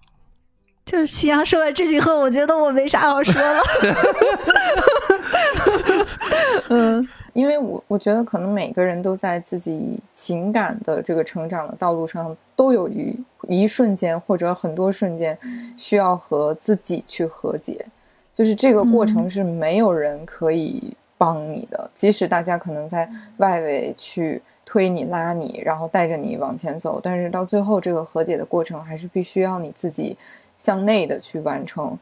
[0.85, 3.63] 就是夕阳说完这句后，我觉得我没啥好说了。
[6.69, 13.15] 嗯，因为我我觉得可能每个人都在自己情感的这个成长的道路上，都有一
[13.49, 15.37] 一瞬间或者很多瞬间
[15.77, 17.85] 需要和自己去和解，
[18.33, 19.31] 就是这个过程嗯。
[19.31, 30.17] 是没有人可以帮你的，即使大家可能在外围去推你拉你，然后带着你往前走，但是到最后这个和解的过程还是必须要你自己
[30.57, 31.99] 向内的去完成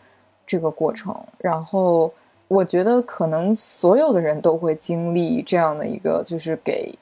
[0.46, 2.12] 这个过程，然后。
[2.52, 6.94] 我觉得可能所有的人都会经历这样的一个，就是给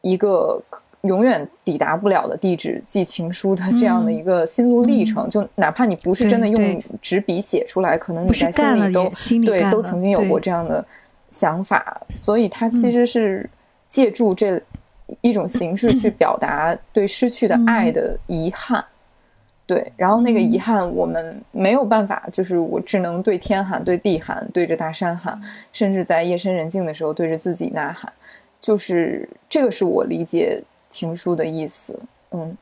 [0.00, 0.60] 一个
[1.02, 5.30] 永远抵达不了的地址寄情书的这样的一个心路历程。
[5.30, 9.08] 就哪怕你不是真的用纸笔写出来，可能你在心里都
[9.46, 10.84] 对都曾经有过这样的
[11.30, 13.48] 想法，所以它嗯其实是
[13.86, 14.60] 借助这
[15.20, 18.84] 一种形式去 表达对失去的嗯爱的遗憾。
[19.66, 25.40] 对，然后那个遗憾，我们没有办法，就是我只能对天喊，对地喊，对着大山喊，
[25.72, 28.12] 甚至在夜深人静的时候对着自己呐喊，
[28.60, 31.98] 就是这个是我理解情书的意思。
[32.30, 32.56] 嗯，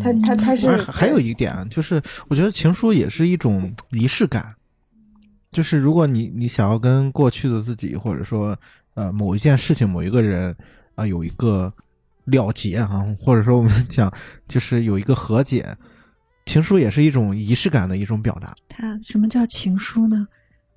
[0.00, 4.54] 他他他是还还有一点啊，就是我觉得情书也是一种仪式感，
[5.50, 8.56] 就是如果你你想要跟过去的自己，或者说
[8.94, 10.54] 呃某一件事情、某一个人
[10.94, 11.72] 啊、有一个
[12.26, 14.12] 了结啊，或者说我们讲
[14.46, 15.66] 就是有一个和解，
[16.46, 18.54] 情书也是一种仪式感的一种表达。
[18.68, 20.26] 它什么叫情书呢？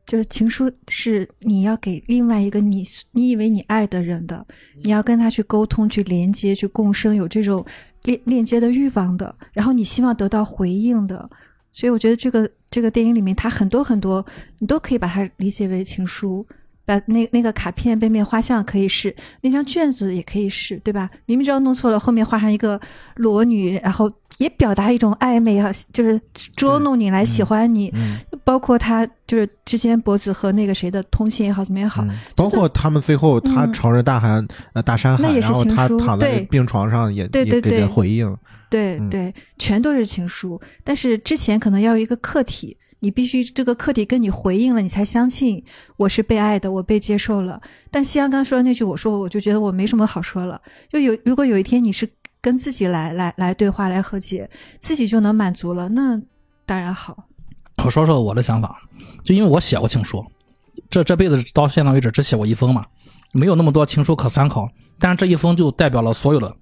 [0.06, 4.45] 就是情书是你要给另外一个你你以为你爱的人的，
[4.84, 7.65] 你要跟他去沟通、去连接、去共生，有这种
[8.03, 11.30] 链链接的欲望的，然后你希望得到回应的。
[11.72, 14.23] 所以我觉得这个这个电影里面，它很多很多，
[14.60, 16.45] 你都可以把它理解为情书。
[16.85, 21.10] 把那那个卡片背面画像可以是，那张卷子也可以是，对吧？
[21.26, 22.80] 明明知道弄错了，后面画上一个
[23.15, 26.19] 裸女，然后也表达一种暧昧啊，就是
[26.55, 27.89] 捉弄你来喜欢你。
[27.95, 38.27] 嗯，包括他就是之前博子和那个谁的通信也好，怎么也好，嗯包括他们最后他嗯朝着大喊呃大山喊，那也是然后他躺在对病床上也对对也给对他回应。
[38.27, 38.38] 嗯
[38.73, 40.60] 对对，全都是情书。
[40.84, 45.61] 但是之前可能要有一个客体，你必须这个客体跟你回应了，你才相信
[45.97, 47.61] 我是被爱的，我被接受了。
[47.91, 50.61] 但西阳刚说的那句，我说我就觉得我没什么好说了。
[50.89, 52.09] 就有如果有一天你是
[52.39, 54.49] 跟自己来来来对话来和解，
[54.80, 56.17] 自己就能满足了，那
[56.65, 57.25] 当然好。
[57.84, 58.81] 我说说我的想法，
[59.25, 60.25] 就因为我写过情书，
[60.89, 62.85] 这这辈子到现在为止只写过一封嘛，
[63.34, 64.69] 没有那么多情书可参考。
[64.97, 66.55] 但是这一封就代表了所有的，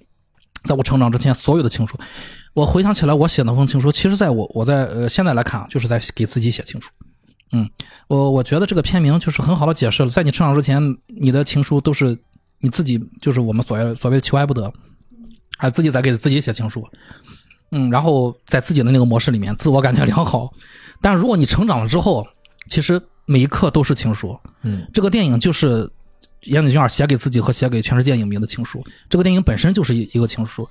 [0.64, 1.96] 在我成长之前所有的情书。
[2.54, 6.90] 我回想起来，我写那封情书，其实在我我在呃现在来看啊，就是在给自己写情书。
[7.54, 7.70] 嗯，
[8.08, 12.18] 我我觉得这个片名就是很好的解释了，在你成长之前，你的情书都是
[12.60, 14.72] 你自己，就是我们所谓所谓的求爱不得，
[15.58, 16.86] 还自己在给自己写情书。
[17.72, 20.54] 嗯，然后在自己的那个模式里面，自我感觉良好。
[21.02, 22.26] 但如果你成长了之后，
[22.68, 24.38] 其实每一刻都是情书。
[24.64, 25.90] 嗯，这个电影就是
[26.44, 28.86] 岩井俊二写给自己和写给全世界影迷的情书。
[29.10, 30.68] 这个电影本身就是一一个情书。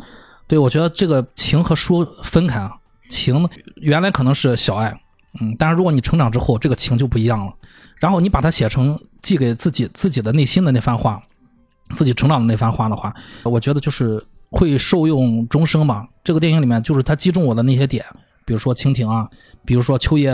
[0.50, 2.76] 对我觉得这个情和书分开啊，
[3.08, 5.00] 情原来可能是小爱，
[5.40, 7.54] 嗯，但是如果你成长之后，这个情就不一样了。
[8.00, 11.22] 然后你把它写成寄给自己自己的内心的那番话，
[11.94, 13.14] 自己成长的那番话的话，
[13.44, 14.20] 我觉得就是
[14.50, 16.04] 会受用终生吧。
[16.24, 18.04] 这个电影里面就是它击中我的那些点，
[18.44, 19.30] 比如说蜻蜓啊，
[19.64, 20.32] 比如说秋叶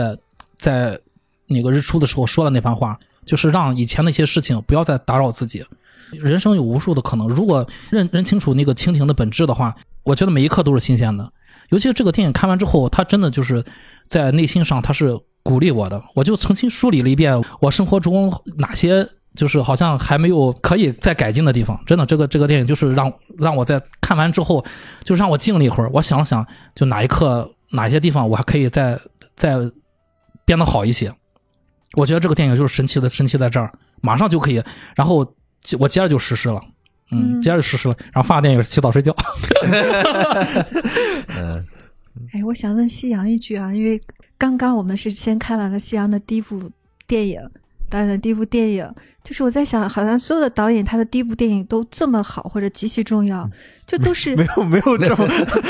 [0.57, 0.99] 在
[1.45, 5.63] 那个日出的时候说的那番话，就是让以前那些事情不要再打扰自己。
[6.11, 9.75] 人生有无数的可能，如果认认清楚那个蜻蜓的本质的话，
[10.07, 11.29] 我觉得每一刻都是新鲜的。
[11.67, 13.61] 尤其是这个电影看完之后，它真的就是
[14.07, 16.01] 在内心上它是鼓励我的。
[16.15, 19.05] 我就重新梳理了一遍我生活中哪些
[19.35, 21.77] 就是好像还没有可以再改进的地方。
[21.85, 24.63] 真的，这个这个电影就是让让我在看完之后，
[25.03, 28.97] 就让我静了一会儿，我想了想，就哪一刻哪些地方我还可以再
[29.35, 29.57] 再
[30.45, 31.13] 变得好一些。
[31.97, 34.63] 我觉得这个电影就是神奇的，神奇在这儿，马上就可以，
[34.95, 35.29] 然后
[35.77, 36.61] 我接着就实施了。
[37.11, 39.15] 嗯，嗯接着实施了，然后放下电影，洗澡睡觉。
[41.39, 41.65] 嗯，
[42.33, 44.01] 哎，我想问夕阳一句啊，因为
[44.37, 46.69] 刚刚我们是先看完了夕阳的第一部
[47.07, 47.39] 电影，
[47.89, 48.89] 导演的第一部电影，
[49.23, 53.49] 就是我在想，好像所有的导演他的第一部电影都这么好或者极其重要，
[53.85, 55.27] 就都是 没有没有这么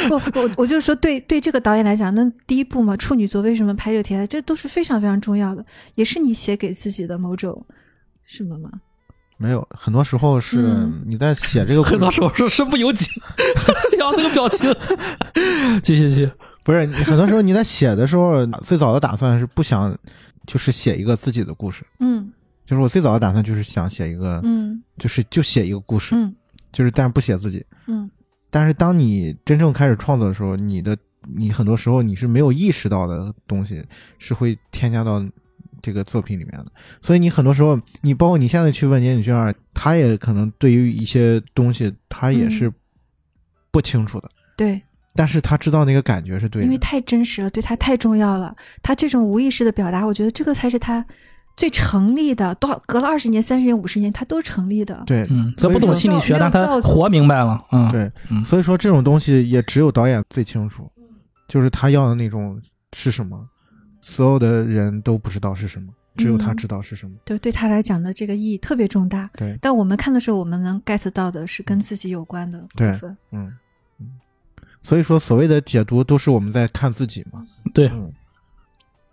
[0.10, 5.64] 不，我我就是说对对这个导演来讲，那第一部嘛，处女座为什么拍这个题材，这都是非常非常重要的，
[5.96, 7.66] 也是你写给自己的某种
[8.24, 8.72] 什么吗？
[9.38, 11.02] 没有，很多时候是嗯。
[11.06, 13.06] 你在写这个故事，很多时候是身不由己，
[13.90, 14.74] 夕阳那个表情。
[15.84, 16.32] 继续继续，
[16.64, 19.96] 不是你很多时候你在写的时候，最早的打算是不想
[20.46, 22.32] 就是写一个自己的故事，嗯。
[22.66, 24.82] 就是我最早的打算就是想写一个，嗯。
[24.98, 26.36] 就是就写一个故事，嗯。
[26.72, 27.66] 就是但是不写自己。
[27.88, 28.10] 嗯。
[28.50, 33.86] 但是当你真正开始创作的时候，你的你很多时候你是没有意识到的东西
[34.18, 35.24] 是会添加到
[35.82, 36.66] 这个作品里面的，
[37.02, 42.72] 所以你很多时候，你包括你现在去问岩井俊二，他也可能对于一些东西他也是
[43.72, 44.82] 不清楚的，对，
[45.16, 46.66] 但是他知道那个感觉是对的。
[46.66, 48.56] 因为太真实了，对他太重要了。
[48.82, 51.06] 他这种无意识的表达，我觉得这个才是他
[51.56, 52.54] 最成立的。
[52.56, 55.04] 多少隔了二十年、三十年、五十年，他都成立的。
[55.06, 57.64] 对，嗯，他不懂心理学，但他活明白了。
[57.72, 60.90] 嗯，对，嗯所以说这种东西也只有导演最清楚，
[61.48, 62.62] 就是他要的那种
[62.94, 63.44] 是什么，
[64.10, 67.14] 所有的人都不知道是什么，只有他嗯知道是什么。
[67.26, 69.30] 对，对他来讲的这个意义特别重大。
[69.34, 73.18] 对，但我们看的时候，我们能 get 到的是跟自己有关的部分。
[73.32, 73.54] 嗯
[74.00, 74.08] 嗯，
[74.82, 77.46] 所以说所谓的解读都是我们在看自己嘛。
[77.74, 78.10] 对，嗯，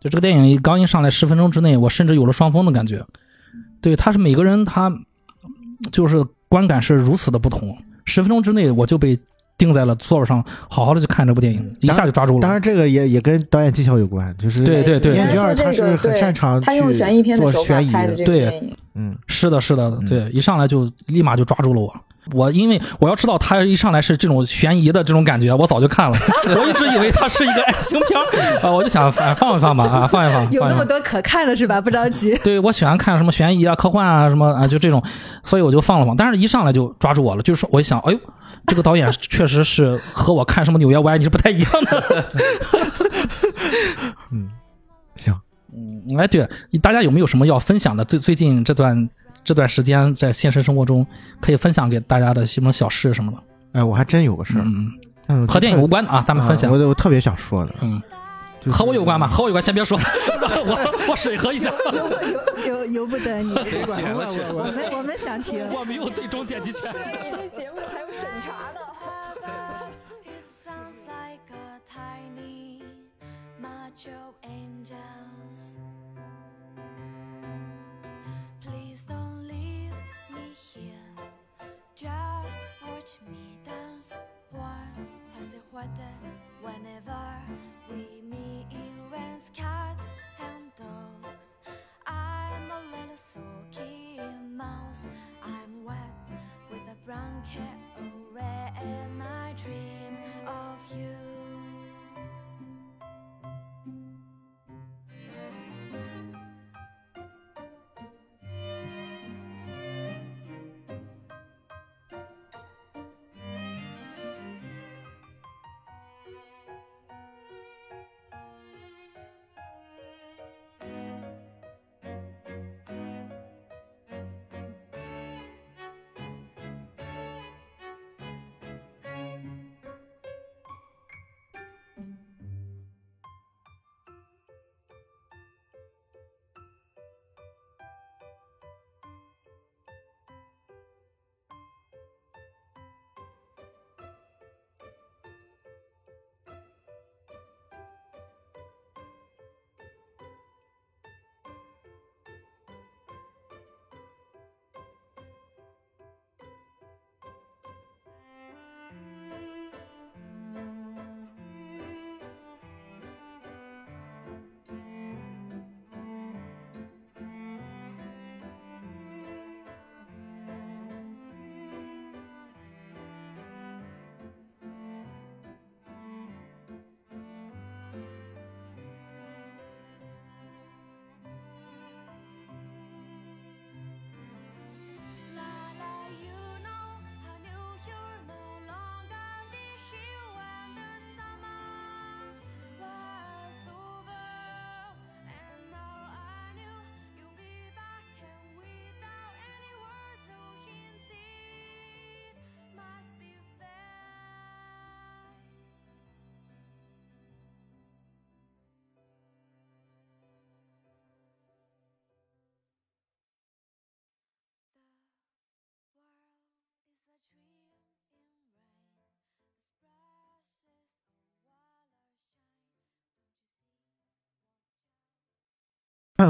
[0.01, 3.05] 就这个电影刚一上来十分钟之内，我甚至有了双峰的感觉。
[3.81, 4.93] 对，他是每个人他
[5.91, 9.19] 就是观感是如此的不同，十分钟之内我就被
[9.57, 12.41] 定在了座位上，好好的去看这部电影，一下就抓住了。
[12.41, 21.95] 当然这个也也跟导演技巧有关，就是对对对燕应该说君儿他是很擅长他用悬疑片的手法做悬疑拍的这个对电影，嗯是的，是的，对，一上来就立马就抓住了我。
[22.33, 26.17] 我因为我要知道他一上来是这种悬疑的这种感觉，我早就看了。
[26.57, 30.51] 我一直以为它是一个爱情片儿啊，我就想放放一放吧啊，放一放。
[30.51, 31.79] 有那么多可看的是吧？
[31.83, 32.35] 不着急。
[32.43, 35.03] 对我喜欢看什么悬疑啊、科幻啊什么啊，就这种，
[35.43, 36.17] 所以我就放了放。
[36.17, 38.19] 但是一上来就抓住我了，就是说我一想，哎呦，
[38.67, 42.25] 这个导演确实是和我看什么《纽约我爱你》是不太一样的。
[44.33, 44.51] 嗯，
[45.17, 45.35] 行，
[45.73, 46.49] 嗯，哎，对，
[46.81, 48.05] 大家有没有什么要分享的？
[48.05, 49.09] 最最近这段
[49.45, 51.07] 这段时间在现实生活中
[51.41, 53.39] 可以分享给大家的什么小事什么的？
[53.73, 54.93] 哎，我还真有个事儿，嗯，
[55.29, 56.77] 嗯，和电影无关啊，咱们分享啊。
[56.77, 58.03] 我我特别想说的，嗯，
[58.61, 59.29] 就是和我有关吗？
[59.29, 61.71] 和我有关，先别说， 我我审核一下。
[62.67, 63.55] 由由由不得你，
[63.95, 65.61] 剪了剪我们我们想听。
[65.71, 66.83] 我没有最终剪辑权。
[74.05, 75.77] Macho angels.
[78.61, 79.93] Please don't leave
[80.31, 81.25] me here.
[81.95, 84.13] Just watch me dance.
[84.53, 86.15] Warm plastic water
[86.61, 87.25] whenever
[87.91, 90.05] we meet in rents, cats
[90.41, 91.57] and dogs.
[92.07, 94.21] I'm a little sulky
[94.51, 95.07] mouse.
[95.43, 96.41] I'm wet
[96.71, 97.11] with a
[98.81, 101.44] and I dream of you.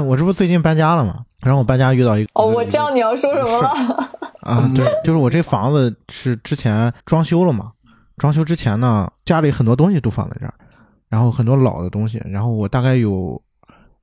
[0.03, 3.69] 我这不最近搬家了嘛，然后我搬家遇到一个哦，我知道你要说什么了。
[4.41, 7.71] 啊，对，就是我这房子是之前装修了嘛，
[8.17, 10.53] 装修之前呢，家里很多东西都放在这儿，
[11.09, 13.41] 然后很多老的东西，然后我大概有，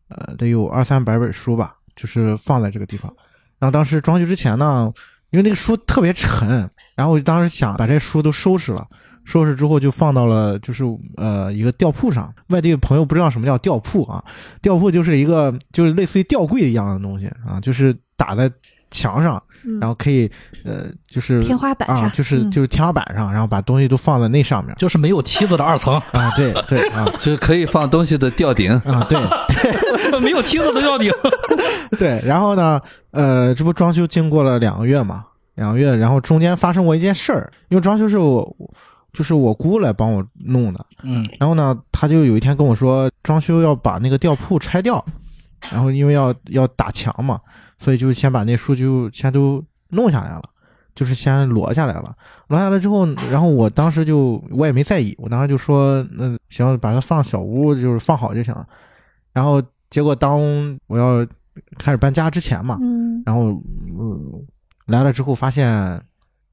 [0.09, 3.13] 呃，得有二三百本书吧，就是放在这个地方。
[3.59, 4.93] 然后当时装修之前呢，
[5.31, 8.87] 因为那个书特别沉，然后我就当时想把这书都收拾了，
[9.25, 10.85] 收拾之后就放到了就是
[11.17, 12.33] 呃一个吊铺上。
[12.49, 14.23] 外地的朋友不知道什么叫吊铺啊，
[14.61, 18.51] 吊铺就是一个就是类似于吊柜一样的东西啊，就是打在
[18.91, 20.31] 墙上，嗯然后可以
[20.65, 28.71] 呃就是天花板上啊，就是嗯就是天花板上，然后把东西都放在那上面就是没有梯子的二层，啊，对对啊 就是可以放东西的吊顶。
[28.73, 29.19] 啊对
[30.21, 31.11] 没有梯子的吊顶。
[31.99, 32.81] 对，然后呢，
[33.13, 35.25] 呃，这不装修经过了两个月嘛，
[35.55, 38.57] 两个月，然后中间发生过一件事儿，因为装修是我
[39.13, 45.05] 就是我姑来帮我弄的，嗯然后呢，他就有一天跟我说，装修要把那个吊铺拆掉，
[45.71, 47.41] 然后因为要要打墙嘛，
[47.79, 50.43] 所以就先把那书就先都弄下来了，
[50.95, 52.17] 就是先摞下来了。
[52.49, 58.67] 摞下来之后，然后我当时就我也没在意，我当时就说，那行，把它放小屋，就是放好就行了。
[59.33, 60.41] 然后结果当
[60.87, 61.27] 我要
[61.79, 63.51] 开始搬家之前嘛，嗯然后
[63.99, 64.47] 嗯
[64.87, 66.03] 来了之后发现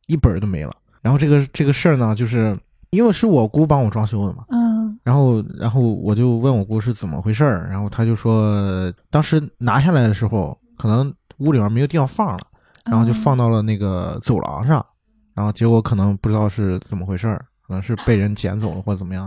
[0.07, 0.71] 一本都没了。
[1.01, 2.55] 然后这个这个事儿呢，就是
[2.89, 4.69] 因为是我姑帮我装修的嘛，嗯
[5.03, 12.39] 然后，然后我就问我姑是怎么回事儿，然后她就说，当时拿下来的时候，可能屋里面没有地方放了，
[12.85, 14.85] 然后就放到了那个走廊上，
[15.33, 19.21] 然然后结果可能不知道是怎么回事儿，可能是被人捡走了或者怎么样，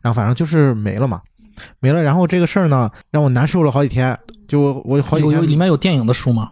[0.00, 1.20] 然后反正就是没了嘛，
[1.80, 2.00] 没了。
[2.00, 4.16] 然后这个事儿呢，让我难受了好几天，
[4.46, 6.48] 就我我好几有有里面有电影的书吗？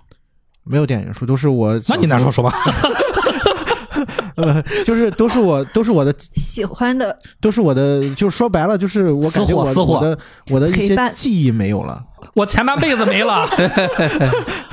[0.65, 2.53] 没有电影书，都是我那你难受说吧。
[4.37, 10.19] 呃， 就是都是我都是我的喜欢的都是我的，就是说白了，就是我感觉我我的
[10.51, 12.03] 我的一些记忆没有了。
[12.35, 13.47] 我前半辈子没了，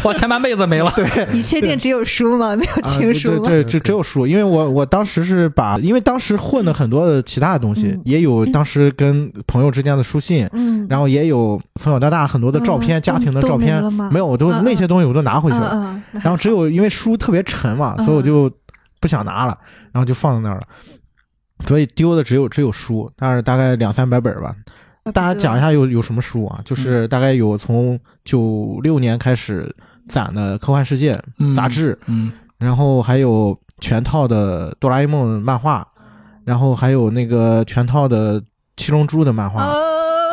[0.04, 0.92] 我前半辈子没了。
[0.96, 2.56] 对，你确定只有书吗？
[2.56, 3.40] 没有啊，情书吗？
[3.44, 15.72] 对对，只只有书，因为我我当时是把，因为当时混了很多的其他的东西，嗯也有当时跟朋友之间的书信，嗯，然后也有从小到大很多的照片，嗯家庭的照片都没，没有，我都、那些东西我都拿回去了。
[15.74, 18.50] 嗯嗯，然后只有因为书特别沉嘛，嗯所以我就
[19.02, 19.58] 不想拿了，
[19.92, 20.62] 然后就放在那儿了。
[21.68, 24.56] 所以丢的只有只有书，但是大概两三百本吧。
[25.04, 26.62] 那大家讲一下有有什么书啊？
[26.64, 29.76] 就是大概有从九六年开始
[30.08, 35.88] 攒的《科幻世界》嗯杂志，嗯，然后还有全套的哆啦 A 梦漫画，
[36.46, 38.42] 然后还有那个全套的
[38.78, 39.76] 七龙珠的漫画，哦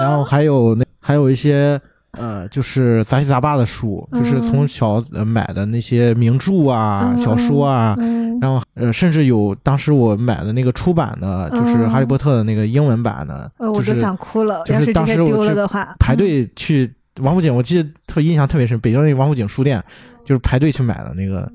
[0.01, 1.81] 然后还有那还有一些
[2.12, 14.62] 呃，就是杂七杂八的书，就是从小呃买的那些名著啊、嗯小说啊，嗯然后呃，甚至有当时我买的那个出版的，就是嗯《哈利波特》的那个英文版的，呃，我都就是想哭了。
[14.64, 16.90] 就是要是这些当时我去丢了的话，排队去
[17.20, 19.82] 王府井，我记得特印象特别深，北京那个王府井书店，
[20.24, 21.51] 就是排队去买的那个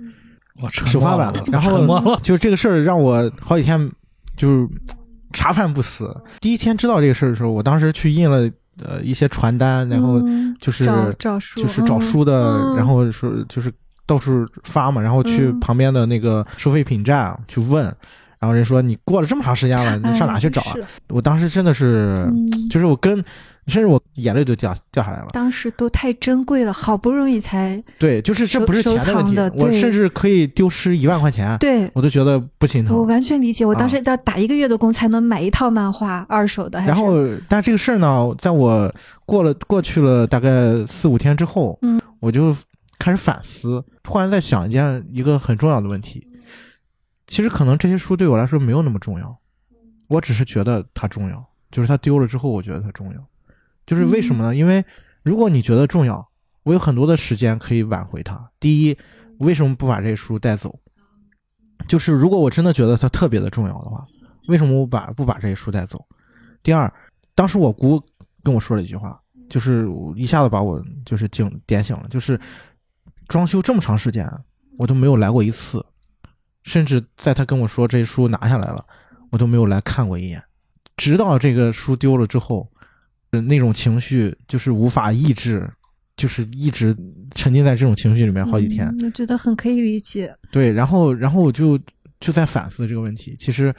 [0.62, 1.62] 我沉首发版的，然。
[1.62, 3.92] 后就这个事儿让我好几天
[4.36, 4.68] 就是
[5.32, 6.16] 茶饭不思。
[6.42, 8.50] 第一天知道这个事儿的时候，我当时去印了
[8.84, 12.76] 呃一些传单，然后嗯就是找找书，就是找书的，嗯。
[12.76, 13.72] 然后说就是
[14.06, 15.60] 到处发嘛，然后去嗯。
[15.60, 17.84] 旁边的那个收废品站去问，
[18.40, 20.74] 然后人说你过了这么长时间了，你上哪去找啊？
[20.80, 22.70] 哎我当时真的是，嗯。
[22.70, 23.24] 就是我跟，
[23.68, 25.28] 甚至我眼泪都掉掉下来了。
[25.32, 31.90] 当时都太珍贵了，好不容易才对，就是这不是钱的问题我甚至可以丢失一万块钱，对。
[31.94, 33.04] 我都觉得不心疼我。
[33.06, 36.82] 完全理解，我当啊时要打一个月的工才能买一套漫画，二手的。
[36.82, 37.14] 然后，
[37.48, 38.94] 但这个事儿呢，在我
[39.26, 42.56] 过了过去了大概四五天之后，嗯，我就
[43.00, 46.28] 开始反思，突然在想一件一个很重要的问题。
[47.28, 49.38] 其实可能这些书对我来说没有那么重要，
[50.10, 53.26] 我只是觉得它重要，就是它丢了之后，我觉得它重要。
[53.86, 54.56] 就是为什么呢？
[54.56, 54.84] 因为
[55.24, 56.30] 如果你觉得重要，
[56.64, 58.50] 我有很多的时间可以挽回它。
[58.60, 58.98] 第一，
[59.40, 60.80] 为什么不把这些书带走？
[61.88, 64.06] 就是如果我真的觉得它特别的重要的话，
[64.48, 66.06] 为什么我把不把这些书带走？
[66.62, 66.92] 第二，
[67.36, 68.02] 当时我姑
[68.42, 69.20] 跟我说了一句话，
[69.50, 72.40] 就是一下子把我就是警点醒了，就是
[73.28, 74.30] 装修这么长时间，
[74.78, 75.86] 我都没有来过一次，
[76.64, 78.86] 甚至在他跟我说这些书拿下来了，
[79.30, 80.42] 我都没有来看过一眼，
[80.96, 82.73] 直到这个书丢了之后，呃
[83.42, 85.70] 那种情绪就是无法抑制，
[86.16, 86.96] 就是一直
[87.36, 88.88] 沉浸在这种情绪里面好几天。
[89.00, 90.34] 嗯我觉得很可以理解。
[90.52, 91.80] 对，然后然后我就
[92.20, 93.74] 就在反思这个问题，其实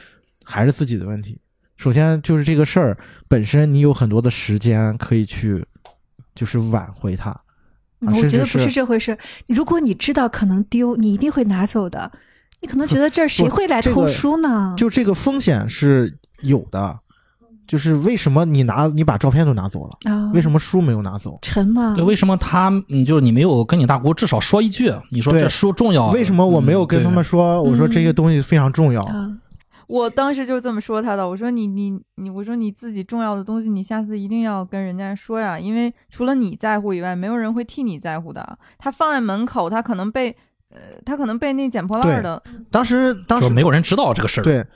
[0.45, 1.41] 还是自己的问题。
[1.77, 5.65] 首先就是这个事儿本身，你有很多的时间可以去，
[6.35, 7.35] 就是挽回它。
[8.01, 9.17] 我觉得不是是这回事。
[9.47, 12.11] 如果你知道可能丢，你一定会拿走的。
[12.61, 14.75] 你可能觉得这儿 谁会来偷这个书呢？
[14.77, 16.99] 就这个风险是有的，
[17.67, 21.39] 就是为什么你拿你把照片都拿走了，啊，为什么书没有拿走？
[21.43, 21.95] 沉嘛？
[21.95, 26.11] 对，为什么他你，就是你没有跟你大姑至少说一句，你说这书重要？
[26.11, 27.63] 为什么我没有跟他们嗯说？
[27.63, 29.03] 我说这些东西非常重要。
[29.03, 29.31] 啊，
[29.87, 38.59] 我当时就是这么说他的，我说你你你，我说你自己重要的东西，你下次一定要跟人家说呀，因为除了你在乎以外，没有人会替你在乎的。
[38.79, 40.35] 他放在门口，他可能被
[40.71, 44.67] 呃，他可能被那捡破烂儿的，当时当时没有人知道这个事儿？，对，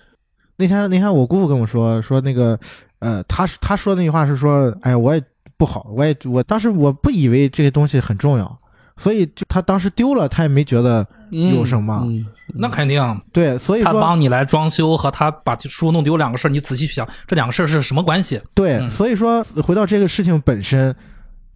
[0.59, 2.59] 那天那天我姑父跟我说说那个，
[2.98, 5.22] 呃，他他说那句话是说，哎呀，我也
[5.56, 8.59] 不好，我也我当时我不以为这些东西很重要，
[8.97, 12.02] 所以就他当时丢了，他也没觉得有什么。
[12.05, 18.40] 嗯那肯定，对，所以他说帮你来装修和他把书弄丢两个事儿，你仔细去想，这两个事儿是什么关系？
[18.55, 20.97] 对，嗯所以说回到这个事情本身，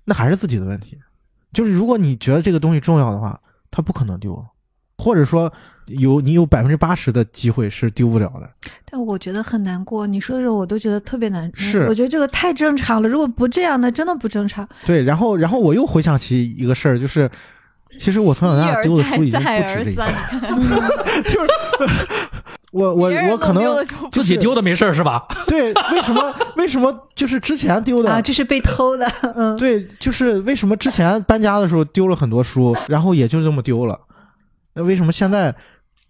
[0.04, 0.98] 那还是自己的问题。
[1.54, 4.44] 就是如果你觉得这个东西重要的话，它不可能丢，
[4.98, 5.50] 或者说
[5.86, 8.48] 有你有百分之八十的机会是丢不了的。
[8.84, 10.06] 但我觉得很难过。
[10.06, 11.50] 你说的时候，我都觉得特别难。
[11.54, 13.08] 是我觉得这个太正常了。
[13.08, 14.68] 如果不这样，那真的不正常。
[14.86, 17.30] 对，然后然后我又回想起一个事儿，就是
[17.98, 20.90] 其实我从小到大丢的书已经不止这一三些，，你 看
[22.70, 25.26] 我我我可能自己丢的没事儿是吧？
[25.46, 29.06] 对为什么为什么就是之前丢的啊，这是被偷的。
[29.36, 34.00] 嗯，对，就是为什么之前搬家的时候丢了很多书，然后也就这么丢了。
[34.74, 35.54] 那为什么现在？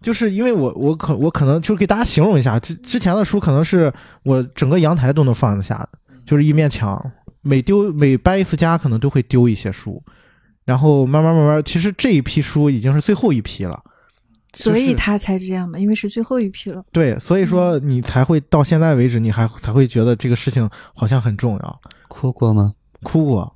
[0.03, 5.89] 就是因为我我可我可能就是给大家形容一下，之之前的书可能是我整个阳台都能放得下的，
[6.25, 7.11] 就是一面墙。
[7.45, 10.01] 每丢每搬一次家，可能都会丢一些书，
[10.63, 13.83] 然后慢慢慢慢，其实这一批书已经是最后一批了。
[14.53, 16.81] 所以他才这样嘛，因为是最后一批了。
[16.91, 22.73] 对，所以说你才会到现在为止，你还才会觉得这个事情好像很重要，哭过吗？
[23.01, 23.52] 哭过。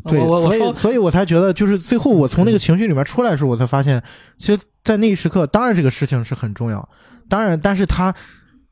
[0.00, 4.02] 对，所以我我所以所以我才觉得，就是最后我从那个情绪里面出来的时候，我才发现，
[4.38, 6.88] 其实，在那一时刻，当然这个事情是很重要，
[7.28, 8.14] 当然，但是他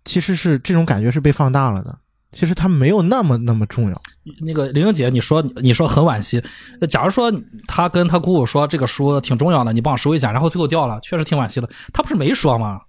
[0.04, 1.96] 其实是这种感觉是被放大了的，
[2.32, 4.02] 其实他没有那么那么重要。
[4.40, 6.42] 那个玲玲姐，你说你说很惋惜。
[6.80, 7.32] 呃假如说
[7.66, 11.68] 他跟他姑姑说这个书挺重要的，你帮我收一下，然后最后掉了，确实挺惋惜的。
[11.92, 12.80] 他不是没说吗？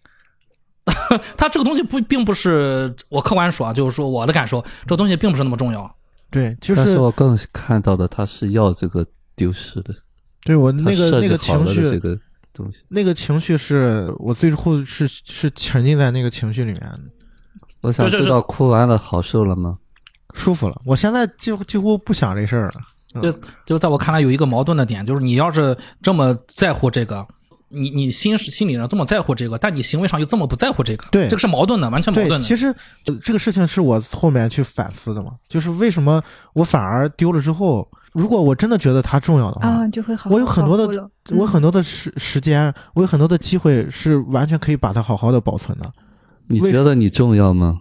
[1.38, 5.96] 他这个东西不并不是我客观说啊，就是说我的感受，这个东西并不是那么重要。
[6.34, 9.06] 对，就但是是我更看到的他是要这个
[9.36, 9.94] 丢失的，
[10.44, 12.20] 对我那个那个情绪，这个
[12.52, 12.80] 东西。
[12.90, 16.82] 那个情绪是我最后是是沉浸在那个情绪里面，
[17.82, 19.78] 我想知道哭完了好受了吗？
[20.34, 20.82] 舒服了。
[20.86, 22.74] 我现在几乎几乎不想这事儿了。
[23.16, 23.32] 嗯就
[23.68, 27.24] 就在我看来有一个矛盾的点，就是你要是这么在乎这个，
[27.74, 32.40] 你你心是心理上这么在乎这个，但你行为上又这么不在乎这个，对这个是矛盾的，完全矛，盾的。
[32.40, 32.68] 其实
[33.08, 36.22] 呃这个事情是我后面去反思的嘛，就是为什么
[36.54, 45.92] 我反而丢了之后，如果我真的觉得它重要的话，啊，就会好好我有很多的我很多的时时间，我有很多的机会是完全可以把它好好的保存的。
[46.48, 47.80] 你觉得你重要吗？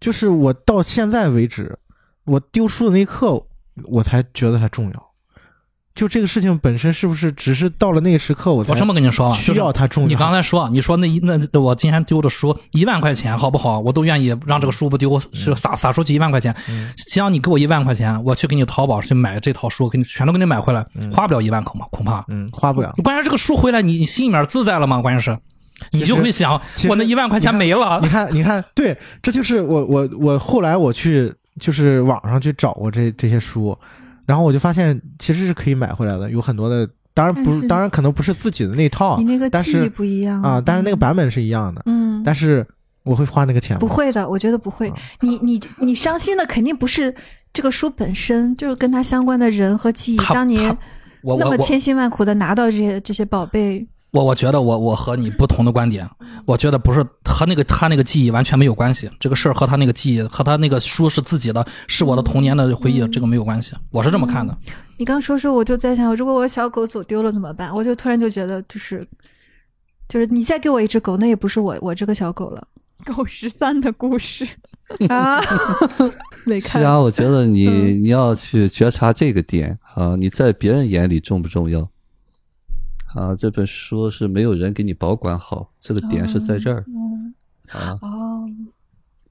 [0.00, 1.78] 就是我到现在为止，
[2.24, 3.42] 我丢书的那一刻，
[3.84, 5.10] 我才觉得它重要。
[5.94, 10.08] 就这个事情本身是不是只是到了那个时刻，我才我这么跟你说吧，需要就是它重要？
[10.08, 13.78] 你刚才说，你说那一那我今天丢的书一万块钱，好不好？
[13.78, 16.54] 我都愿意让这个书不丢，是撒撒出去一万块钱。
[16.68, 22.24] 嗯只要你给我一万块钱，我去给你淘宝去买这套书，给你全都给你买回来，嗯花不了一万恐怕恐怕。
[22.26, 22.92] 嗯花不了。
[23.04, 25.00] 关键这个书回来，你你心里面自在了吗？
[25.00, 25.38] 关键是，
[25.92, 28.08] 你就会想我那一万块钱没了你。
[28.08, 33.78] 看，你看，对，这就是我我我后来我去就是网上去找过这这些书，
[34.26, 42.66] 然后我就发现其实是可以买回来的，有很多的，当然不是，当然可能不是自己的那套你那个但是记忆不一样啊，但是那个嗯版本是一样的，嗯，但是
[43.02, 44.96] 我会花那个钱吗不会的，我觉得不会啊。
[45.20, 47.14] 你你你伤心的肯定不是
[47.52, 50.18] 这个书本身，就是跟它相关的人和记忆。
[50.32, 50.76] 当年
[51.22, 56.08] 那么千辛万苦的拿到这些这些宝贝，我我觉得我我和你不同的观点，
[56.46, 64.56] 我觉得不是和那个他那个记忆完全没有关系，这个事儿和他那个记忆和他那个书是自己的，是我的童年的回忆，嗯这个没有关系，我是这么看的。
[64.98, 67.74] 你刚说说，我就在想，如果我小狗走丢了怎么办？
[67.74, 69.04] 我就突然就觉得，就是
[70.08, 72.64] 就是你再给我一只狗，那也不是我我这个小狗了
[73.04, 74.46] 狗十三的故事，
[75.08, 75.40] 啊，
[76.46, 76.80] 没看。
[76.80, 81.86] 是啊我觉得你、嗯你要去觉察这个点啊，你在别人眼里重不重要？
[83.14, 87.34] 啊，这本书是没有人给你保管好，这个点是在这儿嗯
[87.70, 88.44] 啊，哦，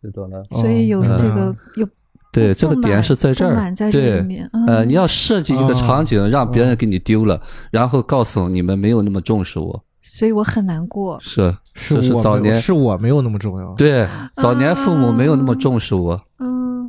[0.02, 0.44] 知道了？
[0.52, 1.88] 所以有哦这个有
[2.32, 4.28] 对，这个点是在这儿，在这对里。
[4.28, 4.50] 面。
[4.68, 7.40] 呃，嗯你要设计一个场景，让别人给你丢了，
[7.70, 11.20] 然后告诉你们没有那么重视我，所以我很难过。
[11.22, 16.86] 是是是我没有早年是我没有那么重要，对早年父母没有那么重视我，嗯，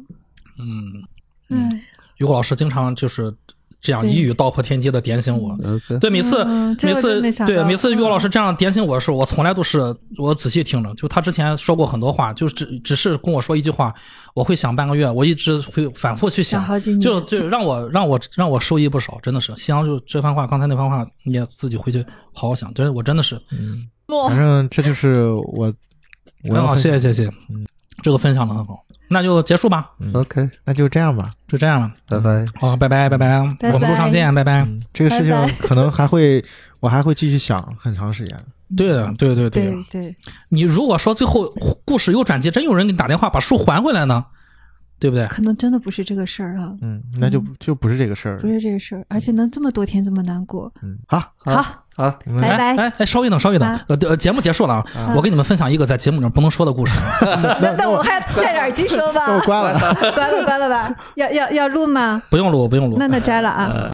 [0.58, 1.04] 嗯，
[1.50, 1.80] 嗯，
[2.16, 3.30] 于果老师经常就是
[3.84, 5.54] 这样一语道破天机的点醒我。
[6.00, 6.42] 对，每次、
[6.82, 10.92] 每次对每次于果嗯老师这样点醒我的时候，我从来都是我仔细听着。
[10.94, 13.94] 就他之前说过很多话，就只只是跟我说一句话，
[14.34, 16.66] 我会想半个月，我一直会反复去想，
[16.98, 19.54] 就就让我让我让我受益不少，真的是。
[19.56, 22.02] 夕阳就这番话，刚才那番话，你也自己回去
[22.32, 23.38] 好好想，真的我真的是。
[23.52, 23.86] 嗯，
[24.26, 25.70] 反正这就是我
[26.48, 27.66] 我很好，谢谢谢谢，嗯。
[28.02, 31.30] 这个分享的很好，那就结束吧，OK，那就这样吧。
[31.46, 32.46] 就这样了，拜拜。
[32.58, 34.62] 好，拜拜拜拜，拜我们路上见，拜拜。
[34.62, 36.44] 嗯，这个事情可能还会，
[36.80, 38.36] 我还会继续想很长时间。
[38.76, 40.16] 对的，对对对对，
[40.48, 41.54] 你如果说最后
[41.84, 44.24] 故事有转机，真有人给你打电话把书还回来呢，
[44.98, 45.26] 对不对？
[45.28, 48.38] 可能真的不是这个事儿啊，嗯，那就就不是这个事儿。
[48.38, 50.72] 不是这个事儿，而且能这么多天这么难过。
[50.82, 54.84] 嗯，好，好，好，我们拜拜哎哎哎，稍微等，稍微等啊，呃，呃节目结束了啊，
[55.14, 56.92] 我给你们分享一个在节目里不能说的故事。
[57.60, 59.94] 那那我还戴着耳机说吧我， 关了。
[60.14, 60.92] 关了关了吧？
[61.14, 62.20] 要要要录吗？
[62.30, 63.06] 不用录，不用录那。
[63.06, 63.70] 那摘了啊。